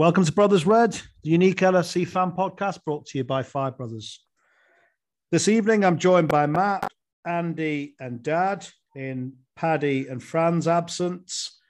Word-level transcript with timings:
Welcome 0.00 0.24
to 0.24 0.32
Brothers 0.32 0.64
Red, 0.64 0.92
the 1.24 1.28
unique 1.28 1.58
LFC 1.58 2.08
fan 2.08 2.32
podcast 2.32 2.82
brought 2.84 3.04
to 3.08 3.18
you 3.18 3.24
by 3.24 3.42
Five 3.42 3.76
Brothers. 3.76 4.24
This 5.30 5.46
evening, 5.46 5.84
I'm 5.84 5.98
joined 5.98 6.28
by 6.28 6.46
Matt, 6.46 6.90
Andy, 7.26 7.96
and 8.00 8.22
Dad 8.22 8.66
in 8.96 9.34
Paddy 9.56 10.06
and 10.08 10.22
Fran's 10.22 10.66
absence. 10.66 11.60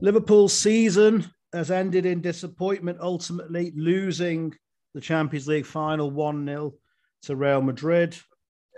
Liverpool's 0.00 0.54
season 0.54 1.30
has 1.52 1.70
ended 1.70 2.06
in 2.06 2.22
disappointment, 2.22 3.00
ultimately 3.02 3.74
losing 3.76 4.54
the 4.94 5.00
Champions 5.02 5.46
League 5.46 5.66
final 5.66 6.10
1 6.10 6.46
0 6.46 6.72
to 7.24 7.36
Real 7.36 7.60
Madrid, 7.60 8.16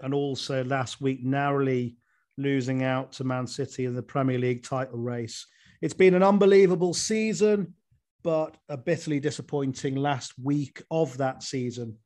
and 0.03 0.13
also 0.13 0.65
last 0.65 1.01
week 1.01 1.23
narrowly 1.23 1.97
losing 2.39 2.83
out 2.83 3.13
to 3.13 3.23
Man 3.23 3.47
City 3.47 3.85
in 3.85 3.95
the 3.95 4.03
Premier 4.03 4.41
League 4.41 4.65
title 4.65 4.99
race. 4.99 5.47
It's 5.81 5.95
been 5.95 6.15
an 6.15 6.25
unbelievable 6.25 6.93
season, 6.93 7.75
but 8.23 8.57
a 8.69 8.77
bitterly 8.77 9.21
disappointing 9.21 9.97
last 9.97 10.35
week 10.43 10.83
of 10.91 11.17
that 11.19 11.43
season. 11.43 11.97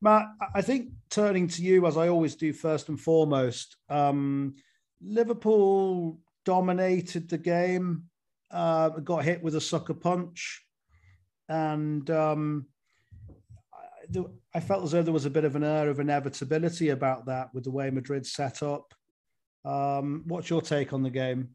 Matt, 0.00 0.26
I 0.54 0.62
think 0.62 0.90
turning 1.10 1.46
to 1.48 1.62
you, 1.62 1.86
as 1.86 1.96
I 1.96 2.08
always 2.08 2.34
do, 2.34 2.52
first 2.52 2.88
and 2.88 3.00
foremost, 3.00 3.76
um, 3.88 4.56
Liverpool 5.00 6.18
dominated 6.44 7.28
the 7.28 7.38
game, 7.38 8.04
uh, 8.50 8.88
got 8.88 9.24
hit 9.24 9.42
with 9.42 9.54
a 9.54 9.60
sucker 9.60 9.94
punch, 9.94 10.64
and 11.48 12.10
um, 12.10 12.66
I 14.54 14.60
felt 14.60 14.84
as 14.84 14.90
though 14.90 15.02
there 15.02 15.12
was 15.12 15.24
a 15.24 15.30
bit 15.30 15.44
of 15.44 15.56
an 15.56 15.64
air 15.64 15.88
of 15.88 16.00
inevitability 16.00 16.90
about 16.90 17.26
that 17.26 17.54
with 17.54 17.64
the 17.64 17.70
way 17.70 17.90
Madrid 17.90 18.26
set 18.26 18.62
up. 18.62 18.92
Um, 19.64 20.24
what's 20.26 20.50
your 20.50 20.60
take 20.60 20.92
on 20.92 21.02
the 21.02 21.10
game? 21.10 21.50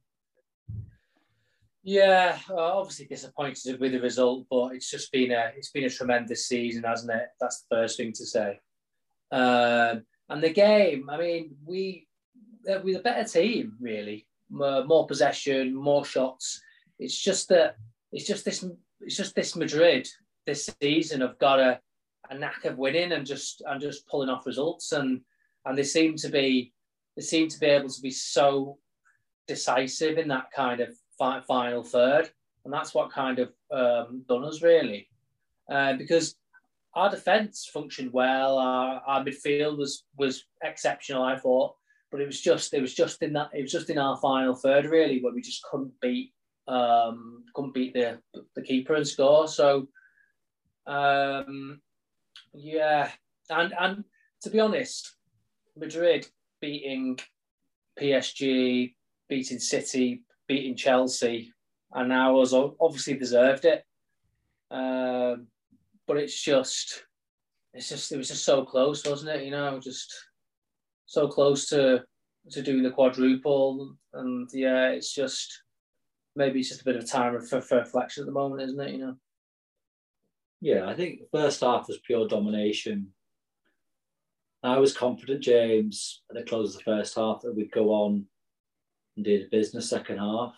Yeah, 1.87 2.37
obviously 2.49 3.05
disappointed 3.05 3.79
with 3.79 3.93
the 3.93 4.01
result, 4.01 4.45
but 4.49 4.75
it's 4.75 4.91
just 4.91 5.09
been 5.09 5.31
a 5.31 5.53
it's 5.55 5.71
been 5.71 5.85
a 5.85 5.89
tremendous 5.89 6.45
season, 6.45 6.83
hasn't 6.83 7.13
it? 7.13 7.29
That's 7.39 7.61
the 7.61 7.77
first 7.77 7.95
thing 7.95 8.11
to 8.11 8.25
say. 8.25 8.59
Um, 9.31 10.03
and 10.27 10.43
the 10.43 10.49
game, 10.49 11.09
I 11.09 11.17
mean, 11.17 11.55
we 11.65 12.05
we're 12.65 12.99
a 12.99 13.01
better 13.01 13.23
team, 13.23 13.77
really. 13.79 14.27
More, 14.49 14.83
more 14.83 15.07
possession, 15.07 15.73
more 15.73 16.03
shots. 16.03 16.61
It's 16.99 17.17
just 17.17 17.47
that 17.49 17.77
it's 18.11 18.27
just 18.27 18.43
this 18.43 18.65
it's 18.99 19.15
just 19.15 19.33
this 19.33 19.55
Madrid 19.55 20.09
this 20.45 20.69
season 20.81 21.21
have 21.21 21.39
got 21.39 21.61
a, 21.61 21.79
a 22.29 22.37
knack 22.37 22.65
of 22.65 22.77
winning 22.77 23.13
and 23.13 23.25
just 23.25 23.63
and 23.65 23.79
just 23.79 24.05
pulling 24.09 24.27
off 24.27 24.45
results 24.45 24.91
and 24.91 25.21
and 25.65 25.77
they 25.77 25.83
seem 25.83 26.17
to 26.17 26.27
be 26.27 26.73
they 27.15 27.21
seem 27.21 27.47
to 27.47 27.59
be 27.61 27.67
able 27.67 27.87
to 27.87 28.01
be 28.01 28.11
so 28.11 28.77
decisive 29.47 30.17
in 30.17 30.27
that 30.27 30.51
kind 30.53 30.81
of 30.81 30.89
final 31.17 31.83
third, 31.83 32.29
and 32.65 32.73
that's 32.73 32.93
what 32.93 33.11
kind 33.11 33.39
of 33.39 33.49
um, 33.71 34.23
done 34.27 34.45
us 34.45 34.61
really, 34.61 35.09
uh, 35.71 35.93
because 35.93 36.35
our 36.93 37.09
defence 37.09 37.69
functioned 37.71 38.11
well, 38.11 38.57
our, 38.57 39.01
our 39.05 39.23
midfield 39.23 39.77
was 39.77 40.03
was 40.17 40.45
exceptional, 40.63 41.23
I 41.23 41.37
thought, 41.37 41.75
but 42.11 42.21
it 42.21 42.25
was 42.25 42.41
just 42.41 42.73
it 42.73 42.81
was 42.81 42.93
just 42.93 43.21
in 43.21 43.33
that 43.33 43.49
it 43.53 43.61
was 43.61 43.71
just 43.71 43.89
in 43.89 43.97
our 43.97 44.17
final 44.17 44.55
third 44.55 44.85
really 44.85 45.21
where 45.21 45.33
we 45.33 45.41
just 45.41 45.63
couldn't 45.63 45.93
beat 46.01 46.33
um, 46.67 47.43
couldn't 47.53 47.73
beat 47.73 47.93
the 47.93 48.19
the 48.55 48.61
keeper 48.61 48.95
and 48.95 49.07
score. 49.07 49.47
So 49.47 49.87
um, 50.85 51.81
yeah, 52.53 53.11
and 53.49 53.73
and 53.79 54.03
to 54.41 54.49
be 54.49 54.59
honest, 54.59 55.15
Madrid 55.75 56.27
beating 56.61 57.19
PSG, 57.99 58.95
beating 59.29 59.59
City, 59.59 60.23
beating 60.47 60.75
Chelsea, 60.75 61.51
and 61.93 62.09
now 62.09 62.33
was 62.33 62.53
obviously 62.53 63.15
deserved 63.15 63.65
it. 63.65 63.83
Um, 64.71 65.47
but 66.07 66.17
it's 66.17 66.41
just, 66.41 67.03
it's 67.73 67.89
just, 67.89 68.11
it 68.11 68.17
was 68.17 68.29
just 68.29 68.45
so 68.45 68.65
close, 68.65 69.05
wasn't 69.05 69.35
it? 69.35 69.45
You 69.45 69.51
know, 69.51 69.79
just 69.79 70.13
so 71.05 71.27
close 71.27 71.67
to 71.69 72.03
to 72.51 72.61
doing 72.61 72.83
the 72.83 72.91
quadruple, 72.91 73.95
and 74.13 74.49
yeah, 74.53 74.89
it's 74.89 75.13
just 75.13 75.63
maybe 76.35 76.59
it's 76.59 76.69
just 76.69 76.81
a 76.81 76.85
bit 76.85 76.95
of 76.95 77.09
time 77.09 77.39
for, 77.41 77.59
for 77.61 77.77
reflection 77.77 78.23
at 78.23 78.27
the 78.27 78.31
moment, 78.31 78.61
isn't 78.61 78.79
it? 78.79 78.91
You 78.91 78.99
know. 78.99 79.15
Yeah, 80.61 80.87
I 80.87 80.95
think 80.95 81.19
the 81.19 81.37
first 81.37 81.61
half 81.61 81.87
was 81.87 81.99
pure 81.99 82.27
domination. 82.27 83.13
I 84.63 84.79
was 84.79 84.97
confident, 84.97 85.41
James, 85.43 86.23
at 86.29 86.35
the 86.35 86.43
close 86.43 86.73
of 86.73 86.79
the 86.79 86.91
first 86.91 87.15
half 87.15 87.41
that 87.41 87.55
we'd 87.55 87.71
go 87.71 87.89
on 87.89 88.25
and 89.17 89.25
the 89.25 89.47
business 89.51 89.89
second 89.89 90.19
half. 90.19 90.55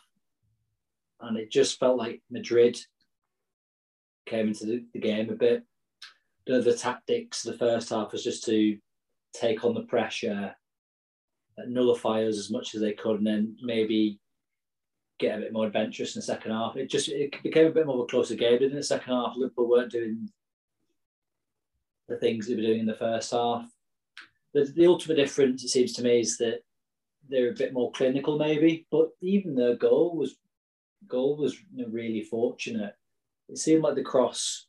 And 1.22 1.38
it 1.38 1.52
just 1.52 1.80
felt 1.80 1.98
like 1.98 2.22
Madrid 2.30 2.78
came 4.26 4.48
into 4.50 4.66
the, 4.66 4.86
the 4.94 5.00
game 5.00 5.30
a 5.30 5.34
bit. 5.34 5.64
The, 6.46 6.62
the 6.62 6.76
tactics 6.76 7.42
the 7.42 7.58
first 7.58 7.90
half 7.90 8.12
was 8.12 8.24
just 8.24 8.46
to 8.46 8.78
take 9.34 9.64
on 9.64 9.74
the 9.74 9.82
pressure, 9.82 10.56
uh, 11.58 11.62
nullify 11.68 12.24
us 12.24 12.38
as 12.38 12.52
much 12.52 12.76
as 12.76 12.82
they 12.82 12.94
could, 12.94 13.18
and 13.18 13.28
then 13.28 13.58
maybe 13.62 14.20
get 15.20 15.38
a 15.38 15.42
bit 15.42 15.54
more 15.54 15.68
adventurous 15.68 16.16
in 16.16 16.20
the 16.20 16.26
second 16.26 16.52
half. 16.52 16.78
It 16.78 16.90
just 16.90 17.10
it 17.10 17.36
became 17.44 17.68
a 17.68 17.72
bit 17.72 17.86
more 17.86 17.96
of 17.98 18.04
a 18.04 18.08
closer 18.08 18.36
game. 18.36 18.64
In 18.64 18.74
the 18.74 18.84
second 18.84 19.14
half, 19.14 19.34
Liverpool 19.36 19.70
weren't 19.70 19.92
doing 19.92 20.30
the 22.08 22.18
things 22.18 22.48
they 22.48 22.56
were 22.56 22.62
doing 22.62 22.80
in 22.80 22.86
the 22.86 22.96
first 22.96 23.32
half. 23.32 23.66
The, 24.54 24.66
the 24.76 24.88
ultimate 24.88 25.16
difference, 25.16 25.64
it 25.64 25.70
seems 25.70 25.94
to 25.94 26.04
me, 26.04 26.22
is 26.22 26.38
that 26.38 26.62
they're 27.30 27.52
a 27.52 27.56
bit 27.56 27.74
more 27.74 27.92
clinical, 27.92 28.38
maybe. 28.38 28.88
But 28.92 29.10
even 29.22 29.56
their 29.56 29.76
goal 29.76 30.18
was 30.18 30.38
goal 31.08 31.38
was 31.38 31.58
really 31.90 32.24
fortunate. 32.24 32.94
It 33.48 33.58
seemed 33.58 33.84
like 33.84 33.96
the 33.96 34.04
cross, 34.04 34.68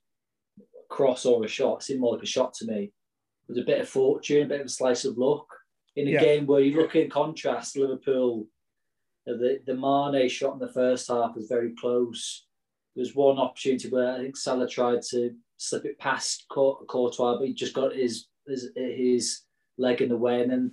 cross 0.89 1.27
or 1.27 1.45
a 1.45 1.49
shot 1.49 1.83
seemed 1.83 2.01
more 2.01 2.15
like 2.15 2.23
a 2.23 2.27
shot 2.27 2.55
to 2.55 2.67
me. 2.67 2.93
It 3.49 3.49
was 3.49 3.59
a 3.59 3.67
bit 3.67 3.81
of 3.81 3.89
fortune, 3.89 4.47
a 4.47 4.49
bit 4.49 4.61
of 4.61 4.67
a 4.67 4.71
slice 4.71 5.05
of 5.05 5.19
luck 5.19 5.47
in 5.97 6.09
a 6.09 6.13
yeah. 6.13 6.21
game 6.21 6.47
where 6.47 6.61
you 6.61 6.77
look 6.77 6.95
in 6.97 7.11
contrast, 7.11 7.77
Liverpool. 7.77 8.47
The 9.27 9.61
the 9.67 9.75
Mane 9.75 10.29
shot 10.29 10.55
in 10.55 10.59
the 10.59 10.73
first 10.73 11.09
half 11.09 11.37
was 11.37 11.47
very 11.49 11.75
close. 11.79 12.47
There 12.95 13.03
was 13.03 13.15
one 13.15 13.39
opportunity 13.39 13.89
where 13.89 14.15
I 14.15 14.19
think 14.19 14.37
Salah 14.37 14.69
tried 14.69 15.03
to 15.11 15.31
slip 15.57 15.85
it 15.85 15.99
past 15.99 16.47
Courtois, 16.51 17.39
but 17.39 17.47
he 17.47 17.55
just 17.55 17.75
got 17.75 17.95
his 17.95 18.27
his, 18.47 18.71
his 18.75 19.43
leg 19.79 20.01
in 20.01 20.09
the 20.09 20.17
way. 20.17 20.43
And 20.43 20.51
then 20.51 20.73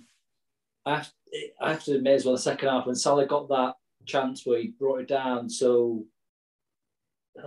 I 0.88 0.96
have, 0.96 1.12
I 1.60 1.70
have 1.72 1.84
to 1.84 1.96
admit 1.96 2.14
as 2.14 2.24
well, 2.24 2.34
the 2.34 2.40
second 2.40 2.68
half 2.68 2.86
when 2.86 2.94
Salah 2.94 3.26
got 3.26 3.48
that 3.48 3.74
chance 4.06 4.46
where 4.46 4.60
he 4.60 4.68
brought 4.68 5.00
it 5.00 5.08
down 5.08 5.50
so 5.50 6.04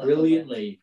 brilliantly, 0.03 0.81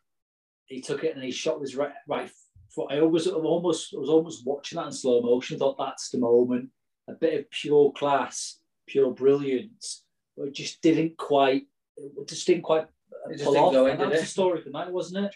he 0.65 0.81
took 0.81 1.03
it 1.03 1.15
and 1.15 1.23
he 1.23 1.31
shot 1.31 1.61
his 1.61 1.75
right 1.75 1.93
right 2.07 2.29
foot. 2.75 2.91
I 2.91 2.99
always, 2.99 3.27
almost, 3.27 3.93
I 3.95 3.99
was 3.99 4.09
almost 4.09 4.45
watching 4.45 4.77
that 4.77 4.87
in 4.87 4.91
slow 4.91 5.21
motion. 5.21 5.57
Thought 5.57 5.77
that's 5.77 6.09
the 6.09 6.19
moment. 6.19 6.69
A 7.07 7.13
bit 7.13 7.39
of 7.39 7.49
pure 7.49 7.91
class, 7.93 8.59
pure 8.87 9.11
brilliance, 9.11 10.03
but 10.37 10.49
it 10.49 10.53
just 10.53 10.81
didn't 10.81 11.17
quite. 11.17 11.63
It 11.97 12.27
just 12.27 12.45
didn't 12.45 12.63
quite 12.63 12.87
it 13.31 13.41
pull 13.41 13.57
off. 13.57 13.73
Go 13.73 13.95
that's 13.95 14.21
the 14.21 14.27
story 14.27 14.59
of 14.59 14.65
the 14.65 14.71
night, 14.71 14.91
wasn't 14.91 15.25
it? 15.25 15.35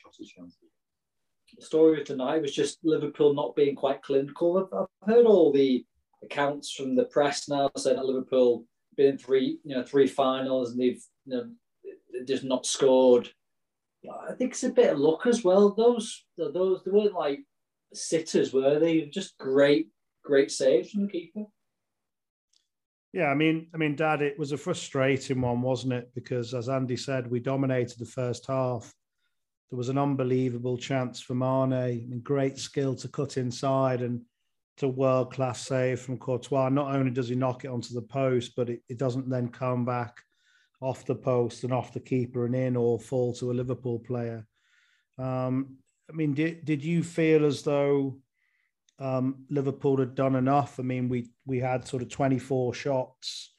The 1.58 1.66
story 1.66 2.02
of 2.02 2.08
the 2.08 2.16
night 2.16 2.42
was 2.42 2.54
just 2.54 2.80
Liverpool 2.84 3.34
not 3.34 3.56
being 3.56 3.76
quite 3.76 4.02
clinical. 4.02 4.58
I've, 4.58 4.80
I've 4.80 5.16
heard 5.16 5.26
all 5.26 5.52
the 5.52 5.86
accounts 6.24 6.72
from 6.72 6.96
the 6.96 7.06
press 7.06 7.50
now 7.50 7.70
saying 7.78 7.98
that 7.98 8.06
Liverpool 8.06 8.66
been 8.96 9.12
in 9.12 9.18
three, 9.18 9.60
you 9.64 9.76
know, 9.76 9.84
three 9.84 10.08
finals 10.08 10.72
and 10.72 10.80
they've 10.80 11.04
you 11.26 11.38
know, 11.38 12.26
just 12.26 12.44
not 12.44 12.66
scored. 12.66 13.30
I 14.30 14.34
think 14.34 14.52
it's 14.52 14.64
a 14.64 14.70
bit 14.70 14.92
of 14.92 15.00
luck 15.00 15.26
as 15.26 15.44
well. 15.44 15.74
Those 15.74 16.26
those 16.38 16.84
they 16.84 16.92
weren't 16.92 17.14
like 17.14 17.40
sitters, 17.94 18.52
were 18.52 18.80
they? 18.80 19.02
Just 19.02 19.38
great, 19.38 19.88
great 20.24 20.52
saves 20.52 20.92
from 20.92 21.04
the 21.04 21.12
keeper. 21.12 21.46
Yeah, 23.14 23.28
I 23.28 23.36
mean, 23.36 23.68
I 23.74 23.78
mean, 23.78 23.96
Dad, 23.96 24.22
it 24.22 24.38
was 24.40 24.52
a 24.52 24.58
frustrating 24.58 25.40
one, 25.40 25.62
wasn't 25.62 25.94
it? 25.94 26.12
Because 26.16 26.54
as 26.54 26.68
Andy 26.68 26.98
said, 26.98 27.30
we 27.30 27.40
dominated 27.40 28.00
the 28.00 28.06
first 28.06 28.48
half. 28.48 28.92
There 29.70 29.78
was 29.78 29.90
an 29.90 30.00
unbelievable 30.00 30.78
chance 30.78 31.22
for 31.22 31.36
Mane 31.36 32.22
great 32.24 32.58
skill 32.58 32.96
to 32.96 33.08
cut 33.08 33.38
inside 33.38 34.02
and 34.02 34.22
to 34.78 34.88
world 34.88 35.32
class 35.32 35.68
save 35.68 36.00
from 36.00 36.18
Courtois. 36.18 36.70
Not 36.70 36.96
only 36.96 37.12
does 37.12 37.30
he 37.30 37.36
knock 37.36 37.66
it 37.66 37.70
onto 37.70 37.94
the 37.94 38.02
post, 38.02 38.54
but 38.56 38.70
it, 38.70 38.82
it 38.90 38.98
doesn't 38.98 39.30
then 39.30 39.50
come 39.50 39.86
back 39.86 40.18
off 40.82 41.06
the 41.06 41.16
post 41.16 41.64
and 41.64 41.72
off 41.72 41.94
the 41.94 42.00
keeper 42.00 42.46
and 42.46 42.56
in 42.56 42.76
or 42.76 43.00
fall 43.00 43.34
to 43.34 43.52
a 43.52 43.54
Liverpool 43.54 44.00
player. 44.00 44.46
Um, 45.18 45.78
I 46.10 46.14
mean, 46.14 46.34
did, 46.34 46.66
did 46.66 46.84
you 46.84 47.04
feel 47.04 47.46
as 47.46 47.62
though 47.62 48.18
um, 49.00 49.46
Liverpool 49.50 49.98
had 49.98 50.16
done 50.16 50.36
enough? 50.36 50.80
I 50.80 50.84
mean, 50.84 51.08
we 51.08 51.30
we 51.46 51.60
had 51.60 51.88
sort 51.88 52.04
of 52.04 52.10
24 52.10 52.74
shots, 52.74 53.54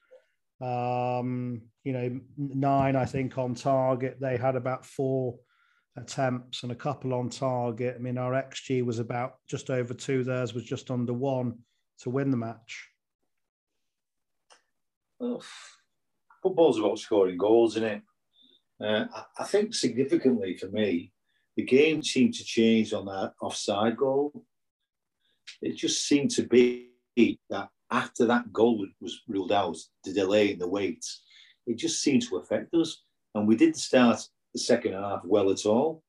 um, 0.61 1.63
you 1.85 1.93
know, 1.93 2.21
nine, 2.37 2.97
I 2.97 3.05
think, 3.05 3.39
on 3.39 3.55
target. 3.55 4.19
They 4.21 4.37
had 4.37 4.57
about 4.57 4.85
four 4.85 5.37
attempts 5.97 6.63
and 6.63 6.73
a 6.73 6.77
couple 6.77 7.15
on 7.15 7.29
target. 7.29 7.97
I 7.97 8.03
mean, 8.03 8.19
our 8.19 8.33
XG 8.33 8.85
was 8.85 8.99
about 8.99 9.37
just 9.47 9.71
over 9.71 9.95
two. 9.95 10.25
Theirs 10.25 10.55
was 10.55 10.65
just 10.65 10.91
under 10.91 11.13
one 11.13 11.59
to 12.01 12.11
win 12.11 12.31
the 12.31 12.37
match. 12.37 12.89
Well, 15.19 15.43
football's 16.43 16.79
about 16.79 16.99
scoring 16.99 17.39
goals, 17.39 17.77
isn't 17.77 17.89
it? 17.89 18.03
Uh, 18.85 19.07
I 19.39 19.45
think 19.45 19.75
significantly 19.75 20.57
for 20.57 20.67
me, 20.69 21.13
the 21.57 21.63
game 21.63 22.03
seemed 22.03 22.35
to 22.35 22.45
change 22.45 22.93
on 22.93 23.07
that 23.07 23.35
offside 23.41 23.97
goal. 23.97 24.45
It 25.63 25.77
just 25.77 26.07
seemed 26.07 26.33
to 26.33 26.43
be 26.43 26.91
that 27.49 27.69
after 27.91 28.27
that 28.27 28.53
goal 28.53 28.85
was 29.01 29.21
ruled 29.29 29.53
out, 29.53 29.77
the 30.05 30.13
delay 30.13 30.53
in 30.53 30.59
the 30.59 30.67
wait, 30.67 31.07
it 31.67 31.77
just 31.77 32.03
seemed 32.03 32.23
to 32.23 32.37
affect 32.39 32.75
us. 32.75 33.03
And 33.35 33.47
we 33.47 33.57
didn't 33.57 33.77
start 33.77 34.29
the 34.55 34.61
second 34.61 34.93
half 34.95 35.25
well 35.25 35.51
at 35.51 35.67
all. 35.67 36.03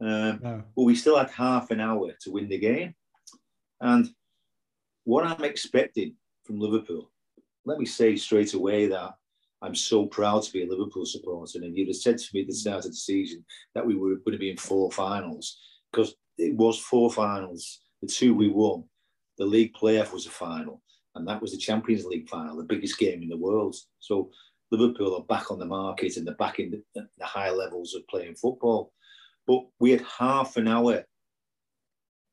Um, 0.00 0.40
no. 0.42 0.62
But 0.74 0.82
we 0.82 0.94
still 0.96 1.18
had 1.18 1.30
half 1.30 1.70
an 1.70 1.80
hour 1.80 2.12
to 2.22 2.30
win 2.30 2.48
the 2.48 2.58
game. 2.58 2.94
And 3.80 4.08
what 5.04 5.26
I'm 5.26 5.44
expecting 5.44 6.14
from 6.44 6.58
Liverpool, 6.58 7.10
let 7.64 7.78
me 7.78 7.86
say 7.86 8.16
straight 8.16 8.54
away 8.54 8.86
that 8.86 9.14
I'm 9.62 9.74
so 9.74 10.06
proud 10.06 10.42
to 10.42 10.52
be 10.52 10.64
a 10.64 10.68
Liverpool 10.68 11.04
supporter. 11.04 11.58
And 11.62 11.76
you'd 11.76 11.88
have 11.88 11.96
said 11.96 12.18
to 12.18 12.28
me 12.32 12.42
at 12.42 12.46
the 12.46 12.54
start 12.54 12.86
of 12.86 12.92
the 12.92 12.96
season 12.96 13.44
that 13.74 13.86
we 13.86 13.94
were 13.94 14.16
going 14.16 14.32
to 14.32 14.38
be 14.38 14.50
in 14.50 14.56
four 14.56 14.90
finals 14.90 15.58
because 15.92 16.14
it 16.38 16.54
was 16.54 16.78
four 16.78 17.12
finals. 17.12 17.80
The 18.00 18.08
two 18.08 18.34
we 18.34 18.48
won, 18.48 18.84
the 19.36 19.44
league 19.44 19.74
playoff 19.74 20.12
was 20.12 20.26
a 20.26 20.30
final, 20.30 20.82
and 21.14 21.28
that 21.28 21.42
was 21.42 21.52
the 21.52 21.58
Champions 21.58 22.06
League 22.06 22.28
final, 22.28 22.56
the 22.56 22.64
biggest 22.64 22.98
game 22.98 23.22
in 23.22 23.28
the 23.28 23.36
world. 23.36 23.76
So 23.98 24.30
Liverpool 24.70 25.16
are 25.16 25.24
back 25.24 25.50
on 25.50 25.58
the 25.58 25.66
market 25.66 26.16
and 26.16 26.26
they're 26.26 26.34
back 26.34 26.58
in 26.58 26.82
the, 26.94 27.08
the 27.18 27.24
high 27.24 27.50
levels 27.50 27.94
of 27.94 28.06
playing 28.08 28.36
football. 28.36 28.92
But 29.46 29.64
we 29.80 29.90
had 29.90 30.02
half 30.02 30.56
an 30.56 30.68
hour 30.68 31.04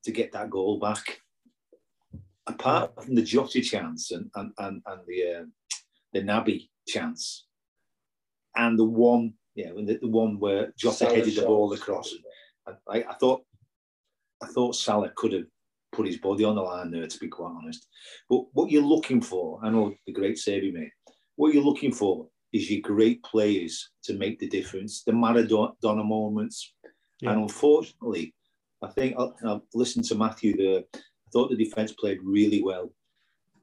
to 0.04 0.12
get 0.12 0.32
that 0.32 0.50
goal 0.50 0.78
back. 0.78 1.20
Apart 2.46 3.04
from 3.04 3.14
the 3.14 3.22
Jota 3.22 3.60
chance 3.60 4.10
and, 4.10 4.30
and, 4.36 4.52
and, 4.58 4.80
and 4.86 5.00
the, 5.06 5.40
uh, 5.40 5.44
the 6.12 6.20
Naby 6.20 6.68
chance, 6.86 7.46
and 8.56 8.78
the 8.78 8.84
one, 8.84 9.34
yeah, 9.54 9.70
the, 9.74 9.98
the 10.00 10.08
one 10.08 10.38
where 10.38 10.72
Jota 10.78 11.06
headed 11.06 11.34
the 11.34 11.42
ball 11.42 11.72
across. 11.74 12.14
I, 12.88 13.04
I, 13.08 13.14
thought, 13.14 13.42
I 14.42 14.46
thought 14.46 14.76
Salah 14.76 15.12
could 15.14 15.32
have 15.32 15.44
put 15.92 16.06
his 16.06 16.18
body 16.18 16.44
on 16.44 16.54
the 16.54 16.62
line 16.62 16.90
there, 16.90 17.06
to 17.06 17.18
be 17.18 17.28
quite 17.28 17.52
honest. 17.56 17.86
But 18.28 18.44
what 18.52 18.70
you're 18.70 18.82
looking 18.82 19.20
for, 19.20 19.60
I 19.62 19.70
know 19.70 19.94
the 20.06 20.12
great 20.12 20.38
save 20.38 20.62
he 20.62 20.70
made. 20.70 20.90
What 21.38 21.54
you're 21.54 21.62
looking 21.62 21.92
for 21.92 22.26
is 22.52 22.68
your 22.68 22.80
great 22.80 23.22
players 23.22 23.90
to 24.02 24.14
make 24.14 24.40
the 24.40 24.48
difference. 24.48 25.04
The 25.04 25.12
Maradona 25.12 26.04
moments, 26.04 26.74
yeah. 27.20 27.30
And 27.30 27.42
unfortunately, 27.42 28.34
I 28.82 28.88
think 28.88 29.14
I, 29.16 29.28
I 29.46 29.60
listened 29.72 30.04
to 30.06 30.16
Matthew 30.16 30.56
there. 30.56 30.82
I 30.92 31.30
thought 31.32 31.48
the 31.48 31.56
defence 31.56 31.92
played 31.92 32.18
really 32.24 32.60
well. 32.60 32.92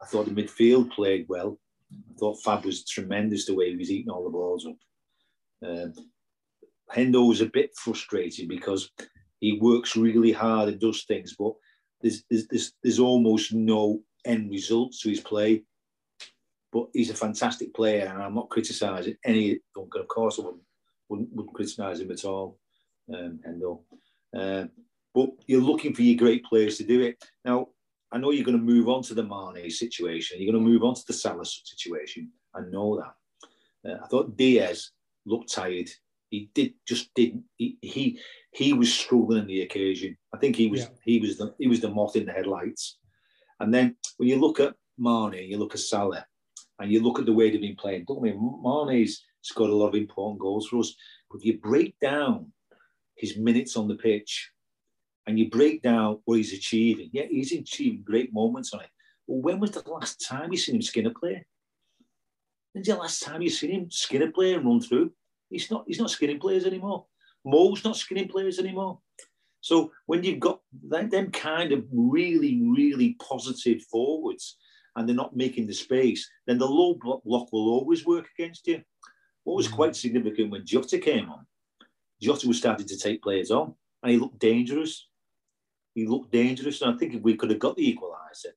I 0.01 0.05
thought 0.05 0.25
the 0.25 0.31
midfield 0.31 0.89
played 0.91 1.25
well. 1.27 1.59
I 1.91 2.17
thought 2.17 2.41
Fab 2.43 2.63
was 2.63 2.85
tremendous 2.85 3.45
the 3.45 3.53
way 3.53 3.71
he 3.71 3.75
was 3.75 3.91
eating 3.91 4.09
all 4.09 4.23
the 4.23 4.29
balls 4.29 4.65
up. 4.65 5.69
Um, 5.69 5.93
Hendo 6.93 7.27
was 7.27 7.41
a 7.41 7.47
bit 7.47 7.71
frustrated 7.75 8.47
because 8.47 8.89
he 9.41 9.59
works 9.59 9.97
really 9.97 10.31
hard 10.31 10.69
and 10.69 10.79
does 10.79 11.03
things, 11.03 11.35
but 11.37 11.51
there's, 12.01 12.23
there's, 12.29 12.47
there's, 12.47 12.71
there's 12.81 12.99
almost 12.99 13.51
no 13.53 14.01
end 14.23 14.49
result 14.49 14.93
to 15.01 15.09
his 15.09 15.19
play. 15.19 15.63
But 16.75 16.87
he's 16.91 17.09
a 17.09 17.13
fantastic 17.15 17.73
player, 17.73 18.05
and 18.05 18.21
I'm 18.21 18.35
not 18.35 18.49
criticising 18.49 19.15
any 19.23 19.61
Duncan. 19.73 20.01
Of 20.01 20.09
course, 20.09 20.37
I 20.37 20.41
wouldn't, 20.41 20.63
wouldn't, 21.07 21.29
wouldn't 21.31 21.55
criticise 21.55 22.01
him 22.01 22.11
at 22.11 22.25
all 22.25 22.59
um, 23.13 23.39
Hendo. 23.47 23.79
Uh, 24.37 24.65
but 25.13 25.29
you're 25.47 25.61
looking 25.61 25.93
for 25.93 26.01
your 26.01 26.17
great 26.17 26.43
players 26.43 26.77
to 26.77 26.83
do 26.83 26.99
it. 26.99 27.23
Now, 27.45 27.69
I 28.11 28.17
know 28.17 28.31
you're 28.31 28.43
going 28.43 28.57
to 28.57 28.73
move 28.73 28.89
on 28.89 29.03
to 29.03 29.13
the 29.13 29.23
Mane 29.23 29.69
situation. 29.69 30.41
You're 30.41 30.51
going 30.51 30.61
to 30.61 30.69
move 30.69 30.83
on 30.83 30.95
to 30.95 31.03
the 31.07 31.13
Salah 31.13 31.45
situation. 31.45 32.29
I 32.53 32.59
know 32.69 33.01
that. 33.01 33.89
Uh, 33.89 34.03
I 34.03 34.07
thought 34.07 34.35
Diaz 34.35 34.91
looked 35.25 35.53
tired. 35.53 35.89
He 36.29 36.49
did 36.53 36.73
just 36.85 37.13
didn't. 37.13 37.45
He 37.55 37.77
he, 37.81 38.19
he 38.51 38.73
was 38.73 38.93
struggling 38.93 39.43
in 39.43 39.47
the 39.47 39.61
occasion. 39.61 40.17
I 40.33 40.39
think 40.39 40.57
he 40.57 40.67
was 40.67 40.81
yeah. 40.81 40.87
he 41.05 41.19
was 41.19 41.37
the 41.37 41.55
he 41.57 41.69
was 41.69 41.79
the 41.79 41.89
moth 41.89 42.17
in 42.17 42.25
the 42.25 42.33
headlights. 42.33 42.97
And 43.61 43.73
then 43.73 43.95
when 44.17 44.27
you 44.27 44.41
look 44.41 44.59
at 44.59 44.75
Mane, 44.97 45.49
you 45.49 45.57
look 45.57 45.73
at 45.73 45.79
Salah, 45.79 46.25
and 46.79 46.91
you 46.91 47.01
look 47.01 47.19
at 47.19 47.25
the 47.25 47.33
way 47.33 47.49
they've 47.49 47.61
been 47.61 47.75
playing. 47.75 48.05
Don't 48.07 48.21
mean 48.21 48.59
Mane's 48.63 49.23
scored 49.41 49.69
a 49.69 49.75
lot 49.75 49.89
of 49.89 49.95
important 49.95 50.39
goals 50.39 50.67
for 50.67 50.79
us. 50.79 50.93
But 51.31 51.43
you 51.43 51.59
break 51.59 51.97
down 51.99 52.51
his 53.15 53.37
minutes 53.37 53.77
on 53.77 53.87
the 53.87 53.95
pitch 53.95 54.51
and 55.27 55.39
you 55.39 55.49
break 55.49 55.81
down 55.81 56.19
what 56.25 56.35
he's 56.35 56.53
achieving, 56.53 57.09
yeah, 57.13 57.23
he's 57.29 57.51
achieving 57.51 58.03
great 58.03 58.33
moments 58.33 58.73
on 58.73 58.81
it. 58.81 58.89
But 59.27 59.37
when 59.37 59.59
was 59.59 59.71
the 59.71 59.89
last 59.89 60.25
time 60.27 60.51
you 60.51 60.57
seen 60.57 60.75
him 60.75 60.81
skin 60.81 61.07
a 61.07 61.11
player? 61.11 61.45
When's 62.73 62.87
the 62.87 62.95
last 62.95 63.23
time 63.23 63.41
you 63.41 63.49
seen 63.49 63.71
him 63.71 63.91
skin 63.91 64.21
a 64.21 64.31
player 64.31 64.57
and 64.57 64.65
run 64.65 64.81
through? 64.81 65.11
He's 65.49 65.71
not, 65.71 65.85
he's 65.87 65.99
not 65.99 66.09
skinning 66.09 66.39
players 66.39 66.65
anymore. 66.65 67.05
Mo's 67.45 67.83
not 67.83 67.95
skinning 67.95 68.27
players 68.27 68.59
anymore. 68.59 68.99
So 69.61 69.91
when 70.05 70.23
you've 70.23 70.39
got 70.39 70.59
them 70.83 71.31
kind 71.31 71.71
of 71.71 71.85
really, 71.91 72.61
really 72.61 73.15
positive 73.19 73.81
forwards 73.83 74.57
and 74.95 75.07
they're 75.07 75.15
not 75.15 75.35
making 75.35 75.67
the 75.67 75.73
space, 75.73 76.29
then 76.47 76.57
the 76.57 76.65
low 76.65 76.93
block 76.93 77.51
will 77.51 77.69
always 77.69 78.05
work 78.05 78.27
against 78.37 78.67
you. 78.67 78.81
What 79.43 79.57
was 79.57 79.67
mm. 79.67 79.73
quite 79.73 79.95
significant 79.95 80.51
when 80.51 80.65
Jota 80.65 80.97
came 80.97 81.29
on, 81.29 81.45
Jota 82.21 82.47
was 82.47 82.57
starting 82.57 82.87
to 82.87 82.97
take 82.97 83.21
players 83.21 83.51
on, 83.51 83.75
and 84.01 84.11
he 84.11 84.17
looked 84.17 84.39
dangerous. 84.39 85.07
He 85.93 86.07
looked 86.07 86.31
dangerous, 86.31 86.81
and 86.81 86.93
I 86.93 86.97
think 86.97 87.13
if 87.13 87.21
we 87.21 87.35
could 87.35 87.49
have 87.49 87.59
got 87.59 87.75
the 87.75 87.95
equaliser, 87.95 88.53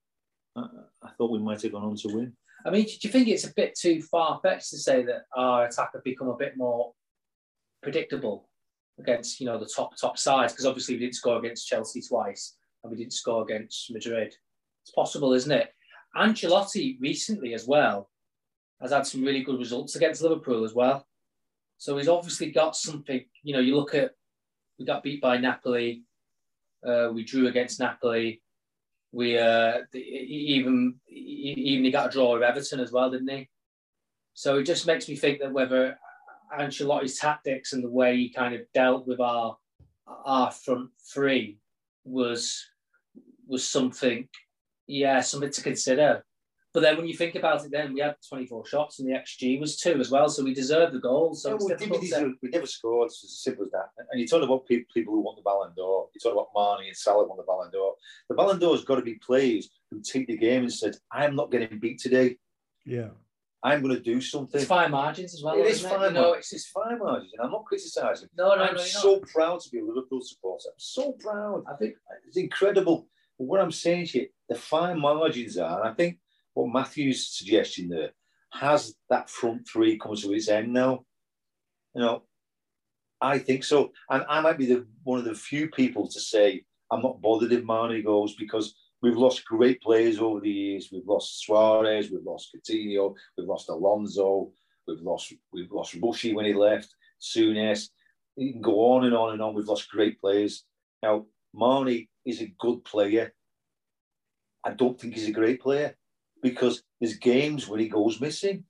I, 0.57 0.67
I 1.03 1.11
thought 1.17 1.31
we 1.31 1.39
might 1.39 1.63
have 1.63 1.73
gone 1.73 1.85
on 1.85 1.97
to 1.97 2.09
win. 2.09 2.33
I 2.67 2.71
mean, 2.71 2.85
do 2.85 2.97
you 3.01 3.11
think 3.11 3.29
it's 3.29 3.47
a 3.47 3.55
bit 3.55 3.79
too 3.79 4.03
far 4.03 4.41
fetched 4.43 4.71
to 4.71 4.79
say 4.79 5.05
that 5.05 5.23
our 5.37 5.67
attack 5.67 5.91
have 5.95 6.03
become 6.03 6.29
a 6.29 6.37
bit 6.37 6.57
more 6.57 6.93
predictable 7.83 8.49
against, 8.99 9.39
you 9.39 9.47
know, 9.47 9.59
the 9.59 9.71
top 9.75 9.97
top 9.97 10.19
sides? 10.19 10.53
Because 10.53 10.67
obviously 10.67 10.95
we 10.95 11.01
didn't 11.01 11.15
score 11.15 11.39
against 11.39 11.69
Chelsea 11.69 12.03
twice, 12.03 12.57
and 12.83 12.91
we 12.91 12.99
didn't 12.99 13.13
score 13.13 13.43
against 13.43 13.93
Madrid. 13.93 14.35
It's 14.85 14.93
possible, 14.95 15.33
isn't 15.33 15.53
it? 15.53 15.73
Ancelotti 16.17 17.01
recently 17.01 17.55
as 17.55 17.67
well 17.67 18.11
has 18.81 18.93
had 18.93 19.07
some 19.07 19.25
really 19.25 19.43
good 19.43 19.59
results 19.59 19.97
against 19.97 20.23
Liverpool 20.23 20.65
as 20.65 20.75
well. 20.75 21.07
So 21.79 21.97
he's 21.97 22.09
obviously 22.09 22.51
got 22.51 22.77
something. 22.77 23.25
You 23.43 23.55
know, 23.55 23.61
you 23.61 23.77
look 23.77 23.95
at 23.95 24.13
we 24.79 24.85
got 24.85 25.03
beat 25.03 25.21
by 25.21 25.39
Napoli. 25.39 26.03
Uh, 26.87 27.11
we 27.13 27.25
drew 27.25 27.49
against 27.49 27.81
Napoli. 27.81 28.43
We 29.13 29.39
uh, 29.39 29.79
even 29.95 30.97
even 31.09 31.85
he 31.85 31.91
got 31.91 32.09
a 32.09 32.13
draw 32.13 32.35
with 32.35 32.43
Everton 32.43 32.81
as 32.81 32.93
well, 32.93 33.11
didn't 33.11 33.29
he? 33.29 33.49
So 34.35 34.59
it 34.59 34.65
just 34.65 34.87
makes 34.87 35.09
me 35.09 35.17
think 35.17 35.41
that 35.41 35.53
whether 35.53 35.99
Ancelotti's 36.57 37.19
tactics 37.19 37.73
and 37.73 37.83
the 37.83 37.91
way 37.91 38.17
he 38.17 38.29
kind 38.29 38.55
of 38.55 38.61
dealt 38.75 39.07
with 39.07 39.21
our 39.21 39.57
our 40.07 40.51
front 40.51 40.91
three 41.13 41.59
was 42.05 42.65
was 43.47 43.67
something, 43.67 44.29
yeah, 44.89 45.21
something 45.21 45.51
to 45.51 45.63
consider. 45.63 46.25
But 46.75 46.81
then 46.81 46.97
when 46.97 47.07
you 47.07 47.15
think 47.15 47.35
about 47.35 47.65
it, 47.65 47.71
then 47.71 47.95
we 47.95 48.01
had 48.01 48.17
24 48.29 48.67
shots 48.67 48.99
and 48.99 49.09
the 49.09 49.15
XG 49.15 49.59
was 49.59 49.77
two 49.77 49.99
as 50.01 50.11
well, 50.11 50.29
so 50.29 50.45
we 50.45 50.53
deserved 50.53 50.95
the 50.95 51.01
goal. 51.01 51.35
So 51.35 51.51
yeah, 51.51 51.77
well, 51.89 52.01
to... 52.01 52.35
we 52.43 52.51
never 52.51 52.67
scored. 52.67 53.07
It's 53.07 53.25
as 53.25 53.43
simple 53.43 53.65
as 53.65 53.71
that. 53.71 53.89
And 54.11 54.21
you 54.21 54.27
talk 54.27 54.43
about 54.43 54.67
people, 54.67 54.87
people 54.93 55.15
who 55.15 55.21
want 55.21 55.39
the 55.39 55.43
Ballon 55.43 55.73
d'Or. 55.75 56.09
You 56.15 56.21
talk 56.21 56.33
about 56.33 56.79
Mane 56.81 56.89
and 56.89 56.97
Salah 56.97 57.27
want 57.27 57.39
the 57.39 57.45
Ballon 57.45 57.71
d'Or. 57.71 57.95
The 58.29 58.35
Ballon 58.35 58.59
d'Or 58.59 58.75
has 58.75 58.85
got 58.85 58.97
to 58.97 59.03
be 59.03 59.15
players 59.15 59.71
who 59.91 60.03
take 60.03 60.27
the 60.27 60.37
game 60.37 60.63
and 60.63 60.73
said, 60.73 60.97
"I'm 61.11 61.35
not 61.35 61.51
getting 61.51 61.79
beat 61.79 62.01
today." 62.01 62.37
Yeah. 62.85 63.09
I'm 63.63 63.83
going 63.83 63.97
to 63.97 64.01
do 64.01 64.21
something. 64.21 64.61
It's 64.61 64.69
fine 64.69 64.93
margins 64.93 65.35
as 65.35 65.43
well. 65.43 65.57
It 65.57 65.67
is 65.67 65.81
fine. 65.81 66.15
No, 66.15 66.35
it's 66.35 66.51
just 66.51 66.69
fine 66.69 66.99
margins, 66.99 67.33
and 67.33 67.45
I'm 67.45 67.51
not 67.51 67.65
criticising. 67.65 68.29
No, 68.37 68.55
no, 68.55 68.63
I'm 68.63 68.77
no, 68.77 68.83
so 68.83 69.17
not. 69.17 69.23
proud 69.23 69.61
to 69.61 69.71
be 69.71 69.81
a 69.81 69.85
Liverpool 69.85 70.21
supporter. 70.21 70.69
I'm 70.69 70.79
so 70.79 71.13
proud. 71.13 71.65
I 71.69 71.75
think 71.75 71.97
it's 72.27 72.37
incredible. 72.37 73.09
But 73.39 73.45
what 73.45 73.61
I'm 73.61 73.73
saying 73.73 74.09
you, 74.13 74.29
the 74.49 74.55
fine 74.55 75.01
margins 75.01 75.57
are, 75.59 75.81
and 75.81 75.89
I 75.89 75.95
think 75.95 76.19
what 76.55 76.73
Matthew's 76.73 77.29
suggesting 77.29 77.89
there 77.89 78.11
has 78.53 78.95
that 79.11 79.31
front 79.31 79.69
three 79.69 79.99
come 79.99 80.17
to 80.17 80.33
its 80.33 80.49
end 80.49 80.73
now. 80.73 81.05
You 81.95 82.03
know, 82.03 82.23
I 83.21 83.39
think 83.39 83.65
so, 83.65 83.93
and 84.11 84.25
I 84.29 84.41
might 84.41 84.59
be 84.59 84.67
the 84.67 84.87
one 85.05 85.19
of 85.19 85.25
the 85.25 85.35
few 85.35 85.69
people 85.69 86.09
to 86.09 86.21
say 86.21 86.65
I'm 86.91 87.03
not 87.03 87.21
bothered 87.21 87.53
if 87.53 87.65
Mane 87.65 88.05
goes 88.05 88.35
because 88.37 88.75
we've 89.03 89.17
lost 89.17 89.45
great 89.45 89.81
players 89.83 90.19
over 90.19 90.41
the 90.41 90.51
years. 90.51 90.89
We've 90.93 91.07
lost 91.07 91.41
Suarez, 91.41 92.11
we've 92.11 92.25
lost 92.25 92.55
Coutinho, 92.55 93.15
we've 93.37 93.47
lost 93.47 93.69
Alonso, 93.69 94.51
we've 94.87 95.01
lost 95.01 95.33
we've 95.53 95.71
lost 95.71 96.01
Bushy 96.01 96.35
when 96.35 96.47
he 96.47 96.55
left, 96.55 96.95
Souness. 97.21 97.89
You 98.37 98.53
can 98.53 98.63
go 98.63 98.93
on 98.93 99.05
and 99.05 99.15
on 99.15 99.33
and 99.33 99.43
on. 99.43 99.55
We've 99.55 99.67
lost 99.67 99.91
great 99.91 100.21
players. 100.21 100.65
Now, 101.03 101.27
Mane 101.55 102.09
is 102.25 102.41
a 102.41 102.53
good 102.59 102.85
player. 102.85 103.33
I 104.65 104.73
don't 104.73 105.01
think 105.01 105.15
he's 105.15 105.29
a 105.29 105.33
great 105.33 105.61
player 105.61 105.97
because 106.43 106.83
there's 107.01 107.17
games 107.17 107.69
where 107.69 107.81
he 107.81 107.89
goes 107.89 108.21
missing. 108.21 108.65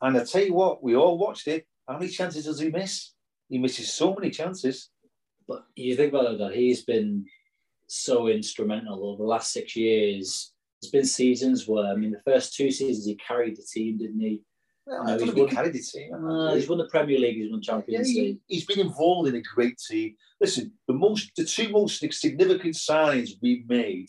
And 0.00 0.16
I 0.16 0.24
tell 0.24 0.42
you 0.42 0.54
what, 0.54 0.82
we 0.82 0.96
all 0.96 1.18
watched 1.18 1.48
it. 1.48 1.66
How 1.88 1.98
many 1.98 2.10
chances 2.10 2.44
does 2.44 2.60
he 2.60 2.70
miss? 2.70 3.12
He 3.48 3.58
misses 3.58 3.92
so 3.92 4.14
many 4.14 4.30
chances. 4.30 4.90
But 5.46 5.64
you 5.76 5.94
think 5.96 6.12
about 6.12 6.32
it, 6.32 6.38
that 6.38 6.54
he's 6.54 6.82
been 6.82 7.26
so 7.86 8.28
instrumental 8.28 9.06
over 9.06 9.22
the 9.22 9.28
last 9.28 9.52
six 9.52 9.76
years. 9.76 10.52
There's 10.80 10.90
been 10.90 11.04
seasons 11.04 11.68
where, 11.68 11.86
I 11.86 11.94
mean, 11.94 12.12
the 12.12 12.30
first 12.30 12.54
two 12.54 12.70
seasons 12.70 13.06
he 13.06 13.16
carried 13.16 13.56
the 13.56 13.62
team, 13.62 13.98
didn't 13.98 14.20
he? 14.20 14.42
Well, 14.86 15.04
No, 15.04 15.18
he's 15.18 15.34
won- 15.34 15.48
carried 15.48 15.72
the 15.72 15.80
team. 15.80 16.12
Uh, 16.14 16.54
he's 16.54 16.68
won 16.68 16.78
the 16.78 16.88
Premier 16.88 17.18
League, 17.18 17.36
he's 17.36 17.50
won 17.50 17.60
Yeah, 17.62 17.72
Champions 17.72 18.08
he, 18.10 18.20
League. 18.20 18.40
he's 18.46 18.66
been 18.66 18.80
involved 18.80 19.28
in 19.28 19.36
a 19.36 19.42
great 19.42 19.78
team. 19.78 20.16
Listen, 20.40 20.72
the 20.86 20.94
most, 20.94 21.30
the 21.36 21.44
two 21.44 21.68
most 21.70 21.98
significant 22.00 22.74
signings 22.74 23.30
we've 23.40 23.66
made 23.68 24.08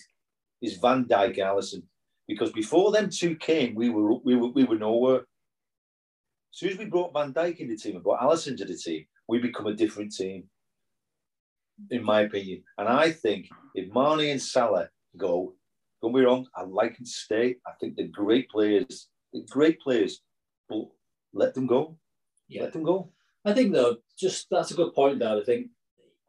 is 0.61 0.77
Van 0.77 1.05
Dijk 1.05 1.37
Alisson, 1.37 1.83
because 2.27 2.51
before 2.51 2.91
them 2.91 3.09
two 3.09 3.35
came, 3.37 3.75
we 3.75 3.89
were 3.89 4.15
we 4.15 4.35
were 4.35 4.49
we 4.49 4.63
were 4.65 4.77
nowhere. 4.77 5.19
As 6.53 6.59
soon 6.59 6.69
as 6.71 6.77
we 6.77 6.85
brought 6.85 7.13
Van 7.13 7.33
Dijk 7.33 7.57
in 7.57 7.69
the 7.69 7.77
team 7.77 7.95
and 7.95 8.03
brought 8.03 8.21
Alisson 8.21 8.57
to 8.57 8.65
the 8.65 8.75
team, 8.75 9.05
we 9.27 9.39
become 9.39 9.67
a 9.67 9.73
different 9.73 10.13
team, 10.13 10.49
in 11.91 12.03
my 12.03 12.21
opinion. 12.21 12.63
And 12.77 12.87
I 12.87 13.11
think 13.11 13.47
if 13.75 13.93
Mane 13.93 14.31
and 14.31 14.41
Salah 14.41 14.89
go, 15.17 15.53
don't 16.01 16.13
be 16.13 16.21
wrong, 16.21 16.47
I 16.55 16.63
like 16.63 16.97
to 16.97 17.05
stay. 17.05 17.55
I 17.67 17.71
think 17.79 17.95
they're 17.95 18.07
great 18.07 18.49
players. 18.49 19.07
They're 19.33 19.43
great 19.49 19.79
players, 19.81 20.21
but 20.69 20.87
let 21.33 21.53
them 21.53 21.67
go. 21.67 21.97
Yeah. 22.47 22.63
Let 22.63 22.73
them 22.73 22.83
go. 22.83 23.11
I 23.43 23.53
think 23.53 23.73
though, 23.73 23.97
just 24.17 24.47
that's 24.49 24.71
a 24.71 24.75
good 24.75 24.93
point. 24.93 25.19
Though 25.19 25.39
I 25.39 25.43
think 25.43 25.67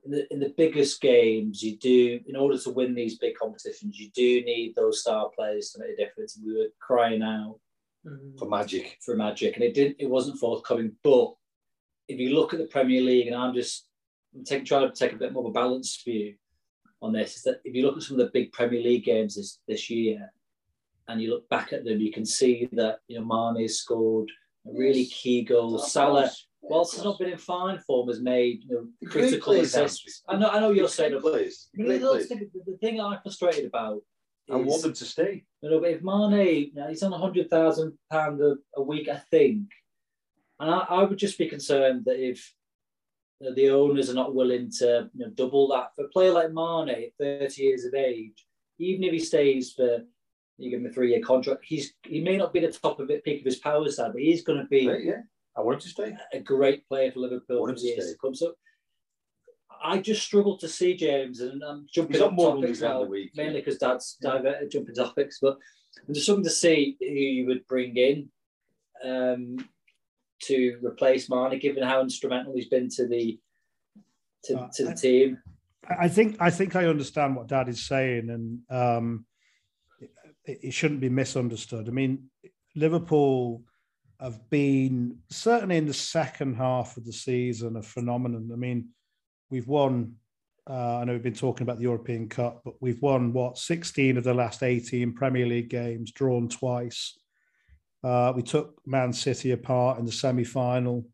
in 0.04 0.10
the, 0.10 0.32
in 0.32 0.40
the 0.40 0.54
biggest 0.56 1.00
games, 1.00 1.62
you 1.62 1.76
do 1.76 2.20
in 2.26 2.36
order 2.36 2.58
to 2.58 2.70
win 2.70 2.94
these 2.94 3.18
big 3.18 3.34
competitions, 3.36 3.98
you 3.98 4.10
do 4.14 4.42
need 4.42 4.74
those 4.74 5.00
star 5.00 5.30
players 5.34 5.70
to 5.70 5.80
make 5.80 5.90
a 5.90 5.96
difference. 5.96 6.36
And 6.36 6.46
we 6.46 6.56
were 6.56 6.68
crying 6.80 7.22
out 7.22 7.58
mm-hmm. 8.06 8.38
For 8.38 8.48
magic. 8.48 8.98
for 9.04 9.16
magic, 9.16 9.54
and 9.54 9.64
it 9.64 9.74
didn't. 9.74 9.96
It 9.98 10.10
wasn't 10.10 10.38
forthcoming. 10.38 10.92
But 11.02 11.34
if 12.08 12.18
you 12.20 12.34
look 12.34 12.52
at 12.52 12.60
the 12.60 12.66
Premier 12.66 13.02
League, 13.02 13.26
and 13.26 13.36
I'm 13.36 13.54
just 13.54 13.88
I'm 14.34 14.44
take, 14.44 14.64
trying 14.64 14.90
to 14.90 14.94
take 14.94 15.12
a 15.12 15.16
bit 15.16 15.32
more 15.32 15.44
of 15.44 15.50
a 15.50 15.52
balanced 15.52 16.04
view 16.04 16.34
on 17.02 17.12
this, 17.12 17.36
is 17.36 17.42
that 17.42 17.60
if 17.64 17.74
you 17.74 17.82
look 17.82 17.96
at 17.96 18.02
some 18.02 18.20
of 18.20 18.26
the 18.26 18.32
big 18.32 18.52
Premier 18.52 18.82
League 18.82 19.04
games 19.04 19.36
this 19.36 19.60
this 19.66 19.90
year, 19.90 20.32
and 21.08 21.20
you 21.20 21.30
look 21.30 21.48
back 21.48 21.72
at 21.72 21.84
them, 21.84 22.00
you 22.00 22.12
can 22.12 22.26
see 22.26 22.68
that 22.72 22.98
you 23.08 23.18
know 23.18 23.24
Mane 23.24 23.68
scored 23.68 24.30
a 24.66 24.72
really 24.72 25.06
key 25.06 25.42
goal. 25.42 25.78
Salah, 25.78 26.30
whilst 26.62 26.94
he's 26.94 27.04
not 27.04 27.18
been 27.18 27.30
in 27.30 27.38
fine 27.38 27.78
form, 27.80 28.08
has 28.08 28.20
made 28.20 28.62
you 28.68 28.74
know 28.74 29.10
critical 29.10 29.54
assists. 29.54 30.22
I 30.28 30.36
know, 30.36 30.50
I 30.50 30.60
know 30.60 30.72
you're 30.72 30.88
saying. 30.88 31.12
But 31.12 31.22
players. 31.22 31.68
the, 31.74 32.26
thing, 32.28 32.50
the 32.66 32.76
thing 32.78 33.00
I'm 33.00 33.18
frustrated 33.22 33.66
about 33.66 34.02
I 34.50 34.56
want 34.56 34.76
is 34.76 34.82
them 34.82 34.92
to 34.92 35.04
stay. 35.04 35.44
you 35.62 35.70
know, 35.70 35.80
but 35.80 35.90
if 35.90 36.02
Mane, 36.02 36.70
you 36.72 36.74
know, 36.74 36.88
he's 36.88 37.02
on 37.02 37.12
a 37.12 37.18
hundred 37.18 37.50
thousand 37.50 37.92
pound 38.10 38.40
a 38.76 38.82
week, 38.82 39.08
I 39.08 39.16
think, 39.30 39.68
and 40.60 40.70
I, 40.70 40.78
I 40.78 41.02
would 41.04 41.18
just 41.18 41.38
be 41.38 41.48
concerned 41.48 42.04
that 42.06 42.18
if 42.18 42.52
you 43.40 43.48
know, 43.48 43.54
the 43.54 43.70
owners 43.70 44.08
are 44.08 44.14
not 44.14 44.34
willing 44.34 44.70
to 44.78 45.10
you 45.14 45.26
know, 45.26 45.30
double 45.32 45.68
that 45.68 45.94
for 45.94 46.04
a 46.04 46.08
player 46.08 46.32
like 46.32 46.52
Mane, 46.52 46.88
at 46.88 47.12
thirty 47.18 47.62
years 47.62 47.84
of 47.84 47.94
age, 47.94 48.46
even 48.78 49.04
if 49.04 49.12
he 49.12 49.18
stays 49.18 49.72
for 49.72 50.04
you 50.58 50.70
give 50.70 50.80
him 50.80 50.86
a 50.86 50.90
three-year 50.92 51.20
contract, 51.20 51.64
he's 51.64 51.92
he 52.04 52.20
may 52.20 52.36
not 52.36 52.52
be 52.52 52.60
the 52.60 52.72
top 52.72 52.98
of 53.00 53.10
it, 53.10 53.24
peak 53.24 53.40
of 53.40 53.44
his 53.44 53.56
powers, 53.58 53.96
side, 53.96 54.12
but 54.12 54.22
he's 54.22 54.42
going 54.42 54.58
to 54.58 54.64
be 54.66 54.88
Right, 54.88 55.04
yeah, 55.04 55.20
I 55.56 55.60
want 55.60 55.80
them 55.80 55.82
to 55.82 55.88
stay. 55.88 56.16
a 56.32 56.40
great 56.40 56.86
player 56.88 57.10
for 57.12 57.20
Liverpool 57.20 57.60
Want 57.60 57.70
for 57.70 57.70
him 57.72 57.76
to 57.76 57.86
years 57.86 58.04
stay. 58.04 58.12
to 58.12 58.18
come. 58.18 58.34
So 58.34 58.54
I 59.82 59.98
just 59.98 60.22
struggle 60.22 60.56
to 60.58 60.68
see 60.68 60.96
James, 60.96 61.40
and 61.40 61.62
I'm 61.62 61.86
jumping 61.92 62.14
He's 62.14 62.20
got 62.22 62.30
on 62.30 62.34
more 62.36 62.54
topics 62.54 62.80
runs 62.80 62.82
out 62.82 62.92
now, 62.94 63.04
the 63.04 63.10
week, 63.10 63.32
mainly 63.36 63.54
yeah. 63.54 63.60
because 63.60 63.78
Dad's 63.78 64.16
diverted 64.22 64.70
jumping 64.70 64.94
topics. 64.94 65.38
But 65.40 65.58
I'm 66.08 66.14
just 66.14 66.28
looking 66.28 66.44
to 66.44 66.50
see 66.50 66.96
who 67.00 67.06
you 67.06 67.46
would 67.46 67.66
bring 67.66 67.96
in 67.96 68.28
um, 69.04 69.56
to 70.44 70.78
replace 70.82 71.28
Mane, 71.28 71.58
given 71.58 71.82
how 71.82 72.00
instrumental 72.00 72.54
he's 72.54 72.68
been 72.68 72.88
to 72.90 73.06
the 73.06 73.38
to, 74.44 74.58
Uh, 74.60 74.68
to 74.74 74.84
the 74.84 74.90
I- 74.92 74.94
team. 74.94 75.38
I 75.88 76.08
think 76.08 76.36
I 76.40 76.50
think 76.50 76.74
I 76.74 76.86
understand 76.86 77.36
what 77.36 77.46
Dad 77.46 77.68
is 77.68 77.86
saying, 77.86 78.28
and 78.30 78.60
um, 78.70 79.24
it, 80.46 80.72
shouldn't 80.72 81.00
be 81.00 81.08
misunderstood. 81.08 81.88
I 81.88 81.92
mean, 81.92 82.30
Liverpool 82.74 83.62
have 84.20 84.48
been 84.50 85.18
certainly 85.30 85.76
in 85.76 85.86
the 85.86 85.94
second 85.94 86.56
half 86.56 86.96
of 86.96 87.04
the 87.04 87.12
season 87.12 87.76
a 87.76 87.82
phenomenon. 87.82 88.50
I 88.52 88.56
mean, 88.56 88.88
we've 89.50 89.68
won. 89.68 90.14
Uh, 90.68 90.98
I 90.98 91.04
know 91.04 91.12
we've 91.12 91.22
been 91.22 91.34
talking 91.34 91.62
about 91.62 91.76
the 91.76 91.84
European 91.84 92.28
Cup, 92.28 92.62
but 92.64 92.74
we've 92.80 93.00
won 93.00 93.32
what 93.32 93.56
16 93.56 94.16
of 94.16 94.24
the 94.24 94.34
last 94.34 94.62
18 94.64 95.12
Premier 95.12 95.46
League 95.46 95.68
games, 95.68 96.10
drawn 96.10 96.48
twice. 96.48 97.16
Uh, 98.02 98.32
we 98.34 98.42
took 98.42 98.80
Man 98.84 99.12
City 99.12 99.52
apart 99.52 99.98
in 99.98 100.04
the 100.04 100.12
semi-final, 100.12 101.06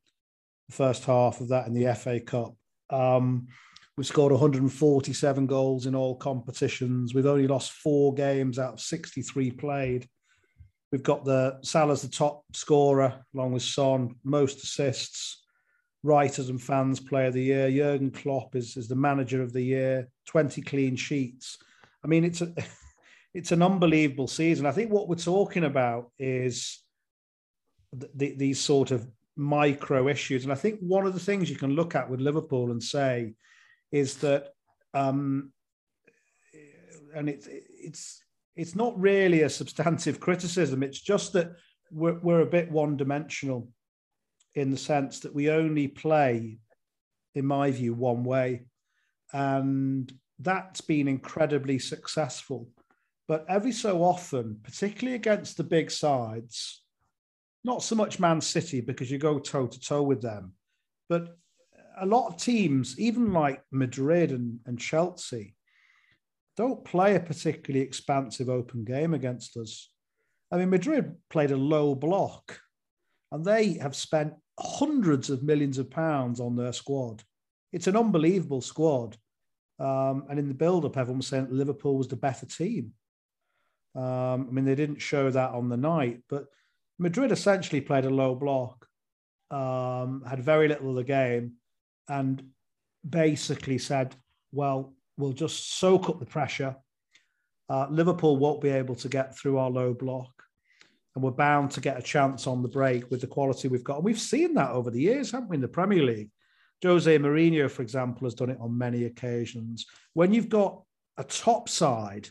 the 0.69 0.75
first 0.75 1.05
half 1.05 1.41
of 1.41 1.49
that 1.49 1.67
in 1.67 1.75
the 1.75 1.95
FA 1.95 2.21
Cup. 2.21 2.55
Um, 2.89 3.49
We've 3.97 4.07
scored 4.07 4.33
147 4.33 5.47
goals 5.47 5.87
in 5.87 5.95
all 5.95 6.17
competitions. 6.17 7.15
We've 7.15 7.27
only 7.27 7.47
lost 7.47 7.73
four 7.73 8.15
games 8.15 8.59
out 8.59 8.75
of 8.75 8.81
63 8.81 9.51
played. 9.51 10.09
We've 10.91 11.03
got 11.03 11.25
the 11.25 11.59
Salah's 11.63 12.03
the 12.03 12.09
top 12.09 12.45
scorer, 12.55 13.25
along 13.35 13.53
with 13.53 13.63
Son, 13.63 14.15
most 14.25 14.63
assists. 14.63 15.45
Writers 16.03 16.49
and 16.49 16.61
fans 16.61 17.01
player 17.01 17.27
of 17.27 17.35
the 17.35 17.43
year. 17.43 17.71
Jurgen 17.71 18.11
Klopp 18.11 18.57
is, 18.57 18.77
is 18.77 18.89
the 18.89 18.97
manager 18.97 19.43
of 19.43 19.53
the 19.53 19.63
year. 19.63 20.09
20 20.27 20.61
clean 20.63 20.97
sheets. 20.97 21.59
I 22.05 22.09
mean, 22.09 22.25
it's 22.25 22.41
a 22.41 22.53
it's 23.35 23.53
an 23.53 23.63
unbelievable 23.63 24.27
season. 24.27 24.67
I 24.67 24.73
think 24.73 24.91
what 24.91 25.09
we're 25.09 25.17
talking 25.17 25.65
about 25.65 26.11
is 26.19 26.83
th- 27.99 28.13
th- 28.19 28.39
these 28.39 28.61
sort 28.61 28.91
of 28.91 29.07
micro 29.37 30.09
issues. 30.09 30.45
And 30.45 30.53
I 30.53 30.57
think 30.57 30.81
one 30.81 31.07
of 31.07 31.15
the 31.15 31.21
things 31.21 31.49
you 31.49 31.57
can 31.57 31.75
look 31.75 31.95
at 31.95 32.11
with 32.11 32.21
Liverpool 32.21 32.71
and 32.71 32.83
say 32.83 33.35
is 33.93 34.17
that, 34.17 34.49
um, 34.95 35.53
and 37.15 37.29
it's 37.29 37.47
it's 37.51 38.23
it's 38.57 38.75
not 38.75 38.99
really 38.99 39.43
a 39.43 39.51
substantive 39.51 40.19
criticism. 40.27 40.83
It's 40.83 41.01
just 41.01 41.35
that 41.35 41.53
we're 41.91 42.19
we're 42.21 42.41
a 42.41 42.47
bit 42.47 42.71
one 42.71 42.97
dimensional 42.97 43.69
in 44.55 44.71
the 44.71 44.77
sense 44.77 45.21
that 45.21 45.35
we 45.35 45.51
only 45.51 45.89
play, 45.89 46.59
in 47.35 47.47
my 47.47 47.71
view, 47.71 47.95
one 47.95 48.25
way, 48.25 48.65
and 49.33 50.13
that's 50.39 50.81
been 50.81 51.09
incredibly 51.09 51.79
successful. 51.79 52.69
But 53.29 53.47
every 53.49 53.73
so 53.73 54.03
often, 54.03 54.59
particularly 54.63 55.15
against 55.15 55.57
the 55.57 55.65
big 55.65 55.91
sides, 55.91 56.83
not 57.65 57.83
so 57.83 57.95
much 57.95 58.19
Man 58.19 58.41
City 58.41 58.81
because 58.81 59.11
you 59.11 59.19
go 59.19 59.39
toe 59.39 59.67
to 59.67 59.81
toe 59.81 60.03
with 60.03 60.21
them, 60.21 60.53
but 61.09 61.39
a 61.99 62.07
lot 62.07 62.29
of 62.29 62.37
teams, 62.37 62.99
even 62.99 63.33
like 63.33 63.63
Madrid 63.71 64.31
and, 64.31 64.59
and 64.67 64.79
Chelsea, 64.79 65.55
don't 66.57 66.85
play 66.85 67.17
a 67.17 67.21
particularly 67.21 67.85
expansive 67.85 68.49
open 68.49 68.85
game 68.85 69.15
against 69.15 69.57
us. 69.57 69.91
I 70.51 70.59
mean, 70.59 70.71
Madrid 70.71 71.15
played 71.31 71.51
a 71.51 71.57
low 71.57 71.95
block 71.95 72.61
and 73.31 73.45
they 73.45 73.75
have 73.75 73.97
spent 73.97 74.35
hundreds 74.61 75.31
of 75.31 75.43
millions 75.43 75.79
of 75.79 75.91
pounds 75.91 76.41
on 76.41 76.57
their 76.57 76.73
squad. 76.73 77.23
It's 77.73 77.87
an 77.87 77.97
unbelievable 77.97 78.61
squad. 78.61 79.17
Um, 79.79 80.27
and 80.29 80.39
in 80.39 80.49
the 80.49 80.55
build 80.55 80.85
up, 80.85 80.97
everyone 80.97 81.19
was 81.19 81.29
saying 81.29 81.49
Liverpool 81.51 81.97
was 81.97 82.09
the 82.09 82.17
better 82.17 82.47
team. 82.47 82.93
Um, 83.95 84.47
I 84.49 84.53
mean, 84.53 84.65
they 84.65 84.75
didn't 84.75 85.01
show 85.01 85.31
that 85.31 85.51
on 85.53 85.69
the 85.69 85.77
night, 85.77 86.21
but 86.29 86.45
Madrid 86.99 87.33
essentially 87.33 87.81
played 87.81 88.05
a 88.05 88.11
low 88.11 88.35
block, 88.35 88.87
um, 89.51 90.23
had 90.29 90.45
very 90.45 90.69
little 90.69 90.91
of 90.91 90.97
the 90.97 91.05
game, 91.05 91.55
and 92.09 92.43
basically 93.09 93.79
said, 93.79 94.15
well, 94.53 94.95
we'll 95.17 95.33
just 95.33 95.79
soak 95.79 96.09
up 96.09 96.21
the 96.21 96.27
pressure. 96.27 96.77
Uh, 97.69 97.87
Liverpool 97.91 98.37
won't 98.37 98.61
be 98.61 98.69
able 98.69 98.95
to 98.97 99.09
get 99.09 99.37
through 99.37 99.59
our 99.59 99.71
low 99.71 99.95
block, 99.95 100.31
and 101.15 101.23
we're 101.23 101.31
bound 101.31 101.71
to 101.71 101.81
get 101.81 101.99
a 101.99 102.03
chance 102.03 102.47
on 102.47 102.63
the 102.63 102.69
break 102.69 103.11
with 103.11 103.21
the 103.21 103.27
quality 103.27 103.69
we've 103.69 103.85
got. 103.85 103.97
And 103.97 104.05
we've 104.05 104.19
seen 104.21 104.55
that 104.55 104.71
over 104.71 104.91
the 104.91 105.01
years, 105.01 105.31
haven't 105.31 105.49
we, 105.49 105.57
in 105.57 105.63
the 105.63 105.69
Premier 105.69 106.03
League? 106.03 106.31
Jose 106.83 107.19
Mourinho, 107.19 107.71
for 107.71 107.83
example, 107.83 108.27
has 108.27 108.35
done 108.35 108.51
it 108.51 108.59
on 108.61 108.77
many 108.77 109.05
occasions. 109.05 109.87
When 110.15 110.35
you've 110.35 110.49
got 110.49 110.83
a 111.17 111.25
top 111.25 111.69
side 111.69 112.29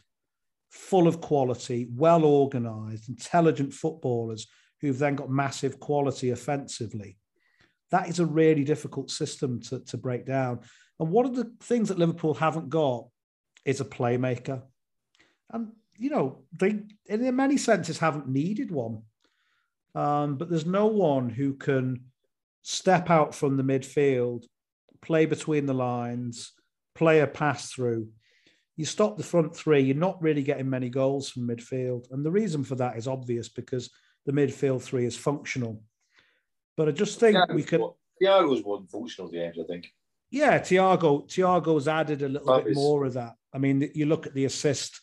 full 0.69 1.07
of 1.07 1.21
quality, 1.21 1.87
well 1.95 2.25
organized, 2.25 3.09
intelligent 3.09 3.73
footballers 3.73 4.47
who've 4.81 4.97
then 4.97 5.15
got 5.15 5.29
massive 5.29 5.79
quality 5.79 6.31
offensively, 6.31 7.17
that 7.91 8.09
is 8.09 8.19
a 8.19 8.25
really 8.25 8.63
difficult 8.63 9.11
system 9.11 9.61
to, 9.61 9.79
to 9.81 9.97
break 9.97 10.25
down. 10.25 10.61
And 10.99 11.09
one 11.09 11.25
of 11.25 11.35
the 11.35 11.51
things 11.61 11.89
that 11.89 11.99
Liverpool 11.99 12.33
haven't 12.33 12.69
got 12.69 13.07
is 13.65 13.81
a 13.81 13.85
playmaker. 13.85 14.63
And, 15.51 15.73
you 15.97 16.09
know, 16.09 16.43
they, 16.57 16.79
in 17.07 17.35
many 17.35 17.57
senses, 17.57 17.99
haven't 17.99 18.27
needed 18.27 18.71
one. 18.71 19.03
Um, 19.93 20.37
but 20.37 20.49
there's 20.49 20.65
no 20.65 20.87
one 20.87 21.29
who 21.29 21.53
can 21.55 22.05
step 22.61 23.09
out 23.09 23.35
from 23.35 23.57
the 23.57 23.63
midfield, 23.63 24.45
play 25.01 25.25
between 25.25 25.65
the 25.65 25.73
lines, 25.73 26.53
play 26.95 27.19
a 27.19 27.27
pass 27.27 27.71
through. 27.71 28.07
You 28.77 28.85
stop 28.85 29.17
the 29.17 29.23
front 29.23 29.55
three, 29.55 29.81
you're 29.81 29.95
not 29.95 30.21
really 30.21 30.43
getting 30.43 30.69
many 30.69 30.89
goals 30.89 31.29
from 31.29 31.47
midfield. 31.47 32.05
And 32.11 32.25
the 32.25 32.31
reason 32.31 32.63
for 32.63 32.75
that 32.75 32.97
is 32.97 33.07
obvious 33.07 33.49
because 33.49 33.89
the 34.25 34.31
midfield 34.31 34.81
three 34.81 35.05
is 35.05 35.17
functional. 35.17 35.83
But 36.81 36.89
I 36.89 36.93
just 36.93 37.19
think 37.19 37.37
we 37.53 37.61
could. 37.63 37.81
Thiago's 38.21 38.63
won 38.63 38.87
functional 38.87 39.29
games, 39.29 39.57
I 39.59 39.63
think. 39.65 39.87
Yeah, 40.31 40.57
Thiago. 40.59 41.27
Thiago's 41.27 41.87
added 41.87 42.21
a 42.23 42.29
little 42.29 42.47
bit 42.47 42.55
Fabulous. 42.63 42.75
more 42.75 43.05
of 43.05 43.13
that. 43.13 43.35
I 43.53 43.57
mean, 43.59 43.91
you 43.93 44.07
look 44.07 44.25
at 44.25 44.33
the 44.33 44.45
assist. 44.45 44.99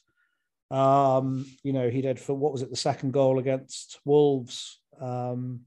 Um, 0.72 1.46
you 1.62 1.72
know, 1.72 1.88
he 1.88 2.00
did 2.02 2.18
for 2.18 2.34
what 2.34 2.50
was 2.52 2.62
it, 2.62 2.70
the 2.70 2.76
second 2.76 3.12
goal 3.12 3.38
against 3.38 4.00
Wolves. 4.04 4.80
Um, 5.00 5.60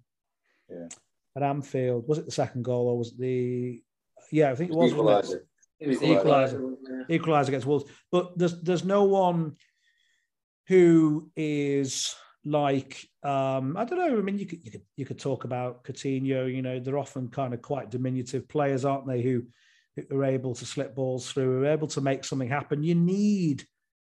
Yeah. 0.70 0.88
At 1.36 1.44
Anfield, 1.44 2.08
was 2.10 2.18
it 2.18 2.26
the 2.26 2.32
second 2.32 2.64
goal 2.66 2.88
or 2.90 2.98
was 2.98 3.14
it 3.14 3.20
the? 3.20 3.82
Yeah, 4.34 4.52
I 4.52 4.56
think 4.56 4.72
it 4.72 4.76
was. 4.76 4.94
wasn't 4.94 5.34
it? 5.34 5.40
Equaliser. 5.40 5.42
It 5.80 5.88
was 5.88 6.00
Equaliser. 6.00 6.60
equaliser. 6.60 6.76
yeah. 7.08 7.18
equaliser 7.18 7.48
against 7.48 7.68
Wolves. 7.68 7.86
But 8.12 8.38
there's 8.38 8.62
there's 8.62 8.84
no 8.84 9.06
one 9.06 9.56
who 10.68 11.32
is 11.38 12.14
like 12.46 13.08
um, 13.24 13.78
I 13.78 13.86
don't 13.86 14.00
know. 14.00 14.18
I 14.18 14.22
mean, 14.22 14.38
you 14.38 14.46
could 14.46 14.64
you 14.64 14.72
could 14.72 14.82
you 14.98 15.06
could 15.06 15.20
talk 15.20 15.44
about 15.44 15.84
Coutinho. 15.84 16.54
You 16.54 16.62
know, 16.62 16.80
they're 16.80 16.98
often 16.98 17.28
kind 17.28 17.54
of 17.54 17.62
quite 17.62 17.92
diminutive 17.92 18.48
players, 18.48 18.86
aren't 18.86 19.08
they? 19.08 19.22
Who, 19.22 19.44
who 19.96 20.18
are 20.18 20.26
able 20.26 20.56
to 20.56 20.66
slip 20.66 20.96
balls 20.96 21.32
through, 21.32 21.64
are 21.64 21.68
able 21.68 21.88
to 21.90 22.02
make 22.02 22.24
something 22.24 22.50
happen. 22.50 22.84
You 22.84 22.96
need 22.96 23.64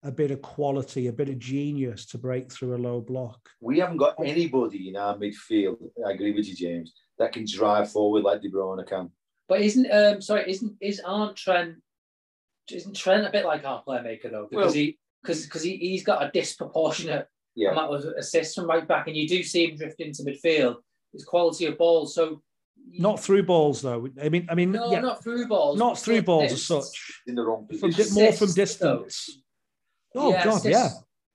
a 0.03 0.13
bit 0.13 0.31
of 0.31 0.41
quality, 0.41 1.09
a 1.09 1.13
bit 1.13 1.29
of 1.29 1.39
genius 1.39 2.07
to 2.07 2.19
break 2.19 2.51
through 2.51 2.77
a 2.77 2.79
low 2.79 3.01
block. 3.01 3.39
We 3.61 3.81
haven't 3.81 3.99
got 3.99 4.15
anybody 4.25 4.89
in 4.89 4.97
our 4.97 5.17
midfield. 5.17 5.77
I 6.07 6.13
agree 6.13 6.33
with 6.33 6.49
you, 6.49 6.55
James. 6.55 6.95
That 7.19 7.33
can 7.33 7.45
drive 7.45 7.91
forward 7.91 8.23
like 8.23 8.41
De 8.41 8.49
Bruyne 8.51 8.87
can. 8.87 9.11
But 9.49 9.61
isn't 9.63 9.91
um 9.91 10.23
sorry, 10.23 10.49
isn't 10.49 10.77
is 10.81 11.01
aren't 11.05 11.37
Trent 11.37 11.75
isn't 12.71 12.97
Trent 12.97 13.27
a 13.27 13.31
bit 13.31 13.45
like 13.45 13.65
our 13.65 13.83
playmaker 13.87 14.31
though? 14.31 14.47
Because 14.49 14.67
Well- 14.67 14.73
he 14.73 14.99
because 15.23 15.45
because 15.45 15.63
he, 15.63 15.77
he's 15.77 16.05
got 16.05 16.23
a 16.23 16.31
disproportionate 16.31 17.27
Yeah. 17.57 17.71
and 17.71 17.79
that 17.79 17.91
was 17.91 18.05
assists 18.05 18.55
from 18.55 18.67
right 18.67 18.87
back, 18.87 19.07
and 19.09 19.17
you 19.17 19.29
do 19.29 19.43
see 19.43 19.69
him 19.71 19.77
drift 19.77 20.01
into 20.01 20.23
midfield. 20.23 20.77
His 21.13 21.25
quality 21.25 21.67
of 21.67 21.77
balls, 21.77 22.15
so 22.15 22.41
Not 22.93 23.21
through 23.21 23.43
balls 23.45 23.83
though. 23.83 24.09
I 24.23 24.29
mean, 24.29 24.47
I 24.51 24.55
mean, 24.55 24.73
no, 24.73 24.91
yeah, 24.93 25.01
not 25.01 25.23
through 25.23 25.47
balls, 25.49 25.79
not 25.79 25.95
but 25.95 25.99
through 26.01 26.23
balls 26.23 26.53
as 26.53 26.65
such. 26.65 27.21
In 27.27 27.35
the 27.35 27.43
wrong 27.43 27.67
From 27.69 27.91
position. 27.91 28.15
di- 28.15 28.21
more 28.23 28.33
from 28.33 28.45
Assists, 28.49 28.77
though. 28.79 28.99
distance. 29.01 29.43
Oh 30.15 30.31
Yeah, 30.31 30.45
God, 30.45 30.57
assists. 30.59 30.71
yeah, 30.71 30.91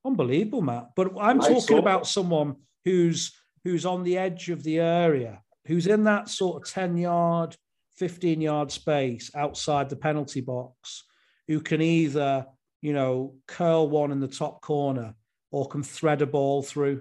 unbelievable, 0.06 0.62
Matt. 0.62 0.92
But 0.96 1.12
I'm 1.20 1.42
I 1.42 1.48
talking 1.48 1.62
saw- 1.62 1.78
about 1.80 2.08
someone 2.08 2.56
who's 2.86 3.34
who's 3.64 3.86
on 3.86 4.04
the 4.04 4.18
edge 4.18 4.50
of 4.50 4.64
the 4.64 4.80
area, 4.80 5.42
who's 5.68 5.88
in 5.88 6.04
that 6.06 6.30
sort 6.30 6.62
of 6.64 6.70
ten 6.72 6.96
yard, 6.98 7.56
fifteen 7.98 8.40
yard 8.42 8.72
space 8.72 9.30
outside 9.36 9.90
the 9.90 9.96
penalty 9.98 10.42
box, 10.42 11.04
who 11.48 11.60
can 11.60 11.82
either 11.82 12.46
you 12.82 12.94
know 12.94 13.36
curl 13.48 13.90
one 13.90 14.12
in 14.12 14.20
the 14.22 14.28
top 14.28 14.62
corner 14.62 15.14
or 15.56 15.66
can 15.70 15.82
thread 15.82 16.22
a 16.22 16.26
ball 16.26 16.62
through 16.62 16.98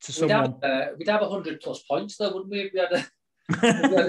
to 0.00 0.08
We'd 0.08 0.14
someone. 0.30 0.54
have, 0.62 0.64
uh, 0.64 0.86
we'd 0.96 1.08
have 1.08 1.20
hundred 1.20 1.60
plus 1.60 1.82
points 1.82 2.16
though, 2.16 2.32
wouldn't 2.32 2.50
we? 2.50 2.60
If 2.62 2.72
we 2.72 2.80
had 2.80 2.92
a, 2.92 3.06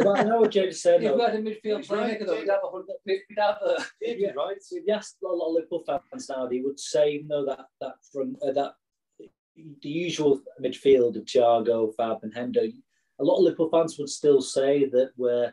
But 0.05 0.19
I 0.19 0.23
know 0.23 0.39
what 0.39 0.51
James 0.51 0.81
said. 0.81 1.03
if 1.03 1.13
we 1.13 1.21
had 1.21 1.35
a 1.35 1.41
midfield 1.41 1.79
He's 1.79 1.89
right, 1.89 2.17
playmaker 2.17 2.27
though, 2.27 2.39
we'd 2.39 2.49
have 2.49 2.61
a 2.63 2.69
hundred. 2.69 2.95
We'd 3.05 3.21
have 3.37 3.57
a 3.61 3.83
David's 3.99 4.35
right. 4.37 4.55
If 4.71 4.87
you 4.87 4.93
asked 4.93 5.17
a 5.21 5.27
lot 5.27 5.49
of 5.49 5.53
Liverpool 5.55 5.83
fans 5.85 6.29
now, 6.29 6.47
they 6.47 6.61
would 6.61 6.79
say, 6.79 7.11
you 7.15 7.27
know, 7.27 7.45
that 7.45 7.65
that 7.81 7.95
front, 8.13 8.37
uh, 8.41 8.53
that 8.53 8.75
the 9.17 9.89
usual 9.89 10.41
midfield 10.63 11.17
of 11.17 11.25
Thiago, 11.25 11.93
Fab, 11.97 12.19
and 12.23 12.33
Hendo. 12.33 12.71
A 13.19 13.23
lot 13.23 13.37
of 13.39 13.43
Liverpool 13.43 13.69
fans 13.69 13.97
would 13.99 14.09
still 14.09 14.41
say 14.41 14.85
that 14.85 15.11
we're 15.17 15.51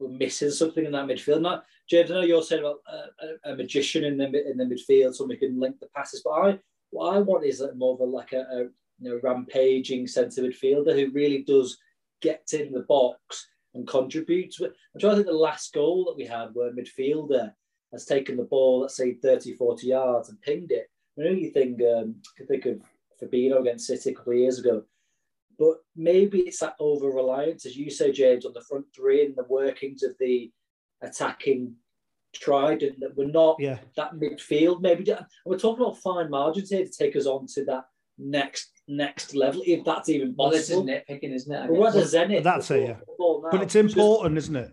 we're 0.00 0.08
missing 0.08 0.50
something 0.50 0.84
in 0.84 0.92
that 0.92 1.06
midfield. 1.06 1.42
Now, 1.42 1.62
James, 1.88 2.10
I 2.10 2.14
know 2.14 2.22
you're 2.22 2.42
saying 2.42 2.62
about 2.62 2.80
uh, 2.92 3.28
a, 3.44 3.52
a 3.52 3.56
magician 3.56 4.02
in 4.02 4.16
the 4.18 4.50
in 4.50 4.56
the 4.56 4.64
midfield, 4.64 5.14
so 5.14 5.26
we 5.26 5.36
can 5.36 5.60
link 5.60 5.78
the 5.78 5.86
passes. 5.94 6.22
But 6.24 6.30
I, 6.30 6.58
what 6.94 7.16
I 7.16 7.18
want 7.18 7.44
is 7.44 7.60
more 7.76 7.94
of 7.94 8.00
a 8.00 8.04
like 8.04 8.32
a, 8.32 8.42
a 8.42 8.58
you 9.00 9.10
know 9.10 9.20
rampaging 9.22 10.06
centre 10.06 10.42
midfielder 10.42 10.94
who 10.94 11.10
really 11.10 11.42
does 11.42 11.76
get 12.22 12.44
in 12.52 12.72
the 12.72 12.82
box 12.88 13.48
and 13.74 13.86
contributes. 13.86 14.60
I'm 14.60 14.70
trying 15.00 15.12
to 15.12 15.16
think 15.16 15.26
the 15.26 15.32
last 15.32 15.74
goal 15.74 16.04
that 16.04 16.16
we 16.16 16.24
had 16.24 16.50
where 16.52 16.72
midfielder 16.72 17.52
has 17.92 18.04
taken 18.04 18.36
the 18.36 18.44
ball, 18.44 18.82
let's 18.82 18.96
say 18.96 19.14
30, 19.14 19.54
40 19.54 19.86
yards 19.88 20.28
and 20.28 20.40
pinged 20.40 20.70
it. 20.70 20.86
I 21.18 21.24
know 21.24 21.30
you 21.30 21.50
think, 21.50 21.80
um, 21.82 22.14
could 22.36 22.46
think 22.46 22.66
of 22.66 22.80
Fabinho 23.20 23.60
against 23.60 23.88
City 23.88 24.10
a 24.10 24.14
couple 24.14 24.32
of 24.32 24.38
years 24.38 24.60
ago, 24.60 24.84
but 25.58 25.78
maybe 25.96 26.40
it's 26.40 26.60
that 26.60 26.76
over 26.78 27.10
reliance, 27.10 27.66
as 27.66 27.76
you 27.76 27.90
say, 27.90 28.12
James, 28.12 28.46
on 28.46 28.52
the 28.52 28.60
front 28.62 28.86
three 28.94 29.24
and 29.24 29.34
the 29.34 29.44
workings 29.48 30.04
of 30.04 30.12
the 30.20 30.50
attacking 31.02 31.74
trident 32.34 33.00
that 33.00 33.16
we're 33.16 33.26
not 33.26 33.56
yeah, 33.58 33.78
that 33.96 34.14
midfield. 34.14 34.80
Maybe 34.80 35.10
and 35.10 35.24
we're 35.46 35.58
talking 35.58 35.84
about 35.84 35.98
fine 35.98 36.30
margins 36.30 36.70
here 36.70 36.84
to 36.84 36.90
take 36.90 37.16
us 37.16 37.26
on 37.26 37.46
to 37.54 37.64
that 37.66 37.84
next 38.18 38.70
next 38.86 39.34
level, 39.34 39.62
if 39.66 39.84
that's 39.84 40.08
even 40.08 40.34
well, 40.36 40.50
this 40.50 40.68
is 40.70 40.76
possible. 40.76 40.86
nitpicking, 40.86 41.34
isn't 41.34 41.52
it? 41.54 41.58
I 41.58 41.66
But 41.66 41.76
we're 41.76 41.88
at 41.88 41.94
the 41.94 42.04
zenith. 42.06 42.44
That's 42.44 42.70
it, 42.70 42.88
yeah. 42.88 42.96
but 43.50 43.62
it's 43.62 43.72
Just- 43.72 43.96
important, 43.96 44.38
isn't 44.38 44.56
it? 44.56 44.72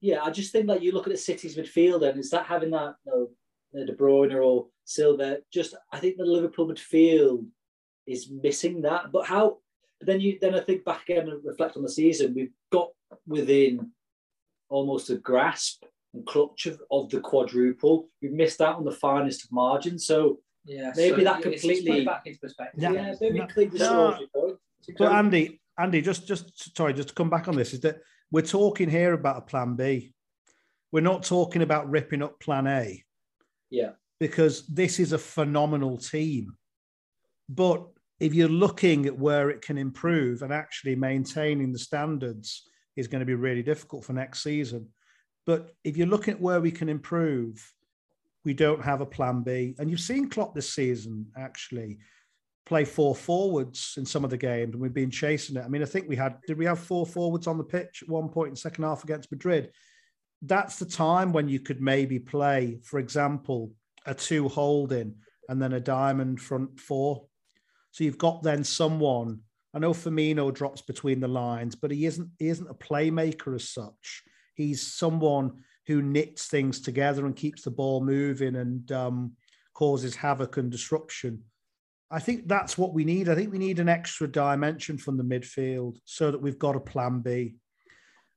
yeah, 0.00 0.22
I 0.22 0.30
just 0.30 0.52
think 0.52 0.66
that 0.66 0.82
you 0.82 0.92
look 0.92 1.06
at 1.06 1.12
the 1.12 1.18
City's 1.18 1.56
midfield 1.56 2.06
and 2.06 2.18
is 2.18 2.28
that 2.30 2.44
having 2.44 2.70
that 2.72 2.94
you 3.06 3.30
know, 3.72 3.86
De 3.86 3.94
Bruyne 3.94 4.34
or 4.34 4.66
Silva? 4.84 5.38
Just 5.50 5.74
I 5.92 5.98
think 5.98 6.16
the 6.18 6.24
Liverpool 6.24 6.68
midfield 6.68 7.46
is 8.06 8.30
missing 8.30 8.82
that. 8.82 9.12
But 9.12 9.26
how? 9.26 9.58
But 10.00 10.08
then 10.08 10.20
you 10.20 10.38
then 10.40 10.54
I 10.54 10.60
think 10.60 10.84
back 10.84 11.02
again 11.08 11.28
and 11.28 11.42
reflect 11.42 11.76
on 11.76 11.82
the 11.82 11.88
season. 11.88 12.34
We've 12.34 12.52
got 12.70 12.90
within 13.26 13.92
almost 14.68 15.08
a 15.10 15.16
grasp 15.16 15.84
and 16.14 16.24
clutch 16.26 16.66
of, 16.66 16.80
of 16.90 17.10
the 17.10 17.20
quadruple. 17.20 18.08
We've 18.22 18.32
missed 18.32 18.60
out 18.60 18.76
on 18.76 18.84
the 18.84 18.92
finest 18.92 19.44
of 19.44 19.52
margins. 19.52 20.06
So 20.06 20.40
Yeah, 20.66 20.92
Maybe 20.96 21.24
that 21.24 21.40
it's- 21.40 21.54
it's 21.54 21.62
completely- 21.62 21.90
put 21.90 21.98
it 22.00 22.06
back 22.06 22.26
into 22.26 22.38
perspective. 22.40 22.82
Yeah. 22.82 22.92
yeah, 22.92 23.14
maybe 23.20 23.38
No, 23.38 23.44
completely 23.46 23.78
no. 23.80 24.10
destroys 24.10 24.20
your 24.20 24.28
point. 24.28 24.58
But 24.98 25.12
Andy, 25.12 25.60
Andy, 25.78 26.00
just 26.00 26.26
just 26.26 26.76
sorry, 26.76 26.94
just 26.94 27.08
to 27.08 27.14
come 27.14 27.28
back 27.30 27.48
on 27.48 27.56
this 27.56 27.74
is 27.74 27.80
that 27.80 28.00
we're 28.30 28.42
talking 28.46 28.88
here 28.88 29.12
about 29.12 29.38
a 29.38 29.40
plan 29.42 29.74
B. 29.76 30.14
We're 30.92 31.00
not 31.00 31.22
talking 31.24 31.62
about 31.62 31.90
ripping 31.90 32.22
up 32.22 32.38
plan 32.40 32.66
A 32.66 33.02
Yeah, 33.70 33.92
because 34.20 34.66
this 34.68 34.98
is 35.00 35.12
a 35.12 35.18
phenomenal 35.18 35.96
team. 35.98 36.56
But 37.48 37.86
if 38.20 38.32
you're 38.32 38.48
looking 38.48 39.04
at 39.06 39.18
where 39.18 39.50
it 39.50 39.60
can 39.60 39.76
improve 39.76 40.42
and 40.42 40.52
actually 40.52 40.94
maintaining 40.96 41.72
the 41.72 41.78
standards 41.78 42.62
is 42.96 43.08
going 43.08 43.20
to 43.20 43.26
be 43.26 43.34
really 43.34 43.62
difficult 43.62 44.04
for 44.04 44.12
next 44.12 44.42
season. 44.42 44.88
But 45.46 45.74
if 45.84 45.96
you're 45.96 46.06
looking 46.06 46.34
at 46.34 46.40
where 46.40 46.60
we 46.60 46.70
can 46.70 46.88
improve, 46.88 47.72
we 48.44 48.54
don't 48.54 48.82
have 48.82 49.00
a 49.00 49.06
plan 49.06 49.42
B. 49.42 49.74
And 49.78 49.90
you've 49.90 50.00
seen 50.00 50.28
Klopp 50.28 50.54
this 50.54 50.72
season 50.72 51.26
actually 51.36 51.98
play 52.66 52.84
four 52.84 53.14
forwards 53.14 53.94
in 53.96 54.06
some 54.06 54.24
of 54.24 54.30
the 54.30 54.36
games, 54.36 54.72
and 54.72 54.82
we've 54.82 54.94
been 54.94 55.10
chasing 55.10 55.56
it. 55.56 55.64
I 55.64 55.68
mean, 55.68 55.82
I 55.82 55.86
think 55.86 56.08
we 56.08 56.16
had 56.16 56.38
did 56.46 56.58
we 56.58 56.64
have 56.64 56.78
four 56.78 57.06
forwards 57.06 57.46
on 57.46 57.58
the 57.58 57.64
pitch 57.64 58.02
at 58.02 58.08
one 58.08 58.28
point 58.28 58.48
in 58.48 58.54
the 58.54 58.60
second 58.60 58.84
half 58.84 59.04
against 59.04 59.30
Madrid? 59.30 59.70
That's 60.42 60.78
the 60.78 60.86
time 60.86 61.32
when 61.32 61.48
you 61.48 61.60
could 61.60 61.80
maybe 61.80 62.18
play, 62.18 62.80
for 62.82 62.98
example, 62.98 63.72
a 64.06 64.14
two 64.14 64.48
holding 64.48 65.16
and 65.48 65.60
then 65.60 65.74
a 65.74 65.80
diamond 65.80 66.40
front 66.40 66.80
four. 66.80 67.26
So 67.92 68.04
you've 68.04 68.18
got 68.18 68.42
then 68.42 68.64
someone. 68.64 69.40
I 69.74 69.78
know 69.78 69.92
Firmino 69.92 70.52
drops 70.54 70.82
between 70.82 71.20
the 71.20 71.28
lines, 71.28 71.74
but 71.74 71.90
he 71.90 72.06
isn't 72.06 72.30
he 72.38 72.48
isn't 72.48 72.70
a 72.70 72.74
playmaker 72.74 73.54
as 73.54 73.68
such. 73.68 74.22
He's 74.54 74.94
someone 74.94 75.62
who 75.86 76.02
knits 76.02 76.46
things 76.46 76.80
together 76.80 77.26
and 77.26 77.36
keeps 77.36 77.62
the 77.62 77.70
ball 77.70 78.02
moving 78.02 78.56
and 78.56 78.90
um, 78.92 79.32
causes 79.74 80.16
havoc 80.16 80.56
and 80.56 80.70
disruption. 80.70 81.42
I 82.10 82.20
think 82.20 82.46
that's 82.46 82.78
what 82.78 82.94
we 82.94 83.04
need. 83.04 83.28
I 83.28 83.34
think 83.34 83.52
we 83.52 83.58
need 83.58 83.80
an 83.80 83.88
extra 83.88 84.28
dimension 84.28 84.98
from 84.98 85.16
the 85.16 85.24
midfield 85.24 85.98
so 86.04 86.30
that 86.30 86.40
we've 86.40 86.58
got 86.58 86.76
a 86.76 86.80
plan 86.80 87.20
B. 87.20 87.56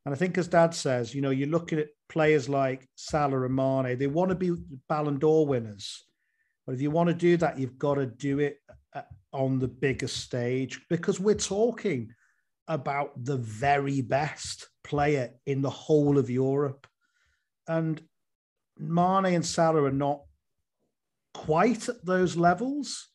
And 0.05 0.13
I 0.13 0.17
think, 0.17 0.37
as 0.37 0.47
Dad 0.47 0.73
says, 0.73 1.13
you 1.13 1.21
know, 1.21 1.31
you're 1.31 1.49
looking 1.49 1.79
at 1.79 1.89
players 2.09 2.47
like 2.47 2.87
Salah 2.95 3.43
and 3.43 3.55
Mane. 3.55 3.97
They 3.97 4.07
want 4.07 4.29
to 4.29 4.35
be 4.35 4.53
Ballon 4.87 5.19
d'Or 5.19 5.45
winners, 5.45 6.05
but 6.65 6.75
if 6.75 6.81
you 6.81 6.91
want 6.91 7.09
to 7.09 7.13
do 7.13 7.37
that, 7.37 7.59
you've 7.59 7.77
got 7.77 7.95
to 7.95 8.05
do 8.05 8.39
it 8.39 8.57
uh, 8.93 9.01
on 9.33 9.59
the 9.59 9.67
biggest 9.67 10.17
stage 10.17 10.81
because 10.89 11.19
we're 11.19 11.35
talking 11.35 12.13
about 12.67 13.23
the 13.23 13.37
very 13.37 14.01
best 14.01 14.69
player 14.87 15.31
in 15.45 15.61
the 15.61 15.69
whole 15.69 16.17
of 16.17 16.29
Europe, 16.29 16.87
and 17.67 18.01
Mane 18.79 19.35
and 19.35 19.45
Salah 19.45 19.83
are 19.83 19.91
not 19.91 20.21
quite 21.33 21.89
at 21.89 22.03
those 22.05 22.37
levels, 22.37 23.09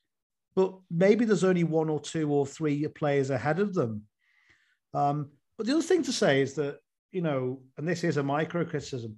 but 0.55 0.75
maybe 0.91 1.25
there's 1.25 1.45
only 1.45 1.65
one 1.65 1.89
or 1.89 2.01
two 2.01 2.31
or 2.31 2.47
three 2.47 2.87
players 2.89 3.31
ahead 3.31 3.59
of 3.59 3.75
them. 3.75 4.03
Um, 4.93 5.31
but 5.57 5.67
the 5.67 5.73
other 5.73 5.83
thing 5.83 6.03
to 6.05 6.13
say 6.13 6.43
is 6.43 6.55
that, 6.55 6.79
you 7.11 7.23
know, 7.23 7.63
and 7.77 7.89
this 7.89 8.05
is 8.05 8.17
a 8.17 8.23
micro 8.23 8.65
criticism, 8.65 9.17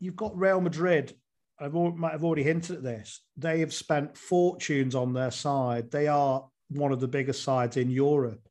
you've 0.00 0.16
got 0.16 0.38
Real 0.38 0.60
Madrid. 0.60 1.12
I 1.60 1.68
might 1.68 2.12
have 2.12 2.24
already 2.24 2.42
hinted 2.42 2.76
at 2.76 2.82
this. 2.82 3.22
They 3.36 3.60
have 3.60 3.72
spent 3.72 4.18
fortunes 4.18 4.94
on 4.94 5.12
their 5.12 5.30
side. 5.30 5.90
They 5.90 6.08
are 6.08 6.48
one 6.68 6.92
of 6.92 7.00
the 7.00 7.08
biggest 7.08 7.42
sides 7.42 7.76
in 7.76 7.90
Europe. 7.90 8.48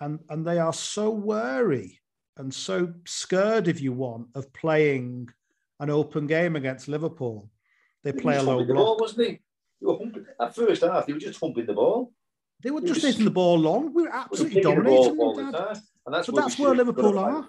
And, 0.00 0.20
and 0.28 0.46
they 0.46 0.58
are 0.58 0.72
so 0.72 1.10
wary 1.10 2.00
and 2.38 2.52
so 2.52 2.92
scared, 3.04 3.68
if 3.68 3.80
you 3.80 3.92
want, 3.92 4.28
of 4.34 4.52
playing 4.52 5.28
an 5.80 5.90
open 5.90 6.26
game 6.26 6.56
against 6.56 6.88
Liverpool. 6.88 7.50
They 8.04 8.12
play 8.12 8.36
a 8.36 8.42
low 8.42 8.64
block. 8.64 8.76
ball, 8.76 8.96
wasn't 9.00 9.26
he? 9.28 9.32
They 9.80 9.86
were 9.86 9.98
humping, 9.98 10.26
at 10.40 10.54
first 10.54 10.82
half, 10.82 11.06
they 11.06 11.12
were 11.12 11.18
just 11.18 11.38
humping 11.40 11.66
the 11.66 11.74
ball. 11.74 12.12
They 12.62 12.70
were 12.70 12.80
They 12.80 12.88
just 12.88 13.00
just- 13.02 13.12
hitting 13.14 13.24
the 13.24 13.30
ball 13.30 13.58
long. 13.58 13.92
We 13.92 14.02
were 14.02 14.14
absolutely 14.14 14.54
the 14.62 14.62
dominating 14.62 15.16
ball 15.16 15.34
them, 15.34 15.52
the 15.52 15.58
Dad. 15.58 15.78
And 16.06 16.14
that's 16.14 16.26
But 16.26 16.34
where, 16.34 16.42
that's 16.42 16.58
where 16.58 16.74
Liverpool 16.74 17.18
are. 17.18 17.48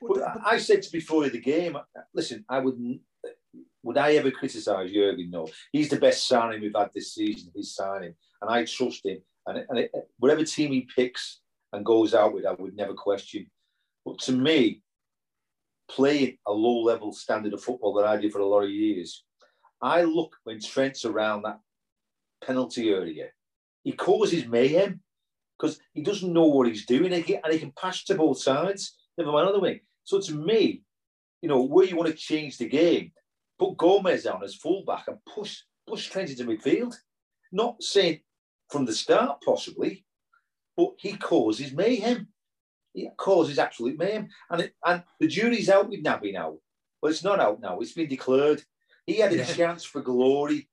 But 0.00 0.38
I 0.44 0.58
said 0.58 0.82
to 0.82 0.90
before 0.92 1.28
the 1.28 1.40
game, 1.40 1.76
listen, 2.14 2.44
I 2.48 2.58
wouldn't. 2.58 3.00
Would 3.84 3.98
I 3.98 4.14
ever 4.14 4.30
criticise 4.30 4.90
Jurgen? 4.92 5.30
No, 5.30 5.48
he's 5.72 5.88
the 5.88 5.96
best 5.98 6.26
signing 6.26 6.60
we've 6.60 6.72
had 6.74 6.90
this 6.94 7.14
season. 7.14 7.52
His 7.54 7.74
signing, 7.74 8.14
and 8.40 8.50
I 8.50 8.64
trust 8.64 9.04
him. 9.04 9.18
And, 9.46 9.64
and 9.68 9.78
it, 9.80 9.92
whatever 10.18 10.44
team 10.44 10.72
he 10.72 10.88
picks, 10.96 11.40
and 11.72 11.84
goes 11.84 12.14
out 12.14 12.32
with, 12.32 12.46
I 12.46 12.52
would 12.52 12.76
never 12.76 12.94
question. 12.94 13.46
But 14.04 14.18
to 14.20 14.32
me, 14.32 14.82
playing 15.90 16.38
a 16.46 16.52
low 16.52 16.82
level 16.82 17.12
standard 17.12 17.52
of 17.52 17.62
football 17.62 17.94
that 17.94 18.06
I 18.06 18.16
did 18.16 18.32
for 18.32 18.40
a 18.40 18.46
lot 18.46 18.64
of 18.64 18.70
years, 18.70 19.24
I 19.80 20.02
look 20.02 20.36
when 20.44 20.60
Trent's 20.60 21.04
around 21.04 21.42
that 21.42 21.60
penalty 22.44 22.90
area, 22.90 23.28
he 23.82 23.92
causes 23.92 24.46
mayhem 24.46 25.00
because 25.58 25.78
he 25.92 26.02
doesn't 26.02 26.32
know 26.32 26.46
what 26.46 26.68
he's 26.68 26.86
doing 26.86 27.12
and 27.12 27.24
he, 27.24 27.36
and 27.36 27.52
he 27.52 27.58
can 27.58 27.72
pass 27.72 28.04
to 28.04 28.14
both 28.14 28.40
sides, 28.40 28.96
never 29.18 29.32
mind 29.32 29.48
other 29.48 29.60
way. 29.60 29.82
So 30.04 30.20
to 30.20 30.34
me, 30.34 30.82
you 31.40 31.48
know, 31.48 31.62
where 31.62 31.86
you 31.86 31.96
want 31.96 32.10
to 32.10 32.16
change 32.16 32.58
the 32.58 32.68
game, 32.68 33.12
put 33.58 33.76
Gomez 33.76 34.24
down 34.24 34.42
as 34.42 34.54
fullback 34.54 35.08
and 35.08 35.18
push 35.24 35.58
push 35.86 36.08
Trent 36.08 36.30
into 36.30 36.44
midfield. 36.44 36.94
Not 37.50 37.82
saying 37.82 38.20
from 38.70 38.84
the 38.84 38.94
start, 38.94 39.42
possibly, 39.44 40.04
but 40.76 40.92
he 40.98 41.16
causes 41.16 41.72
mayhem. 41.72 42.28
He 42.92 43.08
causes 43.16 43.58
absolute 43.58 43.98
mayhem. 43.98 44.28
And, 44.50 44.62
it, 44.62 44.74
and 44.84 45.02
the 45.18 45.26
jury's 45.26 45.68
out 45.68 45.88
with 45.88 46.02
Naby 46.02 46.32
now. 46.32 46.58
Well, 47.00 47.10
it's 47.10 47.24
not 47.24 47.40
out 47.40 47.60
now. 47.60 47.78
It's 47.80 47.92
been 47.92 48.08
declared. 48.08 48.62
He 49.06 49.14
had 49.14 49.32
a 49.32 49.38
yeah. 49.38 49.44
chance 49.44 49.84
for 49.84 50.02
glory. 50.02 50.68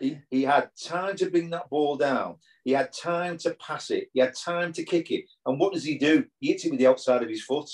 He, 0.00 0.18
he 0.30 0.42
had 0.42 0.70
time 0.82 1.16
to 1.16 1.30
bring 1.30 1.50
that 1.50 1.70
ball 1.70 1.96
down. 1.96 2.36
He 2.64 2.72
had 2.72 2.92
time 2.92 3.38
to 3.38 3.54
pass 3.54 3.90
it. 3.90 4.08
He 4.12 4.20
had 4.20 4.34
time 4.34 4.72
to 4.74 4.82
kick 4.82 5.10
it. 5.10 5.24
And 5.44 5.58
what 5.58 5.72
does 5.72 5.84
he 5.84 5.98
do? 5.98 6.24
He 6.40 6.48
hits 6.48 6.64
it 6.64 6.70
with 6.70 6.80
the 6.80 6.88
outside 6.88 7.22
of 7.22 7.28
his 7.28 7.44
foot. 7.44 7.70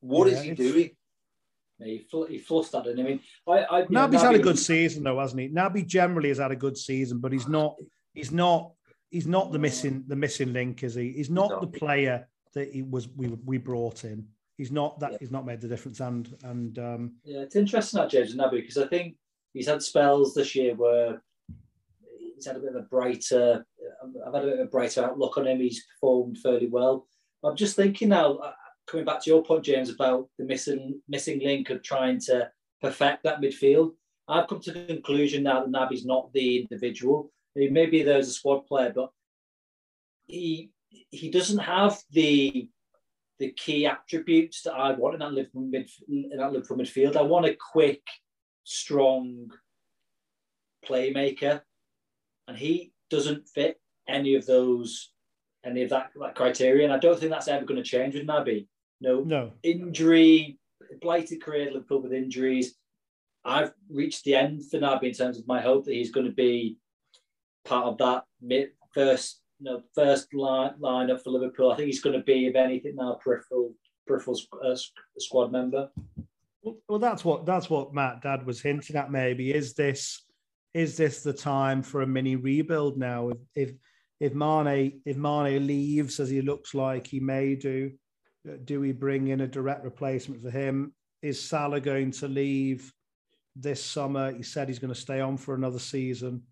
What 0.00 0.28
yeah, 0.28 0.38
is 0.38 0.42
he 0.42 0.50
doing? 0.52 0.90
He, 1.78 2.06
fl- 2.10 2.24
he 2.24 2.38
fluffed 2.38 2.72
that, 2.72 2.86
and 2.86 2.98
I 2.98 3.02
mean, 3.02 3.20
I, 3.46 3.64
I 3.64 3.82
Naby's 3.82 3.90
know, 3.90 4.08
Naby, 4.08 4.20
had 4.22 4.34
a 4.34 4.38
good 4.38 4.58
season 4.58 5.02
though, 5.02 5.20
hasn't 5.20 5.40
he? 5.40 5.48
Naby 5.50 5.86
generally 5.86 6.30
has 6.30 6.38
had 6.38 6.50
a 6.50 6.56
good 6.56 6.76
season, 6.76 7.18
but 7.18 7.32
he's 7.32 7.48
not. 7.48 7.76
He's 8.14 8.32
not. 8.32 8.72
He's 9.10 9.26
not 9.26 9.52
the 9.52 9.58
missing 9.58 10.04
the 10.06 10.16
missing 10.16 10.54
link, 10.54 10.82
is 10.82 10.94
he? 10.94 11.12
He's 11.12 11.28
not, 11.28 11.50
he's 11.50 11.50
not. 11.50 11.60
the 11.60 11.78
player 11.78 12.28
that 12.54 12.72
he 12.72 12.82
was. 12.82 13.08
We 13.16 13.28
we 13.44 13.58
brought 13.58 14.04
in. 14.04 14.26
He's 14.56 14.72
not 14.72 14.98
that. 15.00 15.12
Yeah. 15.12 15.18
He's 15.20 15.30
not 15.30 15.46
made 15.46 15.60
the 15.60 15.68
difference. 15.68 16.00
And 16.00 16.34
and 16.44 16.78
um, 16.78 17.12
yeah, 17.24 17.40
it's 17.40 17.56
interesting 17.56 18.00
that 18.00 18.10
James 18.10 18.34
Naby 18.34 18.62
because 18.62 18.78
I 18.78 18.86
think 18.86 19.16
he's 19.52 19.68
had 19.68 19.82
spells 19.82 20.34
this 20.34 20.54
year 20.54 20.74
where 20.74 21.22
he's 22.34 22.46
had 22.46 22.56
a 22.56 22.60
bit 22.60 22.70
of 22.70 22.76
a 22.76 22.82
brighter. 22.82 23.64
I've 24.26 24.34
had 24.34 24.44
a 24.44 24.46
bit 24.46 24.60
of 24.60 24.66
a 24.66 24.70
brighter 24.70 25.04
outlook 25.04 25.38
on 25.38 25.46
him. 25.46 25.60
He's 25.60 25.84
performed 25.86 26.38
fairly 26.38 26.68
well. 26.68 27.06
I'm 27.44 27.56
just 27.56 27.76
thinking 27.76 28.08
now 28.08 28.38
coming 28.86 29.06
back 29.06 29.22
to 29.22 29.30
your 29.30 29.42
point, 29.42 29.64
James, 29.64 29.90
about 29.90 30.28
the 30.38 30.44
missing 30.44 31.00
missing 31.08 31.40
link 31.40 31.70
of 31.70 31.82
trying 31.82 32.20
to 32.20 32.50
perfect 32.80 33.24
that 33.24 33.40
midfield. 33.40 33.92
I've 34.28 34.48
come 34.48 34.60
to 34.60 34.72
the 34.72 34.86
conclusion 34.86 35.42
now 35.44 35.60
that 35.60 35.70
Naby's 35.70 36.04
not 36.04 36.32
the 36.32 36.60
individual. 36.62 37.30
Maybe 37.54 38.02
there's 38.02 38.28
a 38.28 38.32
squad 38.32 38.66
player, 38.66 38.92
but 38.94 39.10
he 40.26 40.70
he 41.10 41.30
doesn't 41.30 41.58
have 41.58 41.98
the 42.10 42.68
the 43.38 43.52
key 43.52 43.86
attributes 43.86 44.62
that 44.62 44.72
I 44.72 44.92
want 44.92 45.14
in 45.14 45.20
that 45.20 45.32
Liverpool, 45.32 45.62
mid, 45.62 45.90
in 46.08 46.30
that 46.38 46.52
Liverpool 46.52 46.78
midfield. 46.78 47.16
I 47.16 47.22
want 47.22 47.44
a 47.44 47.56
quick, 47.72 48.02
strong 48.64 49.50
playmaker, 50.86 51.60
and 52.48 52.56
he 52.56 52.92
doesn't 53.10 53.48
fit 53.48 53.78
any 54.08 54.34
of 54.34 54.46
those 54.46 55.12
any 55.64 55.82
of 55.82 55.90
that, 55.90 56.10
that 56.20 56.34
criteria. 56.34 56.84
And 56.84 56.92
I 56.92 56.98
don't 56.98 57.18
think 57.18 57.30
that's 57.30 57.48
ever 57.48 57.66
going 57.66 57.82
to 57.82 57.88
change 57.88 58.14
with 58.14 58.26
Naby. 58.26 58.68
No, 59.00 59.22
no 59.22 59.52
injury, 59.62 60.58
blighted 61.02 61.42
career 61.42 61.70
Liverpool 61.70 62.02
with 62.02 62.12
injuries. 62.12 62.76
I've 63.44 63.72
reached 63.90 64.24
the 64.24 64.34
end 64.34 64.68
for 64.70 64.78
Naby 64.78 65.04
in 65.04 65.12
terms 65.12 65.38
of 65.38 65.46
my 65.46 65.60
hope 65.60 65.84
that 65.84 65.94
he's 65.94 66.10
going 66.10 66.26
to 66.26 66.32
be 66.32 66.78
part 67.64 67.86
of 67.86 67.98
that 67.98 68.24
mid, 68.40 68.70
first, 68.94 69.42
you 69.58 69.64
know, 69.64 69.82
first 69.94 70.32
line 70.34 70.74
lineup 70.80 71.22
for 71.22 71.30
Liverpool. 71.30 71.70
I 71.70 71.76
think 71.76 71.86
he's 71.86 72.02
going 72.02 72.18
to 72.18 72.24
be, 72.24 72.46
if 72.46 72.56
anything, 72.56 72.96
now 72.96 73.18
peripheral 73.22 73.74
peripheral 74.06 74.38
uh, 74.64 74.76
squad 75.18 75.50
member. 75.50 75.88
Well, 76.88 76.98
that's 76.98 77.24
what 77.24 77.46
that's 77.46 77.70
what 77.70 77.94
Matt 77.94 78.22
Dad 78.22 78.44
was 78.44 78.60
hinting 78.60 78.96
at. 78.96 79.10
Maybe 79.10 79.52
is 79.52 79.74
this 79.74 80.24
is 80.74 80.96
this 80.96 81.22
the 81.22 81.32
time 81.32 81.82
for 81.82 82.02
a 82.02 82.06
mini 82.06 82.36
rebuild 82.36 82.98
now? 82.98 83.30
If 83.30 83.38
if 83.54 83.72
if 84.20 84.34
Mane 84.34 85.00
if 85.04 85.16
Mane 85.16 85.66
leaves 85.66 86.20
as 86.20 86.28
he 86.28 86.42
looks 86.42 86.74
like 86.74 87.06
he 87.06 87.20
may 87.20 87.54
do, 87.54 87.92
do 88.64 88.80
we 88.80 88.92
bring 88.92 89.28
in 89.28 89.42
a 89.42 89.46
direct 89.46 89.84
replacement 89.84 90.42
for 90.42 90.50
him? 90.50 90.92
Is 91.22 91.40
Salah 91.40 91.80
going 91.80 92.10
to 92.12 92.28
leave 92.28 92.92
this 93.54 93.82
summer? 93.82 94.32
He 94.32 94.42
said 94.42 94.68
he's 94.68 94.78
going 94.78 94.92
to 94.92 95.00
stay 95.00 95.20
on 95.20 95.36
for 95.36 95.54
another 95.54 95.78
season. 95.78 96.42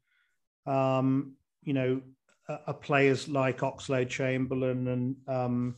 Um, 0.66 1.34
you 1.62 1.74
know, 1.74 2.00
a 2.48 2.74
players 2.74 3.28
like 3.28 3.60
Oxlade 3.60 4.08
Chamberlain 4.08 4.88
and 4.88 5.16
um, 5.28 5.76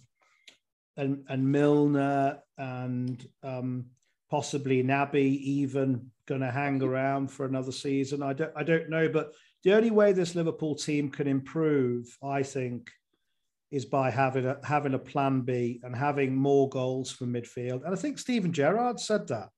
and 0.96 1.24
and 1.28 1.50
Milner 1.50 2.38
and 2.58 3.26
um, 3.42 3.86
possibly 4.30 4.82
Naby 4.82 5.38
even 5.40 6.10
going 6.26 6.40
to 6.40 6.50
hang 6.50 6.82
around 6.82 7.30
for 7.30 7.46
another 7.46 7.72
season. 7.72 8.22
I 8.22 8.32
don't 8.32 8.52
I 8.56 8.62
don't 8.62 8.90
know, 8.90 9.08
but 9.08 9.32
the 9.62 9.74
only 9.74 9.90
way 9.90 10.12
this 10.12 10.34
Liverpool 10.34 10.74
team 10.74 11.10
can 11.10 11.26
improve, 11.26 12.06
I 12.22 12.42
think, 12.42 12.90
is 13.70 13.84
by 13.84 14.10
having 14.10 14.46
a 14.46 14.58
having 14.64 14.94
a 14.94 14.98
plan 14.98 15.42
B 15.42 15.80
and 15.82 15.94
having 15.94 16.34
more 16.34 16.68
goals 16.68 17.12
from 17.12 17.32
midfield. 17.32 17.84
And 17.84 17.94
I 17.94 17.96
think 17.96 18.18
Steven 18.18 18.52
Gerrard 18.52 19.00
said 19.00 19.28
that. 19.28 19.50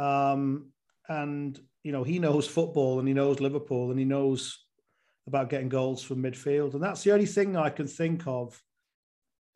Um, 0.00 0.70
and 1.08 1.58
you 1.82 1.92
know, 1.92 2.02
he 2.02 2.18
knows 2.18 2.46
football 2.46 2.98
and 2.98 3.06
he 3.06 3.14
knows 3.14 3.40
Liverpool 3.40 3.90
and 3.90 3.98
he 3.98 4.04
knows 4.04 4.65
about 5.26 5.50
getting 5.50 5.68
goals 5.68 6.02
from 6.02 6.22
midfield. 6.22 6.74
And 6.74 6.82
that's 6.82 7.02
the 7.02 7.12
only 7.12 7.26
thing 7.26 7.56
I 7.56 7.70
can 7.70 7.86
think 7.86 8.26
of. 8.26 8.60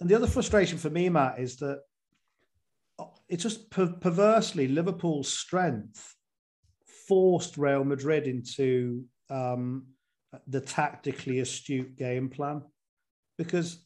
And 0.01 0.09
the 0.09 0.15
other 0.15 0.27
frustration 0.27 0.79
for 0.79 0.91
me, 0.91 1.09
Matt, 1.09 1.39
is 1.39 1.57
that 1.57 1.81
it's 3.29 3.43
just 3.43 3.71
per- 3.71 3.95
perversely 4.01 4.69
Liverpool's 4.69 5.33
strength 5.33 6.15
forced 7.09 7.57
Real 7.57 7.85
Madrid 7.85 8.27
into 8.27 9.05
um, 9.31 9.87
the 10.47 10.61
tactically 10.61 11.41
astute 11.41 11.97
game 11.97 12.29
plan 12.29 12.63
because 13.39 13.85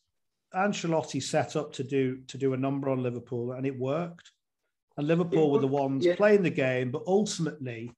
Ancelotti 0.54 1.22
set 1.22 1.56
up 1.56 1.72
to 1.74 1.84
do 1.84 2.20
to 2.28 2.38
do 2.38 2.54
a 2.54 2.56
number 2.56 2.88
on 2.88 3.02
Liverpool 3.02 3.52
and 3.52 3.66
it 3.66 3.78
worked. 3.78 4.30
And 4.96 5.08
Liverpool 5.08 5.50
were 5.50 5.58
the 5.58 5.66
ones 5.66 6.04
yeah. 6.04 6.14
playing 6.14 6.42
the 6.42 6.50
game, 6.50 6.92
but 6.92 7.02
ultimately 7.06 7.90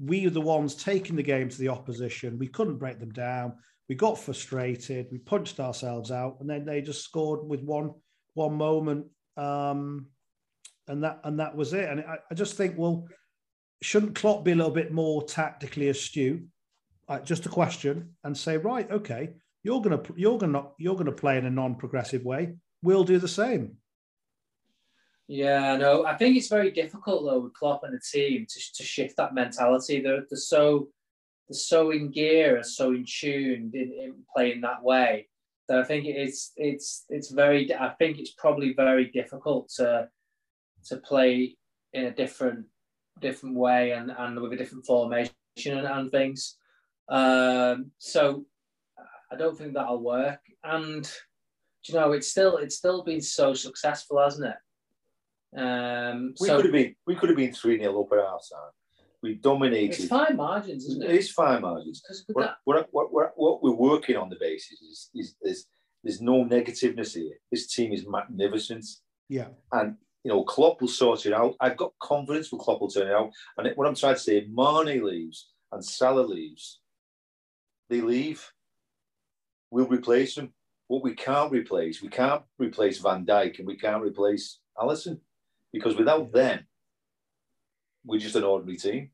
we 0.00 0.24
were 0.24 0.30
the 0.30 0.40
ones 0.40 0.74
taking 0.74 1.16
the 1.16 1.22
game 1.22 1.48
to 1.48 1.58
the 1.58 1.68
opposition. 1.68 2.38
We 2.38 2.48
couldn't 2.48 2.78
break 2.78 3.00
them 3.00 3.12
down. 3.12 3.54
We 3.88 3.94
got 3.94 4.18
frustrated. 4.18 5.06
We 5.10 5.18
punched 5.18 5.60
ourselves 5.60 6.10
out, 6.10 6.36
and 6.40 6.50
then 6.50 6.64
they 6.64 6.82
just 6.82 7.04
scored 7.04 7.46
with 7.48 7.62
one 7.62 7.92
one 8.34 8.54
moment, 8.54 9.06
um, 9.36 10.06
and 10.88 11.02
that 11.04 11.20
and 11.24 11.40
that 11.40 11.56
was 11.56 11.72
it. 11.72 11.88
And 11.88 12.00
I, 12.00 12.18
I, 12.30 12.34
just 12.34 12.56
think, 12.56 12.74
well, 12.76 13.06
shouldn't 13.80 14.16
Klopp 14.16 14.44
be 14.44 14.52
a 14.52 14.56
little 14.56 14.72
bit 14.72 14.92
more 14.92 15.22
tactically 15.22 15.88
astute? 15.88 16.44
Uh, 17.08 17.20
just 17.20 17.46
a 17.46 17.48
question, 17.48 18.16
and 18.24 18.36
say, 18.36 18.56
right, 18.56 18.90
okay, 18.90 19.30
you're 19.62 19.80
gonna 19.80 20.02
you're 20.16 20.38
gonna 20.38 20.64
you're 20.78 20.96
gonna 20.96 21.12
play 21.12 21.38
in 21.38 21.46
a 21.46 21.50
non-progressive 21.50 22.24
way. 22.24 22.56
We'll 22.82 23.04
do 23.04 23.18
the 23.18 23.28
same. 23.28 23.76
Yeah, 25.28 25.76
no, 25.76 26.06
I 26.06 26.16
think 26.16 26.36
it's 26.36 26.48
very 26.48 26.70
difficult 26.70 27.24
though 27.24 27.40
with 27.40 27.54
Klopp 27.54 27.82
and 27.82 27.94
the 27.94 28.00
team 28.00 28.46
to, 28.48 28.60
to 28.74 28.82
shift 28.84 29.16
that 29.16 29.34
mentality. 29.34 30.00
They're, 30.00 30.24
they're 30.30 30.38
so 30.38 30.88
they're 31.48 31.58
so 31.58 31.90
in 31.90 32.10
gear 32.10 32.56
and 32.56 32.66
so 32.66 32.92
in 32.92 33.04
tune 33.06 33.72
in, 33.74 33.92
in 33.92 34.14
playing 34.34 34.60
that 34.60 34.82
way 34.82 35.28
that 35.68 35.78
I 35.78 35.84
think 35.84 36.06
it's 36.06 36.52
it's 36.56 37.04
it's 37.08 37.30
very. 37.30 37.72
I 37.74 37.90
think 37.98 38.18
it's 38.18 38.32
probably 38.32 38.72
very 38.74 39.06
difficult 39.06 39.68
to 39.76 40.08
to 40.86 40.96
play 40.98 41.56
in 41.92 42.04
a 42.04 42.14
different 42.14 42.66
different 43.20 43.56
way 43.56 43.92
and, 43.92 44.12
and 44.16 44.40
with 44.40 44.52
a 44.52 44.56
different 44.56 44.86
formation 44.86 45.32
and, 45.66 45.86
and 45.86 46.10
things. 46.10 46.56
Um, 47.08 47.90
so 47.98 48.44
I 49.32 49.36
don't 49.36 49.56
think 49.56 49.74
that'll 49.74 50.02
work. 50.02 50.40
And 50.62 51.10
you 51.88 51.94
know, 51.94 52.12
it's 52.12 52.28
still 52.28 52.58
it's 52.58 52.76
still 52.76 53.02
been 53.02 53.20
so 53.20 53.54
successful, 53.54 54.22
hasn't 54.22 54.48
it? 54.48 54.56
Um, 55.56 56.34
we 56.40 56.48
so, 56.48 56.56
could 56.56 56.66
have 56.66 56.72
been 56.72 56.94
we 57.06 57.14
could 57.14 57.28
have 57.30 57.36
been 57.36 57.52
three 57.52 57.78
0 57.78 58.00
up 58.00 58.12
at 58.12 58.18
our 58.18 58.38
side. 58.40 58.72
We 59.22 59.34
dominated. 59.34 59.94
It's 59.94 60.08
fine 60.08 60.36
margins, 60.36 60.84
isn't 60.84 61.02
it? 61.02 61.10
It 61.10 61.16
is 61.16 61.30
fine 61.30 61.62
margins. 61.62 62.02
What, 62.32 62.56
what, 62.64 62.88
what, 62.92 63.32
what, 63.36 63.62
we're 63.62 63.72
working 63.72 64.16
on 64.16 64.28
the 64.28 64.36
basis 64.38 64.80
is, 64.82 65.10
is, 65.14 65.36
is 65.42 65.66
there's 66.04 66.20
no 66.20 66.44
negativeness 66.44 67.14
here. 67.14 67.32
This 67.50 67.66
team 67.66 67.92
is 67.92 68.06
magnificent. 68.06 68.84
Yeah. 69.28 69.48
And 69.72 69.96
you 70.22 70.30
know, 70.30 70.44
Klopp 70.44 70.80
will 70.80 70.88
sort 70.88 71.24
it 71.24 71.32
out. 71.32 71.54
I've 71.60 71.76
got 71.76 71.92
confidence 72.00 72.48
for 72.48 72.58
Klopp 72.58 72.80
will 72.80 72.90
turn 72.90 73.08
it 73.08 73.14
out. 73.14 73.30
And 73.56 73.74
what 73.76 73.88
I'm 73.88 73.94
trying 73.94 74.14
to 74.14 74.20
say, 74.20 74.46
Mane 74.52 75.02
leaves 75.02 75.48
and 75.72 75.84
Salah 75.84 76.20
leaves, 76.20 76.80
they 77.88 78.00
leave 78.02 78.52
we'll 79.70 79.86
replace 79.86 80.34
them. 80.34 80.52
What 80.88 81.02
we 81.02 81.14
can't 81.14 81.52
replace, 81.52 82.00
we 82.00 82.08
can't 82.08 82.42
replace 82.58 82.98
Van 82.98 83.26
Dijk 83.26 83.58
and 83.58 83.66
we 83.66 83.76
can't 83.76 84.02
replace 84.02 84.60
Alisson 84.78 85.18
because 85.76 85.96
without 85.96 86.32
them, 86.32 86.66
we're 88.04 88.20
just 88.20 88.36
an 88.36 88.44
ordinary 88.44 88.78
team. 88.78 89.10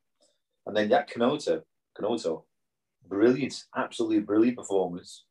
And 0.66 0.76
then 0.76 0.88
that 0.90 1.10
Kanoto, 1.10 1.62
Kanoto, 1.98 2.44
brilliant, 3.08 3.54
absolutely 3.76 4.20
brilliant 4.20 4.56
performance. 4.58 5.24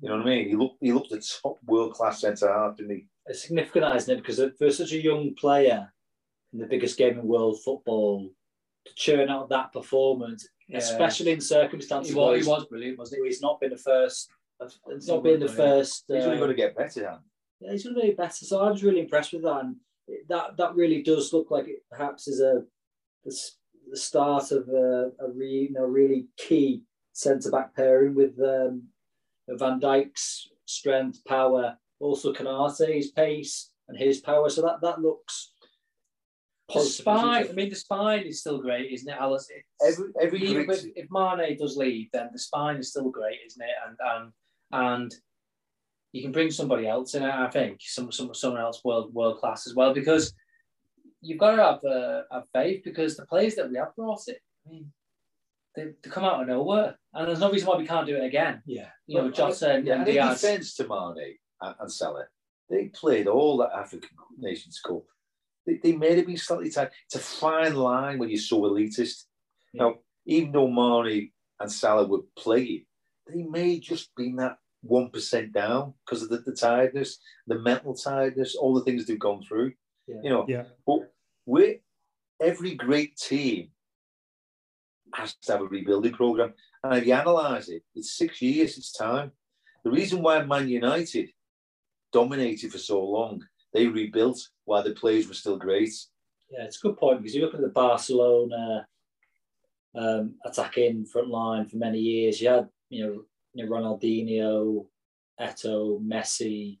You 0.00 0.08
know 0.08 0.16
what 0.16 0.26
I 0.26 0.30
mean? 0.30 0.48
He 0.48 0.54
looked 0.56 0.76
he 0.80 0.92
looked 0.92 1.12
a 1.12 1.20
top 1.42 1.58
world 1.66 1.92
class 1.94 2.20
centre 2.20 2.52
half, 2.52 2.76
didn't 2.76 2.96
he? 2.96 3.06
It's 3.26 3.42
significant, 3.42 3.94
isn't 3.96 4.14
it? 4.14 4.22
Because 4.22 4.40
for 4.58 4.70
such 4.70 4.92
a 4.92 5.02
young 5.02 5.34
player 5.34 5.92
in 6.52 6.60
the 6.60 6.66
biggest 6.66 6.96
game 6.96 7.18
in 7.18 7.26
world 7.26 7.58
football, 7.62 8.30
to 8.86 8.92
churn 8.94 9.28
out 9.28 9.50
that 9.50 9.72
performance, 9.72 10.48
Yeah. 10.68 10.78
especially 10.78 11.32
in 11.32 11.40
circumstances 11.40 12.14
He 12.14 12.18
where 12.18 12.38
he 12.38 12.46
was 12.46 12.64
brilliant, 12.66 12.98
wasn't 12.98 13.22
he? 13.22 13.28
he's 13.28 13.42
not 13.42 13.60
been 13.60 13.70
the 13.70 13.76
first, 13.76 14.30
it's 14.60 15.06
not 15.08 15.22
been 15.22 15.40
the 15.40 15.46
Brilliant. 15.46 15.56
first. 15.56 16.04
He's 16.08 16.24
only 16.24 16.38
going 16.38 16.48
to 16.50 16.54
get 16.54 16.74
better. 16.76 17.02
Dan. 17.02 17.18
yeah, 17.60 17.72
he's 17.72 17.84
going 17.84 17.96
to 17.96 18.00
be 18.02 18.12
better. 18.12 18.44
So 18.46 18.60
I 18.64 18.70
was 18.70 18.82
really 18.82 19.00
impressed 19.00 19.32
with 19.34 19.42
that, 19.42 19.60
and 19.64 19.76
that 20.28 20.56
that 20.56 20.74
really 20.74 21.02
does 21.02 21.32
look 21.32 21.50
like 21.50 21.68
it 21.68 21.84
perhaps 21.90 22.28
is 22.28 22.40
a 22.40 22.62
the, 23.24 23.36
the 23.90 23.96
start 23.96 24.52
of 24.52 24.68
a, 24.68 25.10
a 25.20 25.30
re, 25.34 25.68
you 25.68 25.72
know, 25.72 25.84
really 25.84 26.28
key 26.36 26.82
centre 27.12 27.50
back 27.50 27.74
pairing 27.74 28.14
with 28.14 28.38
um, 28.40 28.84
Van 29.48 29.80
Dijk's 29.80 30.48
strength, 30.66 31.24
power, 31.26 31.76
also 32.00 32.32
Konate's 32.32 33.10
pace 33.10 33.70
and 33.88 33.98
his 33.98 34.20
power. 34.20 34.48
So 34.48 34.62
that 34.62 34.80
that 34.82 35.00
looks 35.00 35.52
The 36.72 36.80
spine, 36.80 37.48
I 37.48 37.52
mean, 37.52 37.70
the 37.70 37.76
spine 37.76 38.26
is 38.26 38.40
still 38.40 38.60
great, 38.60 38.92
isn't 38.92 39.08
it, 39.08 39.16
Alice? 39.18 39.48
It's, 39.50 39.98
Every 39.98 40.12
every 40.20 40.42
even 40.42 40.66
great, 40.66 40.92
if 40.96 41.06
Mane 41.10 41.56
does 41.56 41.76
leave, 41.76 42.08
then 42.12 42.28
the 42.32 42.38
spine 42.38 42.76
is 42.76 42.90
still 42.90 43.10
great, 43.10 43.38
isn't 43.46 43.62
it? 43.62 43.74
And 43.86 43.96
and 44.04 44.32
and 44.72 45.14
you 46.12 46.22
can 46.22 46.32
bring 46.32 46.50
somebody 46.50 46.86
else 46.86 47.14
in. 47.14 47.22
I 47.22 47.48
think 47.50 47.80
some 47.80 48.10
some 48.12 48.34
someone 48.34 48.60
else 48.60 48.82
world 48.84 49.12
world 49.14 49.38
class 49.38 49.66
as 49.66 49.74
well 49.74 49.92
because 49.92 50.32
you've 51.20 51.38
got 51.38 51.56
to 51.56 51.62
have 51.62 51.84
uh, 51.84 52.22
have 52.32 52.44
faith 52.52 52.82
because 52.84 53.16
the 53.16 53.26
players 53.26 53.54
that 53.56 53.70
we 53.70 53.76
have 53.76 53.94
brought 53.96 54.22
it, 54.28 54.40
I 54.66 54.70
mean, 54.70 54.92
they, 55.74 55.84
they 56.02 56.10
come 56.10 56.24
out 56.24 56.40
of 56.42 56.48
nowhere, 56.48 56.96
and 57.14 57.28
there's 57.28 57.40
no 57.40 57.50
reason 57.50 57.68
why 57.68 57.76
we 57.76 57.86
can't 57.86 58.06
do 58.06 58.16
it 58.16 58.24
again. 58.24 58.62
Yeah, 58.66 58.88
You 59.06 59.16
know, 59.16 59.22
Well, 59.24 59.32
Jota 59.32 59.74
and, 59.74 59.86
yeah, 59.86 59.92
and 59.94 60.00
and 60.02 60.08
in 60.08 60.14
Diaz. 60.14 60.40
defence 60.40 60.74
to 60.76 60.88
Mane 60.88 61.36
and, 61.60 61.74
and 61.80 61.92
Salah, 61.92 62.26
they 62.70 62.86
played 62.86 63.26
all 63.26 63.58
that 63.58 63.72
African 63.74 64.10
Nations 64.38 64.80
Cup. 64.84 65.02
They, 65.66 65.78
they 65.82 65.92
may 65.92 66.16
have 66.16 66.26
been 66.26 66.36
slightly 66.38 66.70
tight. 66.70 66.90
It's 67.06 67.16
a 67.16 67.18
fine 67.18 67.74
line 67.74 68.18
when 68.18 68.30
you're 68.30 68.38
so 68.38 68.62
elitist. 68.62 69.24
Yeah. 69.74 69.82
Now, 69.82 69.94
even 70.24 70.52
though 70.52 70.68
Mane 70.68 71.30
and 71.60 71.70
Salah 71.70 72.06
were 72.06 72.22
playing, 72.36 72.86
they 73.26 73.42
may 73.42 73.78
just 73.78 74.14
been 74.16 74.36
that 74.36 74.56
one 74.82 75.10
percent 75.10 75.52
down 75.52 75.94
because 76.04 76.22
of 76.22 76.28
the, 76.28 76.38
the 76.38 76.52
tiredness, 76.54 77.18
the 77.46 77.58
mental 77.58 77.94
tiredness, 77.94 78.54
all 78.54 78.74
the 78.74 78.84
things 78.84 79.06
they've 79.06 79.18
gone 79.18 79.42
through. 79.42 79.72
Yeah. 80.06 80.20
You 80.22 80.30
know, 80.30 80.44
Yeah. 80.48 80.64
but 80.86 81.12
we 81.46 81.80
every 82.40 82.74
great 82.74 83.16
team 83.16 83.70
has 85.14 85.34
to 85.34 85.52
have 85.52 85.60
a 85.62 85.64
rebuilding 85.64 86.12
program. 86.12 86.52
And 86.84 86.94
if 86.98 87.06
you 87.06 87.14
analyse 87.14 87.68
it, 87.68 87.82
it's 87.94 88.12
six 88.16 88.40
years, 88.40 88.78
it's 88.78 88.92
time. 88.92 89.32
The 89.84 89.90
reason 89.90 90.22
why 90.22 90.42
Man 90.44 90.68
United 90.68 91.30
dominated 92.12 92.70
for 92.72 92.78
so 92.78 93.02
long, 93.02 93.42
they 93.72 93.86
rebuilt 93.86 94.40
while 94.64 94.82
the 94.82 94.92
players 94.92 95.26
were 95.26 95.34
still 95.34 95.56
great. 95.56 95.92
Yeah, 96.50 96.64
it's 96.64 96.78
a 96.78 96.88
good 96.88 96.96
point 96.96 97.20
because 97.20 97.34
you 97.34 97.42
look 97.42 97.54
at 97.54 97.60
the 97.60 97.68
Barcelona 97.68 98.86
um, 99.94 100.34
attacking 100.44 101.06
front 101.06 101.28
line 101.28 101.66
for 101.66 101.76
many 101.76 101.98
years. 101.98 102.40
You 102.40 102.48
had, 102.48 102.68
you 102.88 103.06
know, 103.06 103.22
you 103.54 103.64
know 103.64 103.70
Ronaldinho, 103.70 104.86
Eto'o, 105.40 106.00
Messi, 106.04 106.78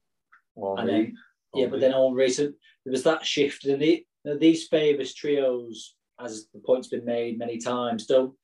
and 0.56 0.88
then 0.88 1.16
yeah, 1.54 1.66
but 1.66 1.80
then 1.80 1.92
all 1.94 2.12
recent 2.14 2.54
there 2.84 2.92
was 2.92 3.02
that 3.04 3.24
shift, 3.24 3.64
and 3.64 3.80
the, 3.80 4.04
these 4.38 4.66
famous 4.68 5.14
trios, 5.14 5.94
as 6.20 6.46
the 6.52 6.60
point's 6.64 6.88
been 6.88 7.04
made 7.04 7.38
many 7.38 7.58
times, 7.58 8.06
don't. 8.06 8.34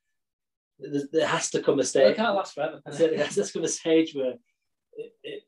There, 0.79 1.03
there 1.13 1.27
has 1.27 1.51
to 1.51 1.63
come 1.63 1.79
a 1.79 1.85
stage. 1.85 2.03
They 2.03 2.09
stage. 2.15 2.17
can't 2.17 2.37
last 2.37 2.55
forever. 2.55 2.81
can 2.85 2.97
There 2.99 3.25
has 3.25 3.35
to 3.37 3.53
come 3.53 3.65
a 3.65 3.69
stage 3.69 4.15
where 4.15 4.35
it, 4.97 5.13
it, 5.23 5.43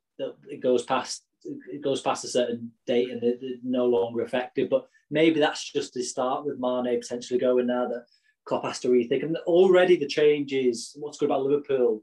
it 0.48 0.60
goes 0.60 0.82
past 0.84 1.24
it 1.44 1.82
goes 1.82 2.00
past 2.00 2.24
a 2.24 2.28
certain 2.28 2.72
date 2.86 3.10
and 3.10 3.22
it- 3.22 3.38
it's 3.40 3.60
no 3.64 3.86
longer 3.86 4.22
effective. 4.22 4.68
But 4.70 4.88
maybe 5.10 5.38
that's 5.40 5.70
just 5.72 5.94
the 5.94 6.02
start 6.02 6.44
with 6.44 6.58
Mane 6.58 7.00
potentially 7.00 7.38
going 7.38 7.66
now 7.66 7.86
that 7.88 8.06
Klopp 8.44 8.64
has 8.64 8.80
to 8.80 8.88
rethink. 8.88 9.22
And 9.22 9.36
already 9.46 9.96
the 9.96 10.06
changes. 10.08 10.96
What's 10.98 11.18
good 11.18 11.26
about 11.26 11.42
Liverpool 11.42 12.02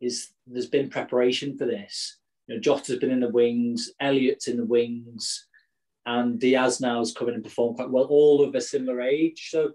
is 0.00 0.32
there's 0.46 0.66
been 0.66 0.90
preparation 0.90 1.56
for 1.56 1.66
this. 1.66 2.18
You 2.46 2.54
know, 2.54 2.60
Jota's 2.60 2.98
been 2.98 3.10
in 3.10 3.20
the 3.20 3.28
wings, 3.28 3.90
Elliott's 4.00 4.48
in 4.48 4.56
the 4.56 4.64
wings, 4.64 5.46
and 6.04 6.38
Diaz 6.38 6.80
now 6.80 6.98
has 6.98 7.12
come 7.12 7.28
in 7.28 7.34
and 7.34 7.44
performed 7.44 7.76
quite 7.76 7.90
well. 7.90 8.04
All 8.04 8.42
of 8.42 8.54
a 8.54 8.60
similar 8.60 9.00
age, 9.00 9.48
so 9.50 9.72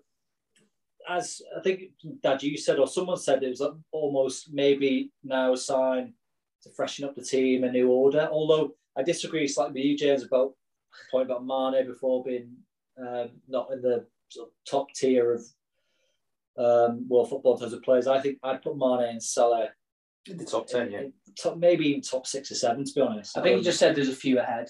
as 1.09 1.41
I 1.57 1.61
think 1.61 1.81
Dad 2.21 2.43
you 2.43 2.57
said 2.57 2.79
or 2.79 2.87
someone 2.87 3.17
said 3.17 3.43
it 3.43 3.49
was 3.49 3.63
almost 3.91 4.53
maybe 4.53 5.11
now 5.23 5.53
a 5.53 5.57
sign 5.57 6.13
to 6.63 6.69
freshen 6.69 7.05
up 7.05 7.15
the 7.15 7.23
team, 7.23 7.63
a 7.63 7.71
new 7.71 7.89
order. 7.89 8.29
Although 8.31 8.75
I 8.95 9.03
disagree 9.03 9.47
slightly 9.47 9.81
with 9.81 9.85
you, 9.85 9.97
James, 9.97 10.23
about 10.23 10.53
the 10.91 11.11
point 11.11 11.29
about 11.29 11.45
Mane 11.45 11.87
before 11.87 12.23
being 12.23 12.51
um, 12.99 13.29
not 13.47 13.71
in 13.71 13.81
the 13.81 14.05
sort 14.29 14.49
of 14.49 14.53
top 14.69 14.93
tier 14.93 15.33
of 15.33 15.41
um, 16.57 17.07
world 17.07 17.29
football 17.29 17.55
in 17.55 17.61
terms 17.61 17.73
of 17.73 17.83
players. 17.83 18.07
I 18.07 18.19
think 18.19 18.37
I'd 18.43 18.61
put 18.61 18.77
Mane 18.77 19.09
and 19.09 19.23
Salah 19.23 19.69
in 20.27 20.37
the 20.37 20.45
top 20.45 20.67
10, 20.67 20.91
yeah. 20.91 20.99
in- 21.01 21.13
top, 21.37 21.57
maybe 21.57 21.87
even 21.87 22.01
top 22.01 22.27
six 22.27 22.51
or 22.51 22.55
seven, 22.55 22.83
to 22.85 22.91
be 22.93 23.01
honest. 23.01 23.37
I 23.37 23.41
think 23.41 23.57
you 23.57 23.63
just 23.63 23.79
said 23.79 23.95
there's 23.95 24.09
a 24.09 24.15
few 24.15 24.39
ahead. 24.39 24.67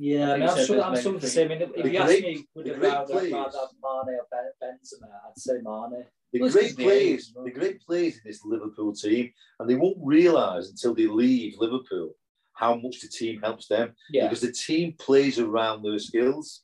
Yeah, 0.00 0.30
I 0.30 0.34
I 0.34 0.36
think 0.36 0.40
mean, 0.40 0.48
I'm, 0.60 0.66
sure, 0.66 0.82
I'm 0.82 0.92
maybe 0.92 1.02
some 1.02 1.14
of 1.16 1.20
the 1.20 1.28
same. 1.28 1.50
I 1.50 1.54
mean, 1.58 1.62
if 1.62 1.82
The 1.82 1.90
you 1.90 1.98
ask 1.98 2.20
me, 2.22 2.46
would 2.54 2.64
the 2.66 2.70
you 2.70 2.76
great 2.76 2.92
rather, 2.92 3.12
players- 3.12 3.32
rather 3.32 3.58
have 3.58 3.68
Mane 3.82 4.16
or 4.20 4.26
Ben- 4.30 4.52
Benzema? 4.62 5.08
I'd 5.26 5.36
say 5.36 5.54
Mane. 5.54 6.04
The 6.32 6.40
Well, 6.40 6.50
great 6.52 6.64
it's 6.66 6.74
the 6.76 6.84
players, 6.84 7.32
the 7.44 7.50
great 7.50 7.80
players 7.80 8.14
in 8.16 8.20
this 8.24 8.44
Liverpool 8.44 8.92
team, 8.94 9.32
and 9.58 9.68
they 9.68 9.74
won't 9.74 9.96
realise 10.00 10.68
until 10.70 10.94
they 10.94 11.06
leave 11.06 11.54
Liverpool 11.58 12.14
how 12.52 12.76
much 12.76 13.00
the 13.00 13.08
team 13.08 13.40
helps 13.40 13.66
them 13.66 13.94
Yeah. 14.10 14.24
because 14.28 14.40
the 14.42 14.52
team 14.52 14.94
plays 14.98 15.38
around 15.38 15.82
their 15.82 15.98
skills, 15.98 16.62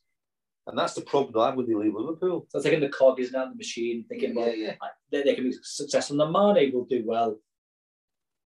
and 0.67 0.77
that's 0.77 0.93
the 0.93 1.01
problem 1.01 1.33
they 1.33 1.41
have 1.41 1.55
when 1.55 1.65
they 1.67 1.73
leave 1.75 1.93
Liverpool. 1.95 2.45
So 2.49 2.61
thinking 2.61 2.79
the 2.81 2.89
cog 2.89 3.19
is 3.19 3.31
now 3.31 3.49
the 3.49 3.55
machine, 3.55 4.05
thinking, 4.07 4.35
well, 4.35 4.53
yeah. 4.55 4.75
they, 5.11 5.23
they 5.23 5.35
can 5.35 5.43
be 5.45 5.55
successful. 5.61 6.21
And 6.21 6.31
Mane 6.31 6.71
will 6.73 6.85
do 6.85 7.03
well, 7.05 7.37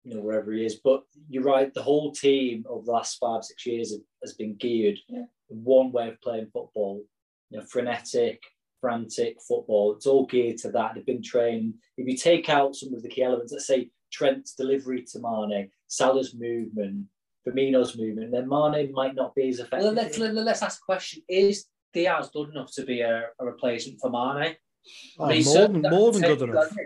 you 0.08 0.16
know, 0.16 0.22
wherever 0.22 0.52
he 0.54 0.66
is. 0.66 0.76
But 0.76 1.04
you're 1.30 1.44
right, 1.44 1.74
the 1.74 1.84
whole 1.84 2.12
team 2.14 2.66
over 2.70 2.86
the 2.86 2.92
last 2.92 3.18
five, 3.18 3.44
six 3.44 3.66
years 3.66 3.92
have- 3.92 4.02
has 4.24 4.34
been 4.34 4.56
geared 4.56 5.00
Yeah. 5.10 5.26
one 5.50 5.92
way 5.92 6.08
of 6.10 6.22
playing 6.22 6.48
football, 6.48 7.04
you 7.50 7.60
know, 7.60 7.66
frenetic, 7.66 8.42
frantic 8.80 9.42
football. 9.42 9.96
It's 9.96 10.08
all 10.08 10.26
geared 10.26 10.58
to 10.60 10.72
that. 10.72 10.96
They've 10.96 11.06
been 11.06 11.22
trained. 11.24 11.76
If 11.98 12.08
you 12.08 12.16
take 12.16 12.48
out 12.50 12.76
some 12.76 12.94
of 12.94 13.02
the 13.04 13.10
key 13.10 13.24
elements, 13.24 13.52
let's 13.52 13.68
say 13.68 13.92
Trent's 14.12 14.54
delivery 14.54 15.04
to 15.04 15.20
Mane, 15.20 15.72
Salah's 15.88 16.34
movement, 16.34 17.08
Firmino's 17.46 17.98
movement, 17.98 18.32
then 18.32 18.48
Mane 18.48 18.92
might 18.94 19.16
not 19.16 19.36
be 19.36 19.50
as 19.50 19.60
effective. 19.60 19.84
Well, 19.86 19.94
let's, 19.94 20.18
let, 20.18 20.34
let's 20.34 20.64
ask 20.64 20.82
a 20.82 20.86
question. 20.86 21.24
Is 21.28 21.66
Diaz 21.94 22.30
good 22.32 22.50
enough 22.52 22.72
to 22.76 22.86
be 22.86 23.02
a, 23.02 23.30
a 23.40 23.46
replacement 23.46 24.00
for 24.00 24.10
Mane? 24.10 24.56
Oh, 25.20 25.28
mean, 25.28 25.44
more 25.44 25.68
than 25.68 25.82
more 25.82 26.12
than 26.14 26.22
good 26.22 26.40
that- 26.40 26.50
enough. 26.50 26.78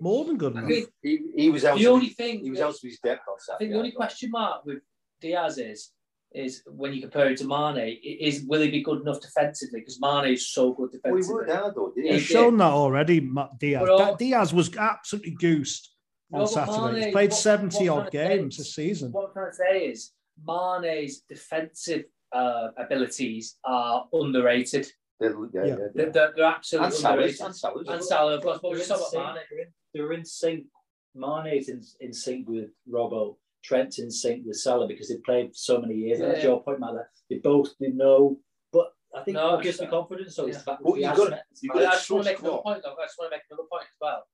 More 0.00 0.24
than 0.24 0.36
good 0.38 0.54
I 0.56 0.58
enough. 0.60 0.70
mean, 0.70 0.86
He, 1.02 1.18
he 1.36 1.50
was 1.50 1.64
out. 1.64 1.78
the 1.78 1.86
of- 1.86 1.92
only 1.94 2.10
thing 2.10 2.40
he 2.44 2.50
was 2.50 2.60
out 2.60 2.70
of 2.74 2.80
his 2.82 2.98
depth 3.02 3.22
on 3.28 3.36
I 3.54 3.58
think 3.58 3.72
the 3.72 3.78
only 3.78 3.92
question 3.92 4.30
mark 4.30 4.64
with 4.64 4.78
Diaz 5.20 5.58
is 5.58 5.90
is 6.32 6.62
when 6.68 6.92
you 6.92 7.00
compare 7.00 7.28
him 7.28 7.34
to 7.34 7.44
Mane, 7.44 7.98
is 8.04 8.44
will 8.46 8.60
he 8.60 8.70
be 8.70 8.82
good 8.84 9.00
enough 9.00 9.20
defensively? 9.20 9.80
Because 9.80 9.98
Mane 10.00 10.32
is 10.34 10.48
so 10.48 10.72
good 10.72 10.90
Well, 11.02 11.14
he 11.16 11.20
defensively. 11.22 11.34
worked 11.34 11.50
hard 11.50 11.74
though, 11.74 11.92
didn't 11.92 12.04
He 12.06 12.12
he? 12.12 12.18
He's 12.20 12.28
did. 12.28 12.32
shown 12.34 12.56
that 12.58 12.70
already, 12.70 13.18
Ma- 13.20 13.48
Diaz. 13.58 13.80
But 13.80 13.88
all- 13.90 13.98
That- 13.98 14.18
Diaz 14.18 14.54
was 14.54 14.76
absolutely 14.76 15.32
goosed 15.32 15.92
on 16.32 16.40
No, 16.42 16.46
Saturday. 16.46 16.92
Mane- 16.92 17.02
He's 17.02 17.12
played 17.12 17.30
what- 17.30 17.38
70 17.38 17.88
what 17.90 17.90
odd 17.90 17.94
trying 17.94 18.04
to 18.04 18.10
say 18.28 18.36
games 18.38 18.56
this 18.58 18.74
season. 18.76 19.10
What 19.10 19.26
I'm 19.26 19.32
trying 19.32 19.50
to 19.50 19.56
say 19.56 19.86
is 19.86 20.12
Mane's 20.46 21.20
defensive 21.28 22.04
uh, 22.32 22.68
abilities 22.76 23.58
are 23.64 24.06
underrated. 24.12 24.86
They're- 25.18 25.32
yeah, 25.32 25.48
Yeah. 25.52 25.66
yeah, 25.66 25.74
They're, 25.76 26.06
yeah. 26.06 26.12
they're, 26.12 26.32
they're 26.36 26.44
absolutely 26.44 26.86
And 26.86 26.94
Salah's, 26.94 27.12
underrated. 27.18 27.40
and 27.40 27.56
Salah's. 27.56 27.88
And 27.88 28.04
Salah, 28.04 28.34
of 28.36 28.42
course, 28.44 28.58
but 28.62 28.70
we're 28.70 28.78
just 28.78 28.90
in 28.92 28.96
talking 28.98 29.20
about 29.20 29.34
Mane. 29.34 29.66
They're 29.94 30.12
in- 30.12 30.24
sync. 30.24 30.66
Mane's 31.14 31.68
in, 31.68 31.82
in 32.00 32.12
sync 32.12 32.48
with 32.48 32.70
Robbo. 32.88 33.36
Trent's 33.64 33.98
in 33.98 34.10
sync 34.10 34.46
with 34.46 34.56
Salah 34.56 34.86
because 34.86 35.08
they've 35.08 35.22
played 35.24 35.48
for 35.48 35.54
so 35.54 35.80
many 35.80 35.94
years. 35.94 36.20
And 36.20 36.30
that's 36.30 36.38
Yeah. 36.42 36.50
your 36.50 36.62
point, 36.62 36.78
Matt. 36.80 36.94
They 37.28 37.38
both 37.38 37.76
they 37.80 37.88
know. 37.88 38.38
But 38.72 38.92
I 39.14 39.22
think 39.24 39.34
No, 39.36 39.50
what 39.54 39.62
gives 39.64 39.80
me 39.80 39.86
confidence 39.88 40.36
so 40.36 40.44
yeah. 40.44 40.50
is 40.50 40.58
the 40.58 40.62
fact 40.62 40.78
that 40.82 40.84
Well, 40.88 40.96
you've 41.00 41.16
got- 41.16 41.30
met- 41.30 41.44
You've 41.60 41.74
I, 41.76 41.78
got 41.80 41.88
I 41.88 41.96
just 41.96 42.10
want 42.10 42.24
to 42.24 42.30
make 42.30 42.38
another 42.38 42.52
Klopp. 42.52 42.64
point, 42.64 42.82
though. 42.84 42.94
I 42.96 43.04
just 43.06 43.18
want 43.18 43.32
to 43.32 43.36
make 43.36 43.42
another 43.50 43.68
point 43.70 43.82
as 43.82 43.96
well. 44.00 44.26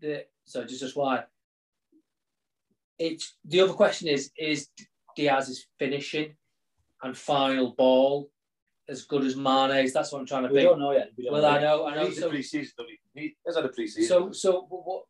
The, 0.00 0.26
so 0.44 0.64
just, 0.64 0.80
just 0.80 0.96
why. 0.96 1.24
It's 2.98 3.36
the 3.44 3.60
other 3.60 3.72
question 3.72 4.08
is 4.08 4.30
is 4.38 4.68
Diaz's 5.16 5.66
finishing 5.78 6.36
and 7.02 7.16
final 7.18 7.72
ball 7.76 8.30
as 8.88 9.02
good 9.04 9.24
as 9.24 9.36
Mane's? 9.36 9.92
That's 9.92 10.12
what 10.12 10.20
I'm 10.20 10.26
trying 10.26 10.44
to 10.44 10.48
we 10.50 10.56
think. 10.56 10.68
don't 10.70 10.78
know 10.80 10.92
yet. 10.92 11.10
We 11.16 11.24
don't 11.24 11.32
Well, 11.34 11.42
know 11.42 11.48
I 11.48 11.60
know, 11.60 11.86
I 11.86 11.94
know. 11.94 12.06
a 12.06 12.12
So, 12.12 12.28
pre-season, 12.28 12.72
he? 13.14 13.36
Has 13.46 13.56
had 13.56 13.64
a 13.64 13.68
pre-season. 13.68 14.08
so, 14.08 14.32
so 14.32 14.66
what? 14.68 15.04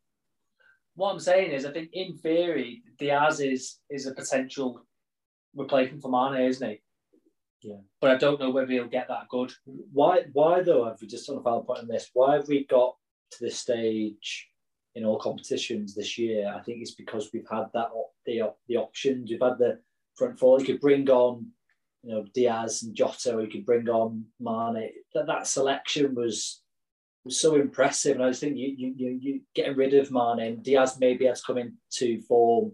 What 0.97 1.11
I'm 1.11 1.19
saying 1.19 1.51
is, 1.51 1.65
I 1.65 1.71
think 1.71 1.89
in 1.91 2.15
theory, 2.17 2.81
Diaz 2.97 3.41
is 3.41 3.79
is 3.89 4.05
a 4.07 4.13
potential 4.13 4.85
replacement 5.53 6.01
for 6.01 6.09
Mane, 6.09 6.45
isn't 6.47 6.69
he? 6.69 6.81
Yeah. 7.61 7.77
But 7.99 8.11
I 8.11 8.15
don't 8.15 8.39
know 8.39 8.51
whether 8.51 8.71
he'll 8.71 8.87
get 8.87 9.09
that 9.09 9.27
good. 9.29 9.51
Why? 9.65 10.23
Why 10.31 10.61
though? 10.61 10.85
Have 10.85 11.01
we 11.01 11.07
just 11.07 11.29
on 11.29 11.37
a 11.37 11.41
final 11.41 11.63
point 11.63 11.79
on 11.79 11.87
this? 11.87 12.09
Why 12.13 12.35
have 12.35 12.47
we 12.47 12.65
got 12.65 12.95
to 13.31 13.37
this 13.43 13.59
stage 13.59 14.47
in 14.95 15.03
all 15.05 15.19
competitions 15.19 15.93
this 15.93 16.17
year. 16.17 16.53
I 16.55 16.61
think 16.61 16.81
it's 16.81 16.95
because 16.95 17.29
we've 17.33 17.47
had 17.51 17.65
that 17.73 17.89
the 18.25 18.53
the 18.67 18.77
options. 18.77 19.29
We've 19.29 19.41
had 19.41 19.57
the 19.57 19.79
front 20.15 20.39
four. 20.39 20.59
You 20.59 20.65
could 20.65 20.79
bring 20.79 21.09
on, 21.09 21.47
you 22.05 22.13
know, 22.13 22.25
Diaz 22.33 22.83
and 22.83 22.95
Jota. 22.95 23.39
You 23.41 23.47
could 23.47 23.65
bring 23.65 23.89
on 23.89 24.25
Mane. 24.39 24.91
That 25.13 25.25
that 25.27 25.47
selection 25.47 26.13
was 26.13 26.61
was 27.23 27.41
so 27.41 27.55
impressive, 27.55 28.15
and 28.15 28.23
I 28.23 28.29
just 28.29 28.41
think 28.41 28.57
you 28.57 28.75
you 28.77 28.93
you, 28.95 29.19
you 29.19 29.41
getting 29.55 29.75
rid 29.75 29.95
of 29.95 30.11
Mane 30.11 30.39
and 30.39 30.63
Diaz 30.63 30.97
maybe 30.99 31.25
has 31.25 31.41
come 31.41 31.57
into 31.57 32.21
form, 32.21 32.73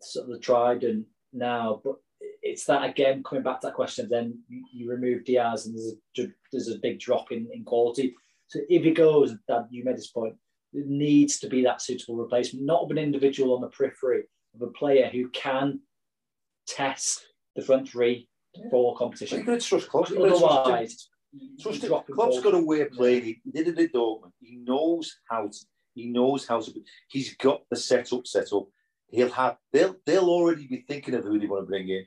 sort 0.00 0.26
of 0.26 0.32
the 0.32 0.38
trident 0.38 1.06
now, 1.34 1.82
but 1.84 1.96
it's 2.42 2.64
that 2.64 2.88
again 2.88 3.22
coming 3.22 3.44
back 3.44 3.60
to 3.60 3.66
that 3.66 3.74
question. 3.74 4.06
Of 4.06 4.10
then 4.10 4.38
you, 4.48 4.90
remove 4.90 5.24
Diaz, 5.24 5.66
and 5.66 5.76
there's 5.76 5.94
a 6.18 6.32
there's 6.50 6.68
a 6.68 6.78
big 6.78 6.98
drop 6.98 7.30
in, 7.30 7.46
in 7.52 7.62
quality. 7.64 8.14
So 8.46 8.60
if 8.70 8.84
it 8.86 8.96
goes, 8.96 9.34
that 9.48 9.68
you 9.70 9.84
made 9.84 9.96
this 9.96 10.10
point, 10.10 10.34
it 10.72 10.86
needs 10.86 11.38
to 11.40 11.48
be 11.48 11.62
that 11.64 11.82
suitable 11.82 12.16
replacement, 12.16 12.64
not 12.64 12.82
of 12.82 12.90
an 12.90 12.98
individual 12.98 13.54
on 13.54 13.60
the 13.60 13.68
periphery, 13.68 14.24
of 14.54 14.62
a 14.62 14.72
player 14.72 15.10
who 15.10 15.28
can 15.30 15.80
test 16.66 17.26
the 17.56 17.62
front 17.62 17.88
three 17.88 18.28
for 18.70 18.96
competition. 18.96 19.38
You've 19.38 19.46
got 19.46 19.60
to 19.60 19.66
trust 19.66 19.88
Klopp. 19.88 20.10
Otherwise, 20.10 21.08
trust 21.60 21.84
him. 21.84 21.94
Klopp's 22.12 22.40
got 22.40 22.54
a 22.54 22.58
way 22.58 22.82
of 22.82 22.92
playing. 22.92 23.24
He 23.24 23.40
did 23.50 23.68
it 23.68 23.78
at 23.78 23.92
Dortmund. 23.92 24.32
He 24.40 24.56
knows 24.56 25.18
how 25.28 25.48
to. 25.48 25.58
He 25.94 26.06
knows 26.06 26.46
how 26.46 26.60
to. 26.60 26.72
He's 27.08 27.36
got 27.36 27.62
the 27.70 27.76
setup 27.76 28.26
set 28.26 28.52
up. 28.52 28.66
He'll 29.08 29.30
have. 29.30 29.56
They'll. 29.72 29.96
They'll 30.04 30.28
already 30.28 30.66
be 30.66 30.84
thinking 30.88 31.14
of 31.14 31.24
who 31.24 31.38
they 31.38 31.46
want 31.46 31.62
to 31.62 31.66
bring 31.66 31.88
in. 31.88 32.04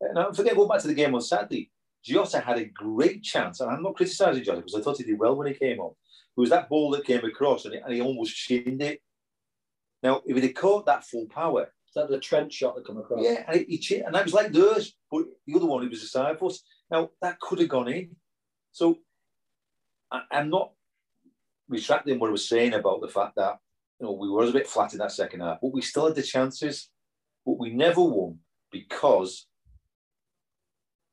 And 0.00 0.14
don't 0.14 0.36
forget, 0.36 0.54
go 0.54 0.68
back 0.68 0.80
to 0.82 0.86
the 0.86 0.94
game 0.94 1.14
on 1.14 1.20
Saturday. 1.20 1.70
Jota 2.04 2.38
had 2.38 2.58
a 2.58 2.64
great 2.64 3.22
chance, 3.22 3.60
and 3.60 3.70
I'm 3.70 3.82
not 3.82 3.96
criticising 3.96 4.44
Jota 4.44 4.58
because 4.58 4.76
I 4.76 4.80
thought 4.80 4.98
he 4.98 5.04
did 5.04 5.18
well 5.18 5.36
when 5.36 5.48
he 5.48 5.54
came 5.54 5.80
on. 5.80 5.90
It 5.90 6.40
was 6.40 6.50
that 6.50 6.68
ball 6.68 6.90
that 6.92 7.04
came 7.04 7.24
across, 7.24 7.64
and 7.64 7.74
he, 7.74 7.80
and 7.80 7.92
he 7.92 8.00
almost 8.00 8.32
shinned 8.32 8.80
it. 8.80 9.00
Now, 10.02 10.22
if 10.24 10.36
he'd 10.36 10.44
have 10.44 10.54
caught 10.54 10.86
that 10.86 11.04
full 11.04 11.26
power, 11.26 11.72
is 11.88 11.94
that 11.94 12.10
the 12.10 12.20
Trent 12.20 12.52
shot 12.52 12.76
that 12.76 12.86
come 12.86 12.98
across? 12.98 13.22
Yeah, 13.22 13.44
and, 13.48 13.64
he 13.66 14.00
and 14.00 14.14
that 14.14 14.24
was 14.24 14.34
like 14.34 14.52
theirs, 14.52 14.94
but 15.10 15.24
the 15.46 15.54
other 15.54 15.66
one, 15.66 15.84
it 15.84 15.90
was 15.90 16.02
a 16.02 16.06
side 16.06 16.38
foot. 16.38 16.54
Now, 16.90 17.10
that 17.22 17.40
could 17.40 17.60
have 17.60 17.68
gone 17.68 17.88
in. 17.88 18.16
So, 18.72 18.98
I, 20.10 20.22
I'm 20.30 20.50
not 20.50 20.72
retracting 21.68 22.18
what 22.18 22.28
I 22.28 22.32
was 22.32 22.48
saying 22.48 22.74
about 22.74 23.00
the 23.00 23.08
fact 23.08 23.36
that 23.36 23.58
you 24.00 24.06
know 24.06 24.12
we 24.12 24.28
were 24.28 24.44
a 24.44 24.52
bit 24.52 24.68
flat 24.68 24.92
in 24.92 24.98
that 24.98 25.12
second 25.12 25.40
half, 25.40 25.58
but 25.62 25.72
we 25.72 25.80
still 25.80 26.06
had 26.06 26.14
the 26.14 26.22
chances, 26.22 26.90
but 27.44 27.58
we 27.58 27.70
never 27.70 28.02
won 28.02 28.38
because 28.70 29.46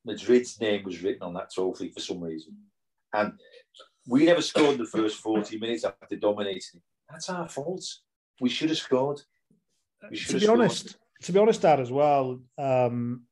Madrid's 0.06 0.60
name 0.60 0.84
was 0.84 1.02
written 1.02 1.24
on 1.24 1.34
that 1.34 1.52
trophy 1.52 1.90
for 1.90 2.00
some 2.00 2.22
reason. 2.22 2.56
And 3.14 3.34
we 4.08 4.26
never 4.26 4.42
scored 4.42 4.78
the 4.78 4.86
first 4.86 5.18
40 5.18 5.58
minutes 5.58 5.84
after 5.84 6.16
dominating. 6.16 6.82
That's 7.10 7.30
our 7.30 7.48
fault. 7.48 7.84
We 8.40 8.50
should 8.50 8.70
have 8.70 8.78
scored. 8.78 9.22
To 10.14 10.34
be 10.34 10.40
scored. 10.40 10.60
honest, 10.60 10.98
to 11.24 11.32
be 11.32 11.40
honest, 11.40 11.62
Dad, 11.62 11.80
as 11.80 11.92
well, 11.92 12.42
um, 12.58 13.24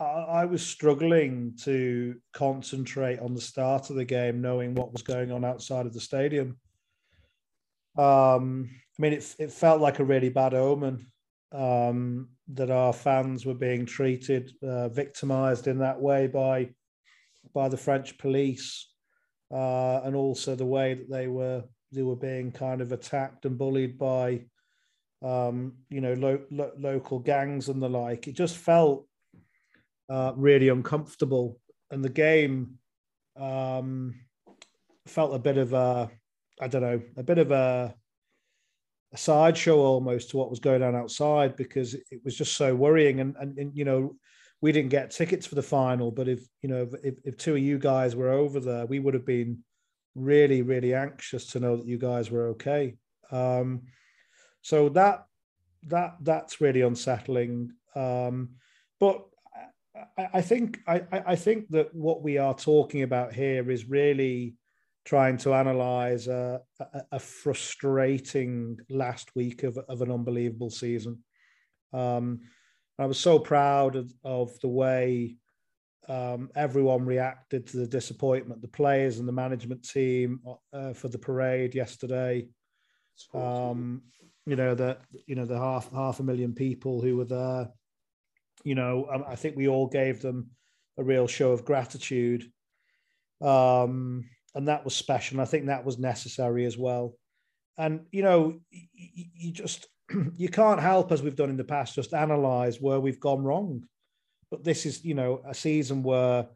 I, 0.00 0.04
I, 0.04 0.44
was 0.44 0.64
struggling 0.64 1.56
to 1.64 2.16
concentrate 2.32 3.18
on 3.18 3.34
the 3.34 3.40
start 3.40 3.90
of 3.90 3.96
the 3.96 4.04
game, 4.04 4.40
knowing 4.40 4.74
what 4.74 4.92
was 4.92 5.02
going 5.02 5.32
on 5.32 5.44
outside 5.44 5.86
of 5.86 5.92
the 5.92 6.00
stadium. 6.00 6.58
Um, 7.96 8.70
I 8.98 9.02
mean, 9.02 9.12
it, 9.12 9.34
it 9.38 9.52
felt 9.52 9.80
like 9.80 9.98
a 9.98 10.04
really 10.04 10.28
bad 10.28 10.54
omen 10.54 11.06
um, 11.52 12.28
that 12.48 12.70
our 12.70 12.92
fans 12.92 13.46
were 13.46 13.54
being 13.54 13.86
treated, 13.86 14.52
uh, 14.62 14.88
victimized 14.88 15.66
in 15.66 15.78
that 15.78 16.00
way 16.00 16.26
by 16.26 16.70
by 17.54 17.68
the 17.68 17.76
French 17.76 18.18
police, 18.18 18.88
uh, 19.50 20.00
and 20.04 20.16
also 20.16 20.54
the 20.54 20.66
way 20.66 20.94
that 20.94 21.10
they 21.10 21.28
were 21.28 21.62
they 21.92 22.02
were 22.02 22.16
being 22.16 22.52
kind 22.52 22.80
of 22.80 22.92
attacked 22.92 23.46
and 23.46 23.56
bullied 23.56 23.98
by, 23.98 24.44
um, 25.22 25.74
you 25.88 26.00
know, 26.00 26.14
lo- 26.14 26.44
lo- 26.50 26.72
local 26.78 27.18
gangs 27.18 27.68
and 27.68 27.82
the 27.82 27.88
like. 27.88 28.28
It 28.28 28.34
just 28.34 28.56
felt 28.56 29.06
uh, 30.08 30.32
really 30.36 30.68
uncomfortable, 30.68 31.58
and 31.90 32.04
the 32.04 32.08
game 32.08 32.78
um, 33.38 34.14
felt 35.06 35.34
a 35.34 35.38
bit 35.38 35.58
of 35.58 35.72
a, 35.72 36.10
I 36.60 36.68
don't 36.68 36.82
know, 36.82 37.02
a 37.16 37.22
bit 37.22 37.38
of 37.38 37.50
a 37.50 37.94
a 39.12 39.16
sideshow 39.16 39.78
almost 39.78 40.30
to 40.30 40.36
what 40.36 40.50
was 40.50 40.58
going 40.58 40.82
on 40.82 40.96
outside 40.96 41.56
because 41.56 41.94
it 41.94 42.20
was 42.24 42.36
just 42.36 42.56
so 42.56 42.74
worrying. 42.74 43.20
And, 43.20 43.36
and, 43.38 43.56
and, 43.58 43.76
you 43.76 43.84
know, 43.84 44.16
we 44.60 44.72
didn't 44.72 44.90
get 44.90 45.10
tickets 45.10 45.46
for 45.46 45.54
the 45.54 45.62
final, 45.62 46.10
but 46.10 46.28
if, 46.28 46.40
you 46.62 46.68
know, 46.68 46.88
if, 47.04 47.14
if 47.24 47.36
two 47.36 47.52
of 47.52 47.60
you 47.60 47.78
guys 47.78 48.16
were 48.16 48.30
over 48.30 48.58
there, 48.58 48.84
we 48.86 48.98
would 48.98 49.14
have 49.14 49.26
been 49.26 49.58
really, 50.14 50.62
really 50.62 50.94
anxious 50.94 51.46
to 51.52 51.60
know 51.60 51.76
that 51.76 51.86
you 51.86 51.98
guys 51.98 52.30
were 52.30 52.48
okay. 52.48 52.96
Um, 53.30 53.82
so 54.66 54.88
that, 54.88 55.26
that, 55.84 56.16
that's 56.22 56.60
really 56.60 56.80
unsettling. 56.80 57.70
Um, 57.94 58.56
but 58.98 59.24
I, 60.18 60.28
I 60.34 60.40
think, 60.40 60.80
I, 60.88 61.02
I 61.12 61.36
think 61.36 61.68
that 61.70 61.94
what 61.94 62.20
we 62.20 62.36
are 62.38 62.52
talking 62.52 63.02
about 63.02 63.32
here 63.32 63.70
is 63.70 63.88
really, 63.88 64.56
trying 65.04 65.36
to 65.38 65.54
analyze 65.54 66.26
a, 66.26 66.60
a, 66.80 67.02
a, 67.12 67.18
frustrating 67.20 68.76
last 68.90 69.30
week 69.36 69.62
of, 69.62 69.78
of 69.88 70.02
an 70.02 70.10
unbelievable 70.10 70.68
season. 70.68 71.22
Um, 71.92 72.40
I 72.98 73.06
was 73.06 73.20
so 73.20 73.38
proud 73.38 73.94
of, 73.94 74.12
of 74.24 74.58
the 74.62 74.68
way 74.68 75.36
um, 76.08 76.50
everyone 76.56 77.06
reacted 77.06 77.68
to 77.68 77.76
the 77.76 77.86
disappointment, 77.86 78.62
the 78.62 78.68
players 78.68 79.20
and 79.20 79.28
the 79.28 79.32
management 79.32 79.88
team 79.88 80.40
uh, 80.72 80.92
for 80.92 81.06
the 81.06 81.18
parade 81.18 81.76
yesterday. 81.76 82.48
Um, 83.32 84.02
you 84.46 84.56
know 84.56 84.74
that 84.74 85.00
you 85.26 85.34
know 85.34 85.44
the 85.44 85.58
half 85.58 85.90
half 85.92 86.20
a 86.20 86.22
million 86.22 86.54
people 86.54 87.00
who 87.00 87.16
were 87.16 87.24
there. 87.24 87.68
You 88.64 88.74
know, 88.74 89.06
I, 89.06 89.32
I 89.32 89.36
think 89.36 89.56
we 89.56 89.68
all 89.68 89.86
gave 89.86 90.22
them 90.22 90.50
a 90.98 91.04
real 91.04 91.26
show 91.26 91.52
of 91.52 91.64
gratitude. 91.64 92.50
Um, 93.42 94.24
and 94.54 94.68
that 94.68 94.84
was 94.84 94.94
special. 94.94 95.36
And 95.36 95.42
I 95.42 95.44
think 95.44 95.66
that 95.66 95.84
was 95.84 95.98
necessary 95.98 96.64
as 96.64 96.78
well. 96.78 97.14
And 97.76 98.06
you 98.10 98.22
know, 98.22 98.58
you, 98.70 99.24
you 99.34 99.52
just 99.52 99.86
you 100.36 100.48
can't 100.48 100.80
help 100.80 101.12
as 101.12 101.22
we've 101.22 101.36
done 101.36 101.50
in 101.50 101.56
the 101.56 101.64
past 101.64 101.94
just 101.94 102.14
analyze 102.14 102.80
where 102.80 103.00
we've 103.00 103.20
gone 103.20 103.44
wrong. 103.44 103.84
But 104.50 104.64
this 104.64 104.86
is 104.86 105.04
you 105.04 105.14
know 105.14 105.42
a 105.46 105.54
season 105.54 106.02
where 106.02 106.46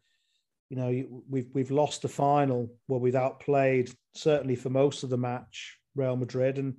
you 0.70 0.76
know 0.76 1.22
we've 1.29 1.48
we've 1.53 1.70
lost 1.70 2.03
the 2.03 2.09
final 2.09 2.72
where 2.87 3.00
we've 3.00 3.16
outplayed 3.16 3.90
certainly 4.14 4.55
for 4.57 4.70
most 4.70 5.03
of 5.03 5.11
the 5.11 5.18
match 5.18 5.76
Real 5.96 6.16
Madrid, 6.16 6.59
and 6.59 6.76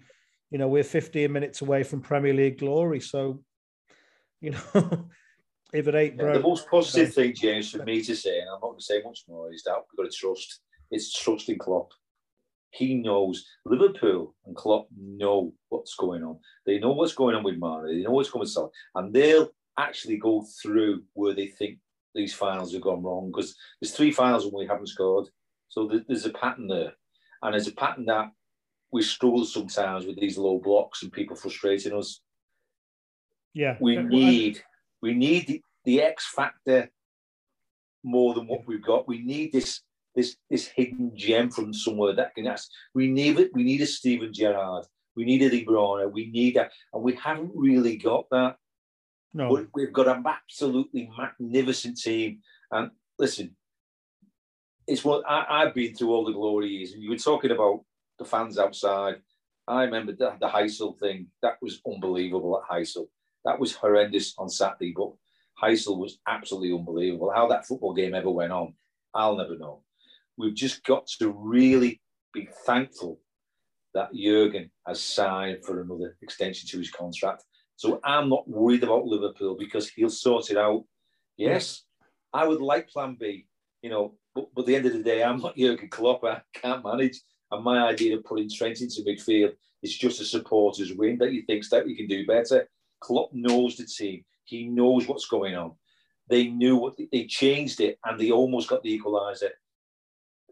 you 0.51 0.57
know 0.57 0.67
we're 0.67 0.83
15 0.83 1.31
minutes 1.31 1.61
away 1.61 1.83
from 1.83 2.01
Premier 2.01 2.33
League 2.33 2.59
glory. 2.59 2.99
So 2.99 3.43
you 4.39 4.51
know. 4.51 5.07
if 5.73 5.87
it 5.87 5.95
ain't 5.95 6.17
yeah, 6.17 6.33
the 6.33 6.39
most 6.41 6.69
positive 6.69 7.13
thing, 7.13 7.33
James, 7.33 7.71
for 7.71 7.85
me 7.85 8.01
to 8.03 8.13
say, 8.13 8.39
and 8.39 8.49
I'm 8.49 8.55
not 8.55 8.61
going 8.61 8.79
to 8.79 8.83
say 8.83 9.01
much 9.05 9.23
more, 9.25 9.53
is 9.53 9.63
that 9.63 9.77
we've 9.77 10.03
got 10.03 10.11
to 10.11 10.17
trust 10.17 10.59
it's 10.91 11.13
trusting 11.13 11.57
Klopp. 11.57 11.91
He 12.69 12.95
knows 12.95 13.45
Liverpool 13.65 14.35
and 14.45 14.55
Klopp 14.55 14.87
know 14.97 15.53
what's 15.69 15.95
going 15.95 16.23
on. 16.23 16.39
They 16.65 16.79
know 16.79 16.91
what's 16.91 17.15
going 17.15 17.35
on 17.35 17.43
with 17.43 17.57
Mane. 17.57 17.87
They 17.87 18.03
know 18.03 18.11
what's 18.11 18.29
going 18.29 18.47
on, 18.47 18.69
and 18.95 19.13
they'll 19.13 19.49
actually 19.79 20.17
go 20.17 20.45
through 20.61 21.03
where 21.13 21.33
they 21.33 21.47
think 21.47 21.79
these 22.13 22.33
finals 22.33 22.73
have 22.73 22.81
gone 22.81 23.01
wrong 23.01 23.31
because 23.31 23.55
there's 23.79 23.93
three 23.93 24.11
finals 24.11 24.45
when 24.45 24.63
we 24.63 24.67
haven't 24.67 24.87
scored. 24.87 25.27
So 25.69 25.89
there's 26.07 26.25
a 26.25 26.31
pattern 26.31 26.67
there, 26.67 26.93
and 27.41 27.53
there's 27.53 27.67
a 27.67 27.73
pattern 27.73 28.05
that 28.05 28.31
we 28.91 29.01
struggle 29.01 29.45
sometimes 29.45 30.05
with 30.05 30.19
these 30.19 30.37
low 30.37 30.59
blocks 30.59 31.03
and 31.03 31.11
people 31.11 31.35
frustrating 31.35 31.93
us. 31.93 32.21
Yeah, 33.53 33.77
we 33.79 33.97
need 33.97 34.61
we 35.01 35.13
need 35.13 35.47
the, 35.47 35.61
the 35.85 36.01
X 36.01 36.31
factor 36.33 36.89
more 38.03 38.33
than 38.33 38.47
what 38.47 38.65
we've 38.65 38.83
got. 38.83 39.07
We 39.07 39.21
need 39.21 39.51
this 39.51 39.81
this 40.15 40.37
this 40.49 40.67
hidden 40.67 41.11
gem 41.15 41.49
from 41.49 41.73
somewhere 41.73 42.13
that 42.13 42.35
can 42.35 42.47
ask. 42.47 42.69
We 42.93 43.07
need 43.07 43.39
it. 43.39 43.51
We 43.53 43.63
need 43.63 43.81
a 43.81 43.85
Steven 43.85 44.33
Gerrard. 44.33 44.85
We 45.15 45.25
need 45.25 45.41
a 45.41 45.49
De 45.49 45.65
Bruyne. 45.65 46.11
We 46.11 46.31
need 46.31 46.57
a, 46.57 46.69
and 46.93 47.03
we 47.03 47.15
haven't 47.15 47.51
really 47.53 47.97
got 47.97 48.25
that. 48.31 48.55
No, 49.33 49.53
but 49.53 49.67
we've 49.73 49.93
got 49.93 50.07
an 50.07 50.23
absolutely 50.25 51.09
magnificent 51.17 51.97
team. 51.97 52.39
And 52.71 52.91
listen, 53.19 53.55
it's 54.87 55.03
what 55.03 55.23
I, 55.27 55.63
have 55.65 55.73
been 55.73 55.95
through 55.95 56.11
all 56.11 56.25
the 56.25 56.33
glory 56.33 56.69
years. 56.69 56.93
And 56.93 57.03
you 57.03 57.09
were 57.09 57.17
talking 57.17 57.51
about 57.51 57.83
the 58.21 58.29
fans 58.29 58.59
outside. 58.59 59.15
I 59.67 59.83
remember 59.83 60.13
the, 60.13 60.35
the 60.39 60.47
Heysel 60.47 60.97
thing. 60.99 61.27
That 61.41 61.57
was 61.61 61.81
unbelievable 61.85 62.61
at 62.61 62.69
Heysel. 62.69 63.07
That 63.45 63.59
was 63.59 63.75
horrendous 63.75 64.35
on 64.37 64.47
Saturday, 64.47 64.93
but 64.95 65.11
Heysel 65.61 65.97
was 65.97 66.19
absolutely 66.27 66.77
unbelievable. 66.77 67.31
How 67.33 67.47
that 67.47 67.65
football 67.65 67.93
game 67.93 68.13
ever 68.13 68.29
went 68.29 68.51
on, 68.51 68.75
I'll 69.13 69.35
never 69.35 69.57
know. 69.57 69.81
We've 70.37 70.53
just 70.53 70.83
got 70.83 71.07
to 71.19 71.31
really 71.31 71.99
be 72.33 72.47
thankful 72.65 73.19
that 73.93 74.13
Jurgen 74.13 74.69
has 74.87 75.01
signed 75.01 75.65
for 75.65 75.81
another 75.81 76.15
extension 76.21 76.69
to 76.69 76.77
his 76.77 76.91
contract. 76.91 77.43
So 77.75 77.99
I'm 78.03 78.29
not 78.29 78.47
worried 78.47 78.83
about 78.83 79.05
Liverpool 79.05 79.55
because 79.57 79.89
he'll 79.89 80.09
sort 80.09 80.51
it 80.51 80.57
out. 80.57 80.83
Yes, 81.37 81.83
I 82.31 82.47
would 82.47 82.61
like 82.61 82.89
Plan 82.89 83.17
B, 83.19 83.47
you 83.81 83.89
know, 83.89 84.13
but, 84.35 84.47
but 84.53 84.61
at 84.61 84.67
the 84.67 84.75
end 84.75 84.85
of 84.85 84.93
the 84.93 85.03
day, 85.03 85.23
I'm 85.23 85.39
not 85.39 85.57
Jurgen 85.57 85.89
Klopp. 85.89 86.23
I 86.23 86.41
can't 86.53 86.83
manage. 86.83 87.19
And 87.51 87.63
my 87.63 87.85
idea 87.85 88.15
of 88.17 88.23
putting 88.23 88.49
Trent 88.49 88.81
into 88.81 89.01
midfield 89.01 89.53
is 89.83 89.97
just 89.97 90.21
a 90.21 90.25
supporters 90.25 90.93
win 90.93 91.17
that 91.17 91.33
you 91.33 91.43
think 91.43 91.67
that 91.69 91.87
you 91.87 91.95
can 91.95 92.07
do 92.07 92.25
better. 92.25 92.67
Klopp 92.99 93.33
knows 93.33 93.75
the 93.75 93.85
team. 93.85 94.23
He 94.43 94.67
knows 94.67 95.07
what's 95.07 95.27
going 95.27 95.55
on. 95.55 95.73
They 96.29 96.47
knew 96.47 96.77
what 96.77 96.95
they 97.11 97.25
changed 97.25 97.81
it, 97.81 97.99
and 98.05 98.19
they 98.19 98.31
almost 98.31 98.69
got 98.69 98.83
the 98.83 98.97
equaliser. 98.97 99.49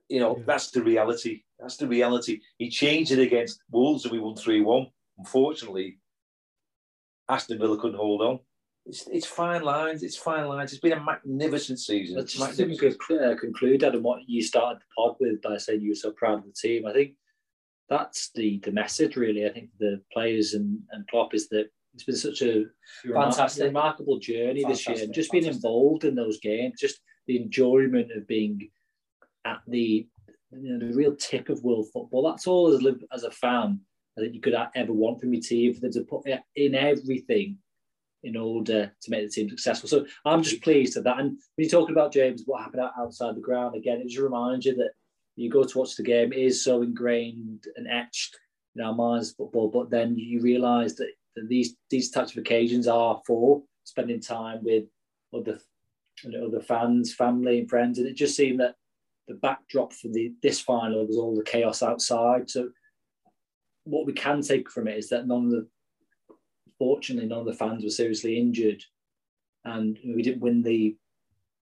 You 0.09 0.19
know, 0.19 0.37
yeah. 0.37 0.43
that's 0.45 0.71
the 0.71 0.83
reality. 0.83 1.43
That's 1.59 1.77
the 1.77 1.87
reality. 1.87 2.41
He 2.57 2.69
changed 2.69 3.11
it 3.11 3.19
against 3.19 3.61
Wolves, 3.71 4.03
and 4.03 4.11
we 4.11 4.19
won 4.19 4.35
three 4.35 4.61
one. 4.61 4.87
Unfortunately, 5.17 5.99
Aston 7.29 7.59
Villa 7.59 7.77
couldn't 7.77 7.97
hold 7.97 8.21
on. 8.21 8.39
It's, 8.89 9.07
it's 9.07 9.25
fine 9.27 9.61
lines. 9.61 10.01
It's 10.01 10.17
fine 10.17 10.47
lines. 10.47 10.71
It's 10.73 10.81
been 10.81 10.93
a 10.93 11.03
magnificent 11.03 11.79
season. 11.79 12.17
Let's 12.17 12.33
just 12.33 12.59
magnificent. 12.59 13.21
uh, 13.21 13.35
conclude, 13.35 13.83
Adam, 13.83 14.01
what 14.01 14.27
you 14.27 14.41
started 14.41 14.79
the 14.81 14.85
pod 14.97 15.15
with 15.19 15.41
by 15.43 15.57
saying 15.57 15.81
you 15.81 15.91
were 15.91 15.95
so 15.95 16.11
proud 16.11 16.39
of 16.39 16.45
the 16.45 16.53
team. 16.53 16.87
I 16.87 16.93
think 16.93 17.13
that's 17.87 18.31
the 18.33 18.59
the 18.63 18.71
message, 18.71 19.15
really. 19.15 19.45
I 19.45 19.53
think 19.53 19.69
the 19.79 20.01
players 20.11 20.55
and, 20.55 20.79
and 20.91 21.07
Klopp 21.07 21.35
is 21.35 21.49
that 21.49 21.69
it's 21.93 22.03
been 22.03 22.15
such 22.15 22.41
a 22.41 22.65
fantastic, 23.13 23.65
remarkable 23.65 24.17
journey 24.17 24.63
fantastic, 24.63 24.87
this 24.87 24.97
year. 24.97 25.05
And 25.05 25.13
just 25.13 25.31
being 25.31 25.45
involved 25.45 26.03
in 26.03 26.15
those 26.15 26.39
games, 26.39 26.79
just 26.79 26.99
the 27.27 27.39
enjoyment 27.39 28.11
of 28.11 28.27
being 28.27 28.69
at 29.45 29.59
the 29.67 30.07
you 30.51 30.77
know, 30.77 30.79
the 30.79 30.95
real 30.95 31.15
tick 31.15 31.49
of 31.49 31.63
world 31.63 31.85
football. 31.93 32.27
That's 32.27 32.47
all 32.47 32.73
as, 32.73 32.83
as 33.13 33.23
a 33.23 33.29
fan 33.29 33.81
that 34.17 34.33
you 34.33 34.41
could 34.41 34.55
ever 34.75 34.93
want 34.93 35.19
from 35.21 35.31
your 35.31 35.43
team 35.43 35.75
for 35.75 35.79
them 35.79 35.91
to 35.91 36.01
put 36.01 36.25
in 36.55 36.73
everything 36.73 37.59
in 38.23 38.35
order 38.35 38.91
to 39.01 39.11
make 39.11 39.25
the 39.25 39.31
team 39.31 39.49
successful. 39.49 39.87
So 39.87 40.05
I'm 40.25 40.43
just 40.43 40.61
pleased 40.61 40.97
at 40.97 41.03
that. 41.05 41.19
And 41.19 41.31
when 41.31 41.39
you're 41.57 41.69
talking 41.69 41.95
about 41.95 42.13
James, 42.13 42.43
what 42.45 42.61
happened 42.61 42.83
outside 42.97 43.35
the 43.35 43.41
ground, 43.41 43.75
again, 43.75 44.01
it 44.01 44.07
just 44.07 44.21
reminds 44.21 44.65
you 44.65 44.75
that 44.75 44.91
you 45.35 45.49
go 45.49 45.63
to 45.63 45.77
watch 45.77 45.95
the 45.95 46.03
game, 46.03 46.33
it 46.33 46.39
is 46.39 46.63
so 46.63 46.81
ingrained 46.81 47.63
and 47.77 47.87
etched 47.87 48.37
in 48.75 48.81
our 48.81 48.93
minds 48.93 49.31
football, 49.31 49.69
but 49.69 49.89
then 49.89 50.17
you 50.17 50.41
realise 50.41 50.95
that, 50.95 51.11
that 51.35 51.47
these 51.47 51.75
these 51.89 52.11
types 52.11 52.31
of 52.31 52.37
occasions 52.37 52.87
are 52.87 53.21
for 53.25 53.63
spending 53.85 54.19
time 54.19 54.59
with 54.63 54.83
other 55.33 55.59
you 56.23 56.31
know, 56.31 56.47
other 56.47 56.59
fans, 56.59 57.13
family 57.13 57.59
and 57.59 57.69
friends. 57.69 57.97
And 57.97 58.07
it 58.07 58.15
just 58.15 58.35
seemed 58.35 58.59
that 58.59 58.75
the 59.27 59.35
backdrop 59.35 59.93
for 59.93 60.09
the 60.09 60.33
this 60.41 60.59
final 60.59 61.05
was 61.05 61.17
all 61.17 61.35
the 61.35 61.43
chaos 61.43 61.81
outside. 61.81 62.49
So 62.49 62.69
what 63.85 64.05
we 64.05 64.13
can 64.13 64.41
take 64.41 64.69
from 64.69 64.87
it 64.87 64.97
is 64.97 65.09
that 65.09 65.27
none 65.27 65.45
of 65.45 65.51
the 65.51 65.67
fortunately 66.79 67.29
none 67.29 67.39
of 67.39 67.45
the 67.45 67.53
fans 67.53 67.83
were 67.83 67.89
seriously 67.89 68.39
injured, 68.39 68.83
and 69.65 69.99
we 70.03 70.23
didn't 70.23 70.41
win 70.41 70.63
the 70.63 70.97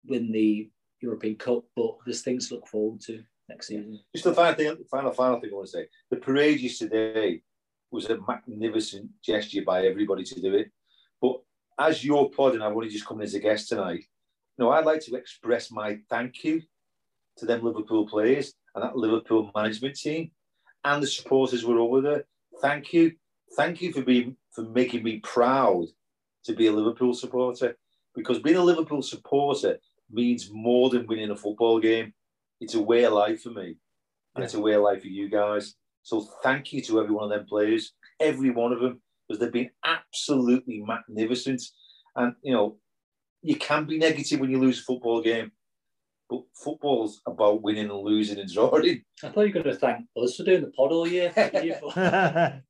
win 0.06 0.30
the 0.32 0.68
European 1.00 1.36
Cup. 1.36 1.64
But 1.74 1.96
there's 2.04 2.22
things 2.22 2.48
to 2.48 2.56
look 2.56 2.68
forward 2.68 3.00
to 3.02 3.22
next 3.48 3.68
season. 3.68 4.00
Just 4.14 4.24
the 4.24 4.34
final 4.34 4.54
thing, 4.54 4.76
final 4.90 5.12
final 5.12 5.40
thing 5.40 5.50
I 5.52 5.56
want 5.56 5.66
to 5.68 5.72
say: 5.72 5.86
the 6.10 6.16
parade 6.16 6.60
yesterday 6.60 7.42
was 7.90 8.10
a 8.10 8.18
magnificent 8.28 9.08
gesture 9.22 9.62
by 9.64 9.86
everybody 9.86 10.24
to 10.24 10.40
do 10.40 10.54
it. 10.54 10.70
But 11.22 11.40
as 11.78 12.04
your 12.04 12.28
pod, 12.30 12.54
and 12.54 12.62
I've 12.62 12.74
only 12.74 12.88
just 12.88 13.06
come 13.06 13.20
as 13.20 13.34
a 13.34 13.38
guest 13.38 13.68
tonight, 13.68 14.04
you 14.58 14.64
know, 14.64 14.70
I'd 14.70 14.84
like 14.84 15.00
to 15.02 15.14
express 15.14 15.70
my 15.70 15.98
thank 16.10 16.42
you 16.44 16.62
to 17.36 17.46
them 17.46 17.62
Liverpool 17.62 18.06
players 18.06 18.52
and 18.74 18.84
that 18.84 18.96
Liverpool 18.96 19.50
management 19.54 19.96
team 19.96 20.30
and 20.84 21.02
the 21.02 21.06
supporters 21.06 21.64
were 21.64 21.78
over 21.78 22.00
there. 22.00 22.24
Thank 22.60 22.92
you. 22.92 23.12
Thank 23.56 23.82
you 23.82 23.92
for 23.92 24.02
being 24.02 24.36
for 24.52 24.62
making 24.62 25.02
me 25.02 25.20
proud 25.20 25.86
to 26.44 26.54
be 26.54 26.66
a 26.66 26.72
Liverpool 26.72 27.14
supporter. 27.14 27.76
Because 28.14 28.38
being 28.38 28.56
a 28.56 28.62
Liverpool 28.62 29.02
supporter 29.02 29.78
means 30.10 30.50
more 30.52 30.90
than 30.90 31.06
winning 31.06 31.30
a 31.30 31.36
football 31.36 31.80
game. 31.80 32.12
It's 32.60 32.74
a 32.74 32.82
way 32.82 33.04
of 33.04 33.12
life 33.12 33.42
for 33.42 33.50
me. 33.50 33.76
And 34.34 34.42
yeah. 34.42 34.44
it's 34.44 34.54
a 34.54 34.60
way 34.60 34.74
of 34.74 34.82
life 34.82 35.02
for 35.02 35.08
you 35.08 35.28
guys. 35.28 35.74
So 36.02 36.20
thank 36.42 36.72
you 36.72 36.80
to 36.82 37.00
every 37.00 37.14
one 37.14 37.24
of 37.24 37.30
them 37.30 37.46
players, 37.46 37.94
every 38.20 38.50
one 38.50 38.72
of 38.72 38.80
them, 38.80 39.00
because 39.26 39.40
they've 39.40 39.52
been 39.52 39.70
absolutely 39.84 40.84
magnificent. 40.86 41.62
And 42.14 42.34
you 42.42 42.52
know, 42.52 42.76
you 43.42 43.56
can 43.56 43.84
be 43.84 43.98
negative 43.98 44.40
when 44.40 44.50
you 44.50 44.58
lose 44.58 44.80
a 44.80 44.82
football 44.82 45.22
game, 45.22 45.50
but 46.30 46.42
football's 46.54 47.20
about 47.26 47.62
winning 47.62 47.90
and 47.90 48.00
losing 48.00 48.38
and 48.38 48.52
drawing. 48.52 49.02
I 49.22 49.28
thought 49.28 49.42
you 49.42 49.54
were 49.54 49.62
going 49.62 49.64
to 49.64 49.76
thank 49.76 50.06
us 50.16 50.36
for 50.36 50.44
doing 50.44 50.62
the 50.62 50.70
pod 50.70 50.92
all 50.92 51.06
year. 51.06 51.32
yeah, 51.36 52.60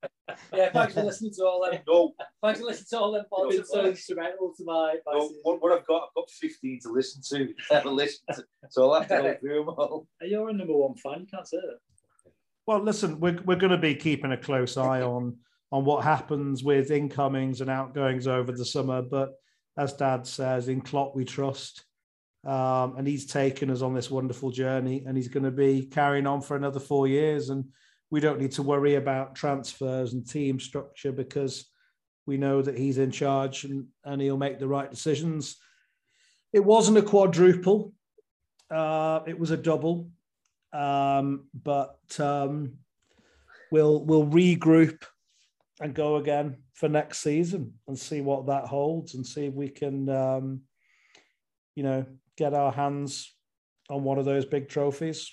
thanks 0.72 0.94
for 0.94 1.02
listening 1.02 1.32
to 1.34 1.44
all 1.44 1.68
them. 1.70 1.80
No, 1.86 2.12
thanks 2.42 2.60
for 2.60 2.66
listening 2.66 2.86
to 2.90 2.98
all 2.98 3.12
them 3.12 3.24
pods. 3.30 3.54
It's 3.54 3.70
so 3.70 3.86
instrumental 3.86 4.52
to 4.56 4.64
my. 4.64 4.96
my 5.06 5.12
no, 5.12 5.30
what, 5.42 5.62
what, 5.62 5.72
I've 5.72 5.86
got, 5.86 6.08
I've 6.08 6.14
got 6.14 6.30
15 6.30 6.80
to 6.82 6.92
listen 6.92 7.22
to. 7.30 7.54
Never 7.70 7.90
listen 7.90 8.24
to, 8.34 8.44
so 8.70 8.90
I'll 8.90 9.00
have 9.00 9.08
to 9.08 9.22
go 9.22 9.36
through 9.40 9.64
them 9.64 9.68
all. 9.68 10.06
You're 10.20 10.48
a 10.48 10.52
number 10.52 10.74
one 10.74 10.94
fan. 10.96 11.20
You 11.20 11.26
can't 11.26 11.46
say 11.46 11.58
that. 11.58 11.78
Well, 12.66 12.80
listen, 12.80 13.20
we're, 13.20 13.40
we're 13.44 13.56
going 13.56 13.72
to 13.72 13.78
be 13.78 13.94
keeping 13.94 14.32
a 14.32 14.38
close 14.38 14.76
eye 14.76 15.02
on 15.02 15.36
on 15.70 15.84
what 15.84 16.04
happens 16.04 16.62
with 16.62 16.90
incomings 16.90 17.60
and 17.60 17.68
outgoings 17.68 18.26
over 18.26 18.52
the 18.52 18.64
summer. 18.64 19.02
But 19.02 19.32
as 19.76 19.92
Dad 19.92 20.26
says, 20.26 20.68
in 20.68 20.80
Klopp 20.80 21.16
we 21.16 21.24
trust. 21.24 21.84
Um, 22.44 22.96
and 22.96 23.06
he's 23.06 23.26
taken 23.26 23.70
us 23.70 23.80
on 23.80 23.94
this 23.94 24.10
wonderful 24.10 24.50
journey 24.50 25.04
and 25.06 25.16
he's 25.16 25.28
going 25.28 25.44
to 25.44 25.50
be 25.50 25.86
carrying 25.86 26.26
on 26.26 26.42
for 26.42 26.56
another 26.56 26.80
four 26.80 27.06
years. 27.06 27.48
And 27.48 27.64
we 28.10 28.20
don't 28.20 28.40
need 28.40 28.52
to 28.52 28.62
worry 28.62 28.96
about 28.96 29.34
transfers 29.34 30.12
and 30.12 30.28
team 30.28 30.60
structure 30.60 31.12
because 31.12 31.66
we 32.26 32.36
know 32.36 32.60
that 32.62 32.76
he's 32.76 32.98
in 32.98 33.10
charge 33.10 33.64
and, 33.64 33.86
and 34.04 34.20
he'll 34.20 34.36
make 34.36 34.58
the 34.58 34.68
right 34.68 34.90
decisions. 34.90 35.56
It 36.52 36.64
wasn't 36.64 36.98
a 36.98 37.02
quadruple. 37.02 37.92
Uh, 38.70 39.20
it 39.26 39.38
was 39.38 39.50
a 39.50 39.56
double. 39.56 40.10
Um, 40.72 41.46
but 41.54 41.98
um, 42.18 42.74
we'll 43.70 44.04
we'll 44.04 44.26
regroup 44.26 45.02
and 45.80 45.94
go 45.94 46.16
again 46.16 46.56
for 46.74 46.88
next 46.88 47.18
season 47.18 47.74
and 47.86 47.98
see 47.98 48.20
what 48.20 48.46
that 48.46 48.64
holds 48.64 49.14
and 49.14 49.26
see 49.26 49.46
if 49.46 49.54
we 49.54 49.68
can 49.68 50.08
um, 50.08 50.60
you 51.76 51.82
know 51.82 52.04
get 52.36 52.54
our 52.54 52.72
hands 52.72 53.34
on 53.90 54.04
one 54.04 54.18
of 54.18 54.24
those 54.24 54.44
big 54.44 54.68
trophies. 54.68 55.32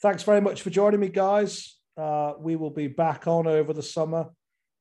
Thanks 0.00 0.22
very 0.22 0.40
much 0.40 0.62
for 0.62 0.70
joining 0.70 1.00
me, 1.00 1.08
guys. 1.08 1.76
Uh, 1.96 2.34
we 2.38 2.56
will 2.56 2.70
be 2.70 2.86
back 2.86 3.26
on 3.26 3.46
over 3.46 3.72
the 3.72 3.82
summer. 3.82 4.26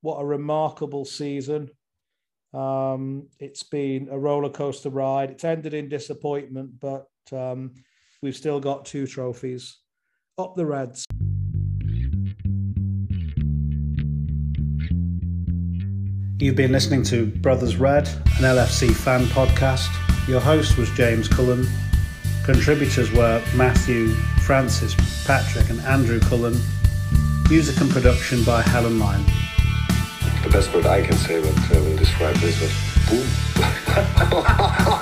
What 0.02 0.22
a 0.22 0.26
remarkable 0.26 1.06
season. 1.06 1.70
Um, 2.54 3.28
it's 3.40 3.64
been 3.64 4.10
a 4.12 4.18
roller 4.18 4.50
coaster 4.50 4.90
ride. 4.90 5.32
It's 5.32 5.44
ended 5.44 5.74
in 5.74 5.90
disappointment, 5.90 6.80
but 6.80 7.08
um, 7.32 7.74
we've 8.22 8.36
still 8.36 8.60
got 8.60 8.86
two 8.86 9.08
trophies. 9.08 9.78
Up 10.38 10.56
the 10.56 10.66
Reds. 10.66 11.06
You've 16.40 16.56
been 16.56 16.72
listening 16.72 17.02
to 17.06 17.26
Brothers 17.26 17.78
Red, 17.78 18.08
an 18.08 18.44
LFC 18.44 18.94
fan 18.94 19.26
podcast. 19.26 20.17
Your 20.28 20.42
host 20.42 20.78
was 20.78 20.90
James 20.92 21.30
Cullen. 21.30 21.66
Contributors 22.44 23.10
were 23.14 23.42
Matthew, 23.56 24.10
Francis, 24.46 24.94
Patrick, 25.26 25.70
and 25.70 25.80
Andrew 25.82 26.20
Cullen. 26.20 26.60
Music 27.50 27.80
and 27.80 27.90
production 27.90 28.44
by 28.44 28.62
Helen 28.62 29.00
Lyne. 29.00 29.24
The 30.44 30.50
best 30.52 30.74
word 30.74 30.86
I 30.86 31.02
can 31.02 31.16
say 31.16 31.38
uh, 31.38 31.80
will 31.82 31.96
describe 31.96 32.36
this 32.36 32.60
was 32.60 32.74
boom. 33.10 34.94